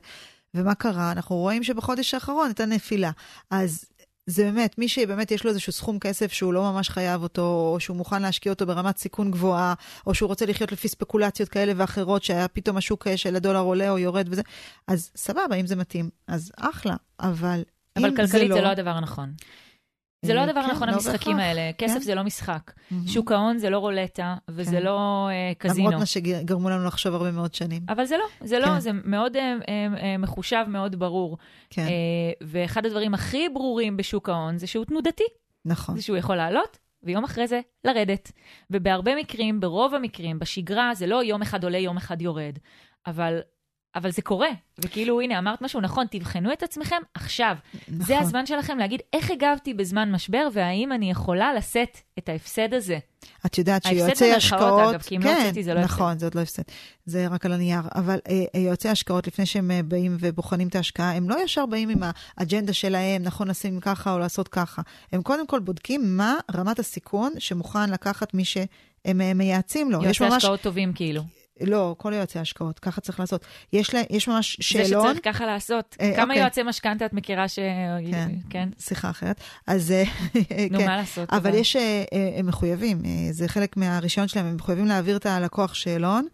ומה 0.54 0.76
קרה? 0.76 1.12
אנחנו 1.12 1.36
רואים 1.36 1.64
שבחודש 1.64 2.14
האחרון 2.14 2.48
הייתה 2.48 2.66
נפילה. 2.66 3.12
אז 3.50 3.86
זה 4.26 4.44
באמת, 4.44 4.78
מי 4.78 4.88
שבאמת 4.88 5.32
יש 5.32 5.44
לו 5.44 5.50
איזשהו 5.50 5.72
סכום 5.74 6.00
כסף 6.00 6.32
שהוא 6.32 6.54
לא 6.54 6.72
ממש 6.72 6.90
חייב 6.90 7.24
אותו, 7.24 7.72
או 7.74 7.80
שהוא 7.80 7.98
מוכן 7.98 8.22
להשקיע 8.22 8.52
אותו 8.52 8.66
ברמת 8.66 8.98
סיכון 8.98 9.32
גבוהה, 9.32 9.74
או 10.08 10.14
שהוא 10.14 10.28
רוצה 10.28 10.46
לחיות 10.46 10.72
לפי 10.72 10.88
ספקולציות 10.88 11.50
כאלה 11.50 11.74
ואחרות, 11.76 12.24
שהיה 12.24 12.48
פתאום 12.48 12.78
השוק 12.78 13.08
של 13.16 13.36
הדולר 13.36 13.60
עולה 13.60 13.90
או 13.90 13.98
יורד 13.98 14.28
וזה, 14.32 14.42
אז 14.88 15.12
סבבה, 15.16 15.56
אם 15.56 15.68
זה 15.68 15.76
מתאים, 15.76 16.10
אז 16.28 16.52
אחלה, 16.58 16.96
אבל 17.20 17.64
אבל 17.98 18.16
כלכלית 18.16 18.52
זה 18.54 18.62
לא 18.62 18.68
הדבר 18.68 18.90
הנכון. 18.90 19.34
זה 20.26 20.34
לא 20.34 20.40
אה, 20.40 20.44
הדבר 20.44 20.62
כן, 20.64 20.70
הנכון, 20.70 20.90
לא 20.90 20.94
המשחקים. 20.94 21.38
האלה. 21.38 21.72
כסף 21.78 21.94
כן. 21.94 22.00
זה 22.00 22.16
לא 22.16 22.24
משחק. 22.24 22.72
שוק 23.08 23.32
ההון 23.32 23.58
זה 23.58 23.70
לא 23.70 23.78
רולטה, 23.78 24.36
וזה 24.50 24.72
כן. 24.72 24.84
לא 24.84 25.28
אה, 25.32 25.54
קזינו. 25.58 25.88
למרות 25.88 26.00
מה 26.00 26.06
שגרמו 26.06 26.70
לנו 26.70 26.86
לחשוב 26.86 27.16
הרבה 27.16 27.32
מאוד 27.32 27.54
שנים. 27.54 27.82
אבל 27.90 28.06
זה 28.06 28.18
לא, 28.18 28.48
זה 28.48 28.60
לא. 28.60 28.80
זה 28.80 28.92
מאוד 28.94 29.38
אה, 29.38 30.18
מחושב, 30.20 30.66
מאוד 30.68 31.00
ברור. 31.00 31.38
כן, 31.70 31.88
ואחד 32.44 32.86
הדברים 32.86 33.14
הכי 33.14 33.50
ברורים 33.50 33.98
בשוק 33.98 34.30
ההון 34.30 34.58
זה 34.58 34.68
שהוא 34.68 34.86
תנודתי. 34.86 35.24
נכון. 35.66 35.96
זה 35.96 36.02
שהוא 36.02 36.18
יכול 36.18 36.36
לעלות, 36.36 36.78
ויום 37.04 37.24
אחרי 37.24 37.48
זה 37.48 37.60
לרדת. 37.86 38.32
ובהרבה 38.72 39.16
מקרים, 39.16 39.60
ברוב 39.60 39.94
המקרים, 39.94 40.40
בשגרה, 40.40 40.92
זה 40.94 41.08
לא 41.08 41.24
יום 41.24 41.42
אחד 41.42 41.64
עולה, 41.64 41.78
יום 41.78 41.98
אחד 41.98 42.22
יורד. 42.22 42.58
אבל, 43.08 43.40
אבל 43.96 44.12
זה 44.12 44.22
קורה. 44.22 44.50
וכאילו, 44.80 45.22
הנה, 45.22 45.40
אמרת 45.40 45.62
משהו 45.62 45.82
נכון, 45.82 46.06
תבחנו 46.12 46.54
את 46.54 46.64
עצמכם 46.64 47.02
עכשיו. 47.14 47.56
נכון. 47.74 48.06
זה 48.06 48.20
הזמן 48.20 48.46
שלכם 48.46 48.78
להגיד 48.78 49.02
איך 49.14 49.32
הגבתי 49.32 49.74
בזמן 49.74 50.12
משבר, 50.12 50.48
והאם 50.54 50.92
אני 50.92 51.12
יכולה 51.12 51.54
לשאת 51.54 51.98
את 52.18 52.30
ההפסד 52.30 52.74
הזה. 52.74 53.00
את 53.46 53.58
יודעת 53.58 53.86
ההפסד 53.86 54.00
שיועצי 54.00 54.24
במרכאות, 54.24 54.38
השקעות... 54.38 54.90
אגב, 54.90 55.02
כי 55.02 55.16
אם 55.16 55.22
לא 55.22 55.28
כן, 55.28 55.38
הוצאתי 55.38 55.64
זה 55.64 55.74
לא 55.74 55.80
הפסד. 55.80 55.94
נכון, 55.94 56.20
זה 56.20 56.26
עוד 56.26 56.36
לא 56.36 56.42
הפסד. 56.42 56.64
זה 57.06 57.28
רק 57.28 57.46
על 57.46 57.54
הנייר. 57.54 57.82
אבל 57.96 58.20
אה, 58.30 58.60
יועצי 58.60 58.90
השקעות, 58.90 59.28
לפני 59.28 59.46
שהם 59.46 59.72
אה, 59.72 59.84
באים 59.84 60.18
ובוחנים 60.20 60.68
את 60.68 60.76
ההשקעה, 60.76 61.16
הם 61.16 61.30
לא 61.30 61.44
ישר 61.44 61.66
באים 61.66 61.90
עם 61.90 62.00
האג'נדה 62.38 62.74
שלהם, 62.74 63.24
נכון 63.24 63.48
לשים 63.48 63.80
ככה 63.80 64.14
או 64.14 64.20
לעשות 64.20 64.48
ככה. 64.48 64.82
הם 65.12 65.22
קודם 65.22 65.48
כל 65.48 65.60
בודקים 65.60 66.18
מה 66.18 66.36
רמת 66.56 66.80
הסיכון 66.80 67.34
שמוכן 67.40 67.90
לקחת 67.90 68.34
מי 68.34 68.46
שהם 68.46 69.22
אה, 69.22 69.34
מייעצים 69.34 69.92
לו. 69.92 70.04
יועצי 70.04 70.24
ממש... 70.24 70.34
השקעות 70.34 70.62
טובים, 70.62 70.94
כאילו. 70.94 71.22
לא, 71.68 71.96
כל 71.98 72.14
יועצי 72.14 72.40
השקעות, 72.40 72.80
ככה 72.80 73.02
צריך 73.02 73.20
לעשות. 73.20 73.46
יש, 73.74 73.94
לה, 73.94 74.02
יש 74.10 74.28
ממש 74.28 74.58
זה 74.58 74.64
שאלון. 74.64 75.08
שצריך 75.08 75.20
ככה 75.24 75.46
לעשות. 75.46 75.98
אה, 76.02 76.16
כמה 76.16 76.24
אוקיי. 76.24 76.40
יועצי 76.40 76.64
משכנתה 76.64 77.06
את 77.06 77.14
מכירה 77.14 77.48
ש... 77.48 77.60
כן. 78.12 78.32
כן? 78.50 78.70
שיחה 78.80 79.10
אחרת. 79.10 79.42
אז 79.68 79.92
אה, 79.92 80.04
נו, 80.72 80.80
כן. 80.80 80.86
מה 80.86 80.98
לעשות? 80.98 81.34
אבל 81.34 81.54
יש, 81.54 81.76
אה, 81.76 82.04
אה, 82.14 82.40
הם 82.40 82.46
מחויבים, 82.46 83.02
זה 83.32 83.48
חלק 83.48 83.78
מהרישיון 83.78 84.28
שלהם, 84.28 84.46
הם 84.46 84.56
מחויבים 84.56 84.86
להעביר 84.86 85.18
את 85.18 85.26
הלקוח 85.26 85.74
שאלון. 85.74 86.28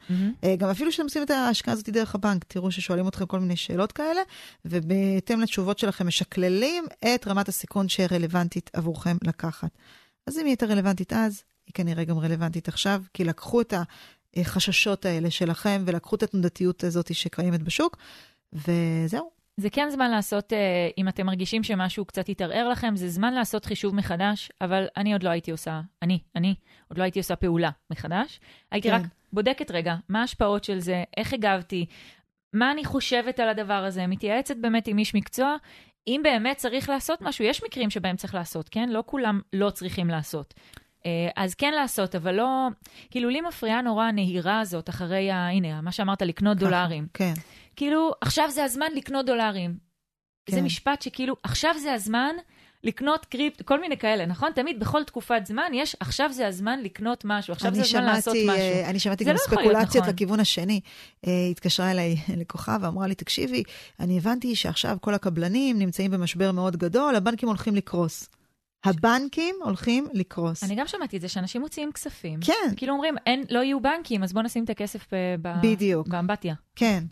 אה, 0.43 0.55
גם 0.55 0.69
אפילו 0.69 0.91
שאתם 0.91 1.03
עושים 1.03 1.23
את 1.23 1.31
ההשקעה 1.31 1.73
הזאת 1.73 1.89
דרך 1.89 2.15
הבנק, 2.15 2.43
תראו 2.43 2.71
ששואלים 2.71 3.07
אתכם 3.07 3.25
כל 3.25 3.39
מיני 3.39 3.55
שאלות 3.55 3.91
כאלה, 3.91 4.21
ובהתאם 4.65 5.41
לתשובות 5.41 5.79
שלכם 5.79 6.07
משקללים 6.07 6.85
את 7.15 7.27
רמת 7.27 7.47
הסיכון 7.47 7.89
שרלוונטית 7.89 8.69
עבורכם 8.73 9.17
לקחת. 9.23 9.69
אז 10.27 10.37
אם 10.37 10.43
היא 10.43 10.51
הייתה 10.51 10.65
רלוונטית 10.65 11.13
אז, 11.13 11.43
היא 11.67 11.73
כנראה 11.73 12.03
גם 12.03 12.17
רלוונטית 12.17 12.67
עכשיו, 12.67 13.03
כי 13.13 13.23
לקחו 13.23 13.61
את 13.61 13.73
החששות 14.35 15.05
האלה 15.05 15.31
שלכם 15.31 15.83
ולקחו 15.85 16.15
את 16.15 16.23
התנודתיות 16.23 16.83
הזאת 16.83 17.15
שקיימת 17.15 17.63
בשוק, 17.63 17.97
וזהו. 18.53 19.37
זה 19.57 19.69
כן 19.69 19.89
זמן 19.89 20.11
לעשות, 20.11 20.53
אה, 20.53 20.89
אם 20.97 21.07
אתם 21.07 21.25
מרגישים 21.25 21.63
שמשהו 21.63 22.05
קצת 22.05 22.29
התערער 22.29 22.69
לכם, 22.69 22.95
זה 22.95 23.09
זמן 23.09 23.33
לעשות 23.33 23.65
חישוב 23.65 23.95
מחדש, 23.95 24.51
אבל 24.61 24.87
אני 24.97 25.13
עוד 25.13 25.23
לא 25.23 25.29
הייתי 25.29 25.51
עושה, 25.51 25.81
אני, 26.01 26.19
אני, 26.35 26.55
עוד 26.87 26.97
לא 26.97 27.03
הייתי 27.03 27.19
עושה 27.19 27.35
פעולה 27.35 27.69
מחדש. 27.89 28.39
הייתי 28.71 28.89
כן. 28.89 28.95
רק 28.95 29.01
בודקת 29.33 29.71
רגע, 29.71 29.95
מה 30.09 30.21
ההשפעות 30.21 30.63
של 30.63 30.79
זה, 30.79 31.03
איך 31.17 31.33
הגבתי, 31.33 31.85
מה 32.53 32.71
אני 32.71 32.85
חושבת 32.85 33.39
על 33.39 33.49
הדבר 33.49 33.73
הזה, 33.73 34.07
מתייעצת 34.07 34.57
באמת 34.57 34.87
עם 34.87 34.97
איש 34.97 35.15
מקצוע. 35.15 35.55
אם 36.07 36.21
באמת 36.23 36.57
צריך 36.57 36.89
לעשות 36.89 37.21
משהו, 37.21 37.45
יש 37.45 37.63
מקרים 37.63 37.89
שבהם 37.89 38.15
צריך 38.15 38.35
לעשות, 38.35 38.69
כן? 38.69 38.89
לא 38.89 39.03
כולם 39.05 39.41
לא 39.53 39.69
צריכים 39.69 40.07
לעשות. 40.07 40.53
אה, 41.07 41.43
אז 41.43 41.55
כן 41.55 41.73
לעשות, 41.73 42.15
אבל 42.15 42.35
לא... 42.35 42.67
כאילו, 43.11 43.29
לי 43.29 43.41
מפריעה 43.41 43.81
נורא 43.81 44.05
הנהירה 44.05 44.59
הזאת 44.59 44.89
אחרי 44.89 45.31
ה... 45.31 45.49
הנה, 45.49 45.81
מה 45.81 45.91
שאמרת, 45.91 46.21
לקנות 46.21 46.57
ככה. 46.57 46.65
דולרים. 46.65 47.07
כן. 47.13 47.33
כאילו, 47.75 48.11
עכשיו 48.21 48.49
זה 48.51 48.63
הזמן 48.63 48.87
לקנות 48.95 49.25
דולרים. 49.25 49.77
כן. 50.45 50.55
זה 50.55 50.61
משפט 50.61 51.01
שכאילו, 51.01 51.35
עכשיו 51.43 51.75
זה 51.81 51.93
הזמן 51.93 52.35
לקנות 52.83 53.25
קריפט, 53.25 53.61
כל 53.61 53.81
מיני 53.81 53.97
כאלה, 53.97 54.25
נכון? 54.25 54.51
תמיד 54.55 54.79
בכל 54.79 55.03
תקופת 55.03 55.41
זמן 55.45 55.71
יש, 55.73 55.95
עכשיו 55.99 56.33
זה 56.33 56.47
הזמן 56.47 56.79
לקנות 56.83 57.21
משהו, 57.25 57.53
עכשיו 57.53 57.75
זה 57.75 57.81
הזמן 57.81 58.03
לעשות 58.03 58.35
שמעתי, 58.35 58.47
משהו. 58.47 58.59
אה, 58.59 58.89
אני 58.89 58.99
שמעתי 58.99 59.23
גם 59.23 59.33
לא 59.33 59.37
ספקולציות 59.37 60.03
נכון. 60.03 60.13
לכיוון 60.13 60.39
השני. 60.39 60.79
אה, 61.27 61.47
התקשרה 61.51 61.91
אליי 61.91 62.15
לקוחה 62.41 62.77
ואמרה 62.81 63.07
לי, 63.07 63.15
תקשיבי, 63.15 63.63
אני 63.99 64.17
הבנתי 64.17 64.55
שעכשיו 64.55 64.97
כל 65.01 65.13
הקבלנים 65.13 65.79
נמצאים 65.79 66.11
במשבר 66.11 66.51
מאוד 66.51 66.77
גדול, 66.77 67.15
הבנקים 67.15 67.49
הולכים 67.49 67.75
לקרוס. 67.75 68.29
הבנקים 68.85 69.55
הולכים 69.63 70.07
לקרוס. 70.13 70.63
אני 70.63 70.75
גם 70.75 70.87
שמעתי 70.87 71.17
את 71.17 71.21
זה, 71.21 71.29
שאנשים 71.29 71.61
מוציאים 71.61 71.91
כספים. 71.91 72.39
כן, 72.41 72.73
כאילו 72.75 72.93
אומרים, 72.93 73.15
אין, 73.25 73.43
לא 73.49 73.59
יהיו 73.59 73.79
בנקים, 73.79 74.23
אז 74.23 74.33
בואו 74.33 74.43
נשים 74.45 74.63
את 74.63 74.69
הכסף 74.69 75.05
ב- 75.13 75.61
בדיוק. 75.61 76.07
באמבטיה. 76.07 76.53
כן. 76.75 77.03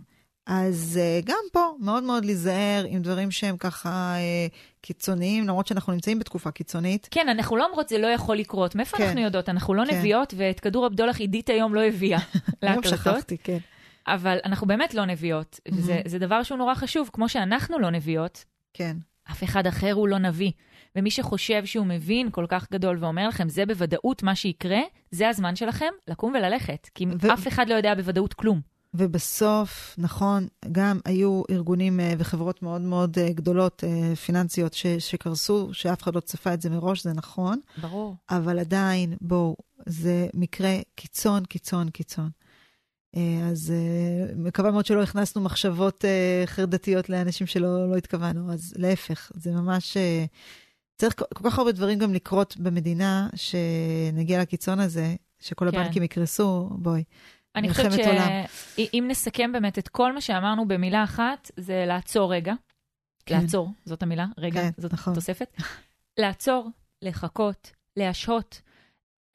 אז 0.48 1.00
uh, 1.22 1.26
גם 1.26 1.44
פה, 1.52 1.76
מאוד 1.80 2.04
מאוד 2.04 2.26
להיזהר 2.26 2.86
עם 2.90 3.02
דברים 3.02 3.32
שהם 3.32 3.58
ככה 3.58 4.16
uh, 4.16 4.56
קיצוניים, 4.82 5.44
למרות 5.44 5.68
שאנחנו 5.68 5.94
נמצאים 5.94 6.20
בתקופה 6.20 6.52
קיצונית. 6.52 7.08
כן, 7.12 7.30
אנחנו 7.30 7.58
לא 7.58 7.66
אומרות 7.66 7.90
זה 7.90 7.98
לא 7.98 8.08
יכול 8.08 8.36
לקרות. 8.38 8.76
מאיפה 8.76 8.98
כן. 8.98 9.04
אנחנו 9.04 9.22
יודעות? 9.22 9.50
אנחנו 9.50 9.74
לא 9.74 9.84
כן. 9.86 9.98
נביאות, 9.98 10.34
ואת 10.38 10.60
כדור 10.60 10.86
הבדולח 10.86 11.20
עידית 11.20 11.50
היום 11.50 11.76
לא 11.76 11.84
הביאה 11.84 12.20
היום 12.62 12.76
להקלטות. 12.76 13.00
שכחתי, 13.00 13.38
כן. 13.38 13.58
אבל 14.08 14.38
אנחנו 14.46 14.68
באמת 14.68 14.94
לא 14.94 15.06
נביאות. 15.06 15.60
Mhm. 15.70 15.76
זה, 15.76 16.02
זה 16.06 16.20
דבר 16.20 16.44
שהוא 16.44 16.58
נורא 16.58 16.76
חשוב, 16.76 17.10
כמו 17.14 17.30
שאנחנו 17.30 17.80
לא 17.80 17.90
נביאות, 17.90 18.46
כן. 18.74 18.98
אף 19.32 19.44
אחד 19.44 19.68
אחר 19.68 19.94
הוא 19.94 20.08
לא 20.08 20.18
נביא. 20.18 20.52
ומי 20.96 21.12
שחושב 21.12 21.66
שהוא 21.66 21.86
מבין 21.86 22.32
כל 22.32 22.46
כך 22.50 22.68
גדול 22.72 22.98
ואומר 23.00 23.28
לכם, 23.28 23.50
זה 23.50 23.66
בוודאות 23.66 24.24
מה 24.24 24.36
שיקרה, 24.36 24.82
זה 25.12 25.30
הזמן 25.30 25.56
שלכם 25.56 25.92
לקום 26.08 26.34
וללכת. 26.36 26.90
כי 26.96 27.06
ו- 27.22 27.34
אף 27.34 27.48
אחד 27.48 27.70
לא 27.70 27.76
יודע 27.76 27.96
בוודאות 27.96 28.34
כלום. 28.34 28.76
ובסוף, 28.98 29.96
נכון, 29.98 30.48
גם 30.72 31.00
היו 31.06 31.42
ארגונים 31.50 32.00
אה, 32.00 32.14
וחברות 32.18 32.64
מאוד 32.64 32.82
מאוד 32.82 33.20
אה, 33.20 33.34
גדולות, 33.34 33.84
אה, 33.84 34.16
פיננסיות, 34.16 34.74
ש, 34.74 34.88
שקרסו, 34.88 35.70
שאף 35.74 36.04
אחד 36.04 36.16
לא 36.16 36.20
צפה 36.20 36.54
את 36.54 36.62
זה 36.62 36.70
מראש, 36.70 37.04
זה 37.04 37.14
נכון, 37.14 37.60
ברור. 37.82 38.16
אבל 38.30 38.60
עדיין, 38.60 39.16
בואו, 39.22 39.56
זה 39.86 40.28
מקרה 40.34 40.76
קיצון, 40.96 41.46
קיצון, 41.46 41.90
קיצון. 41.90 42.30
אז 43.52 43.74
מקווה 44.36 44.72
מאוד 44.72 44.86
שלא 44.86 45.04
הכנסנו 45.04 45.42
מחשבות 45.42 46.06
חרדתיות 46.46 47.10
לאנשים 47.10 47.48
שלא 47.48 47.90
לא 47.90 47.96
התכוונו, 47.96 48.54
אז 48.54 48.74
להפך, 48.78 49.32
זה 49.36 49.52
ממש... 49.52 49.98
צריך 50.98 51.16
כל 51.16 51.50
כך 51.50 51.60
הרבה 51.60 51.72
דברים 51.72 52.00
גם 52.00 52.14
לקרות 52.14 52.58
במדינה, 52.58 53.30
שנגיע 53.36 54.42
לקיצון 54.42 54.80
הזה, 54.80 55.16
שכל 55.40 55.72
כן. 55.72 55.78
הבנקים 55.78 56.04
יקרסו, 56.04 56.70
בואי. 56.72 57.04
אני 57.56 57.70
חושבת. 57.70 58.00
שאם 58.76 59.06
נסכם 59.08 59.52
באמת 59.52 59.80
את 59.80 59.88
כל 59.88 60.14
מה 60.14 60.22
שאמרנו 60.22 60.68
במילה 60.68 61.04
אחת, 61.04 61.52
זה 61.58 61.84
לעצור 61.88 62.34
רגע. 62.34 62.54
כן. 63.26 63.42
לעצור, 63.42 63.72
זאת 63.86 64.04
המילה, 64.04 64.26
רגע, 64.38 64.62
כן, 64.62 64.70
זאת 64.78 64.94
נכון. 64.94 65.14
תוספת. 65.14 65.58
לעצור, 66.20 66.70
לחכות, 67.02 67.72
להשהות. 67.98 68.62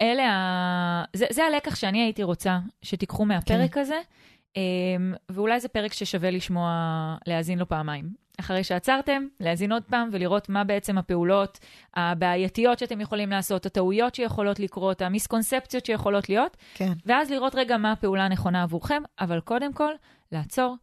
אלה 0.02 0.32
ה... 0.32 1.04
זה, 1.16 1.26
זה 1.30 1.44
הלקח 1.44 1.74
שאני 1.74 2.02
הייתי 2.02 2.22
רוצה 2.22 2.58
שתיקחו 2.82 3.24
מהפרק 3.24 3.74
כן. 3.74 3.80
הזה, 3.80 4.00
אמ, 4.56 5.14
ואולי 5.30 5.60
זה 5.60 5.68
פרק 5.68 5.92
ששווה 5.92 6.30
לשמוע, 6.30 6.70
להאזין 7.26 7.58
לו 7.58 7.68
פעמיים. 7.68 8.19
אחרי 8.40 8.64
שעצרתם, 8.64 9.26
להאזין 9.40 9.72
עוד 9.72 9.82
פעם 9.82 10.08
ולראות 10.12 10.48
מה 10.48 10.64
בעצם 10.64 10.98
הפעולות 10.98 11.58
הבעייתיות 11.94 12.78
שאתם 12.78 13.00
יכולים 13.00 13.30
לעשות, 13.30 13.66
הטעויות 13.66 14.14
שיכולות 14.14 14.60
לקרות, 14.60 15.02
המיסקונספציות 15.02 15.86
שיכולות 15.86 16.28
להיות, 16.28 16.56
כן. 16.74 16.92
ואז 17.06 17.30
לראות 17.30 17.54
רגע 17.54 17.76
מה 17.76 17.92
הפעולה 17.92 18.24
הנכונה 18.24 18.62
עבורכם, 18.62 19.02
אבל 19.20 19.40
קודם 19.40 19.72
כל, 19.72 19.92
לעצור, 20.32 20.76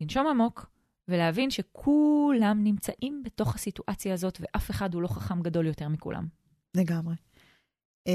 לנשום 0.00 0.26
עמוק, 0.26 0.66
ולהבין 1.08 1.50
שכולם 1.50 2.64
נמצאים 2.64 3.22
בתוך 3.24 3.54
הסיטואציה 3.54 4.14
הזאת, 4.14 4.38
ואף 4.40 4.70
אחד 4.70 4.94
הוא 4.94 5.02
לא 5.02 5.08
חכם 5.08 5.42
גדול 5.42 5.66
יותר 5.66 5.88
מכולם. 5.88 6.26
לגמרי. 6.76 7.14
אה, 8.06 8.12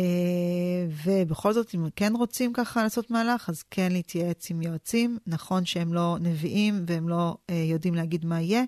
ובכל 1.05 1.53
זאת, 1.53 1.75
אם 1.75 1.85
כן 1.95 2.13
רוצים 2.15 2.53
ככה 2.53 2.83
לעשות 2.83 3.11
מהלך, 3.11 3.49
אז 3.49 3.63
כן 3.63 3.91
להתייעץ 3.91 4.49
עם 4.51 4.61
יועצים. 4.61 5.17
נכון 5.27 5.65
שהם 5.65 5.93
לא 5.93 6.17
נביאים 6.19 6.83
והם 6.87 7.09
לא 7.09 7.37
אה, 7.49 7.55
יודעים 7.55 7.95
להגיד 7.95 8.25
מה 8.25 8.41
יהיה, 8.41 8.63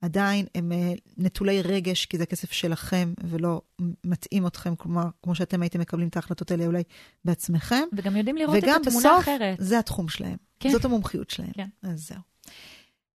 עדיין 0.00 0.46
הם 0.54 0.72
אה, 0.72 0.92
נטולי 1.16 1.62
רגש, 1.62 2.06
כי 2.06 2.18
זה 2.18 2.26
כסף 2.26 2.52
שלכם 2.52 3.12
ולא 3.24 3.60
מתאים 4.04 4.46
אתכם, 4.46 4.76
כלומר, 4.76 5.04
כמו 5.22 5.34
שאתם 5.34 5.62
הייתם 5.62 5.80
מקבלים 5.80 6.08
את 6.08 6.16
ההחלטות 6.16 6.50
האלה 6.50 6.66
אולי 6.66 6.82
בעצמכם. 7.24 7.82
וגם 7.92 8.16
יודעים 8.16 8.36
לראות 8.36 8.56
וגם 8.58 8.82
את 8.82 8.86
התמונה 8.86 9.08
בסוף, 9.08 9.28
האחרת. 9.28 9.56
זה 9.60 9.78
התחום 9.78 10.08
שלהם. 10.08 10.36
כן. 10.60 10.70
זאת 10.70 10.84
המומחיות 10.84 11.30
שלהם. 11.30 11.52
כן. 11.52 11.68
אז 11.82 12.08
זהו. 12.08 12.18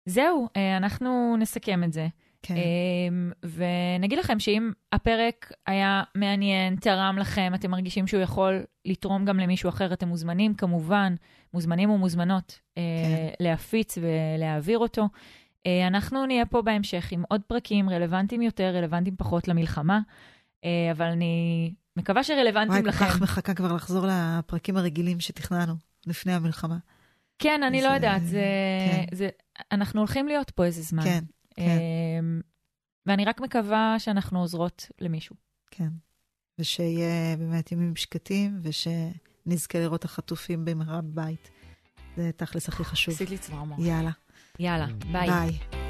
זהו, 0.07 0.49
אנחנו 0.79 1.37
נסכם 1.39 1.85
את 1.85 1.93
זה. 1.93 2.09
כן. 2.43 2.55
אמ, 3.09 3.33
ונגיד 3.43 4.19
לכם 4.19 4.39
שאם 4.41 4.73
הפרק 4.93 5.53
היה 5.67 6.03
מעניין, 6.15 6.77
תרם 6.77 7.17
לכם, 7.19 7.53
אתם 7.55 7.71
מרגישים 7.71 8.07
שהוא 8.07 8.21
יכול 8.23 8.53
לתרום 8.85 9.25
גם 9.25 9.39
למישהו 9.41 9.69
אחר, 9.69 9.93
אתם 9.93 10.09
מוזמנים 10.09 10.55
כמובן, 10.55 11.15
מוזמנים 11.55 11.91
ומוזמנות 11.91 12.59
אה, 12.79 12.83
כן. 13.05 13.45
להפיץ 13.45 13.99
ולהעביר 13.99 14.79
אותו. 14.79 15.09
אה, 15.67 15.87
אנחנו 15.87 16.27
נהיה 16.27 16.47
פה 16.47 16.63
בהמשך 16.63 17.13
עם 17.13 17.23
עוד 17.29 17.41
פרקים 17.47 17.91
רלוונטיים 17.91 18.43
יותר, 18.43 18.73
רלוונטיים 18.77 19.17
פחות 19.17 19.49
למלחמה, 19.49 20.01
אה, 20.65 20.89
אבל 20.93 21.07
אני 21.07 21.73
מקווה 21.97 22.21
וואי, 22.21 22.25
שרלוונטיים 22.25 22.83
כל 22.83 22.89
לכם. 22.89 23.05
כך 23.05 23.21
מחכה 23.23 23.55
כבר 23.55 23.73
לחזור 23.73 24.07
לפרקים 24.09 24.77
הרגילים 24.77 25.21
שתכננו 25.21 25.75
לפני 26.07 26.33
המלחמה. 26.33 26.77
כן, 27.39 27.63
אני 27.63 27.83
לא 27.83 27.89
זה- 27.89 27.95
יודעת, 27.95 28.27
זה, 28.27 28.43
כן. 28.93 29.17
זה, 29.17 29.29
אנחנו 29.73 30.01
הולכים 30.01 30.29
להיות 30.29 30.51
פה 30.51 30.65
איזה 30.65 30.83
זמן. 30.83 31.03
כן, 31.03 31.25
כן. 31.57 31.79
אמ, 32.21 32.41
ואני 33.07 33.25
רק 33.25 33.41
מקווה 33.41 33.95
שאנחנו 33.99 34.41
עוזרות 34.41 34.87
למישהו. 35.01 35.37
כן. 35.71 35.89
ושיהיה 36.59 37.37
באמת 37.37 37.73
ימים 37.73 37.97
שקטים, 37.97 38.61
ושנזכה 38.63 39.79
לראות 39.79 40.01
את 40.01 40.05
החטופים 40.05 40.65
במהרה 40.65 41.01
בבית. 41.01 41.51
זה 42.17 42.31
תכלס 42.37 42.69
הכי 42.69 42.85
חשוב. 42.85 43.15
עשית 43.15 43.31
לי 43.31 43.39
צמרמורת. 43.39 43.81
יאללה, 43.81 44.11
יאללה, 44.59 44.87
ביי. 45.13 45.31
ביי. 45.31 45.82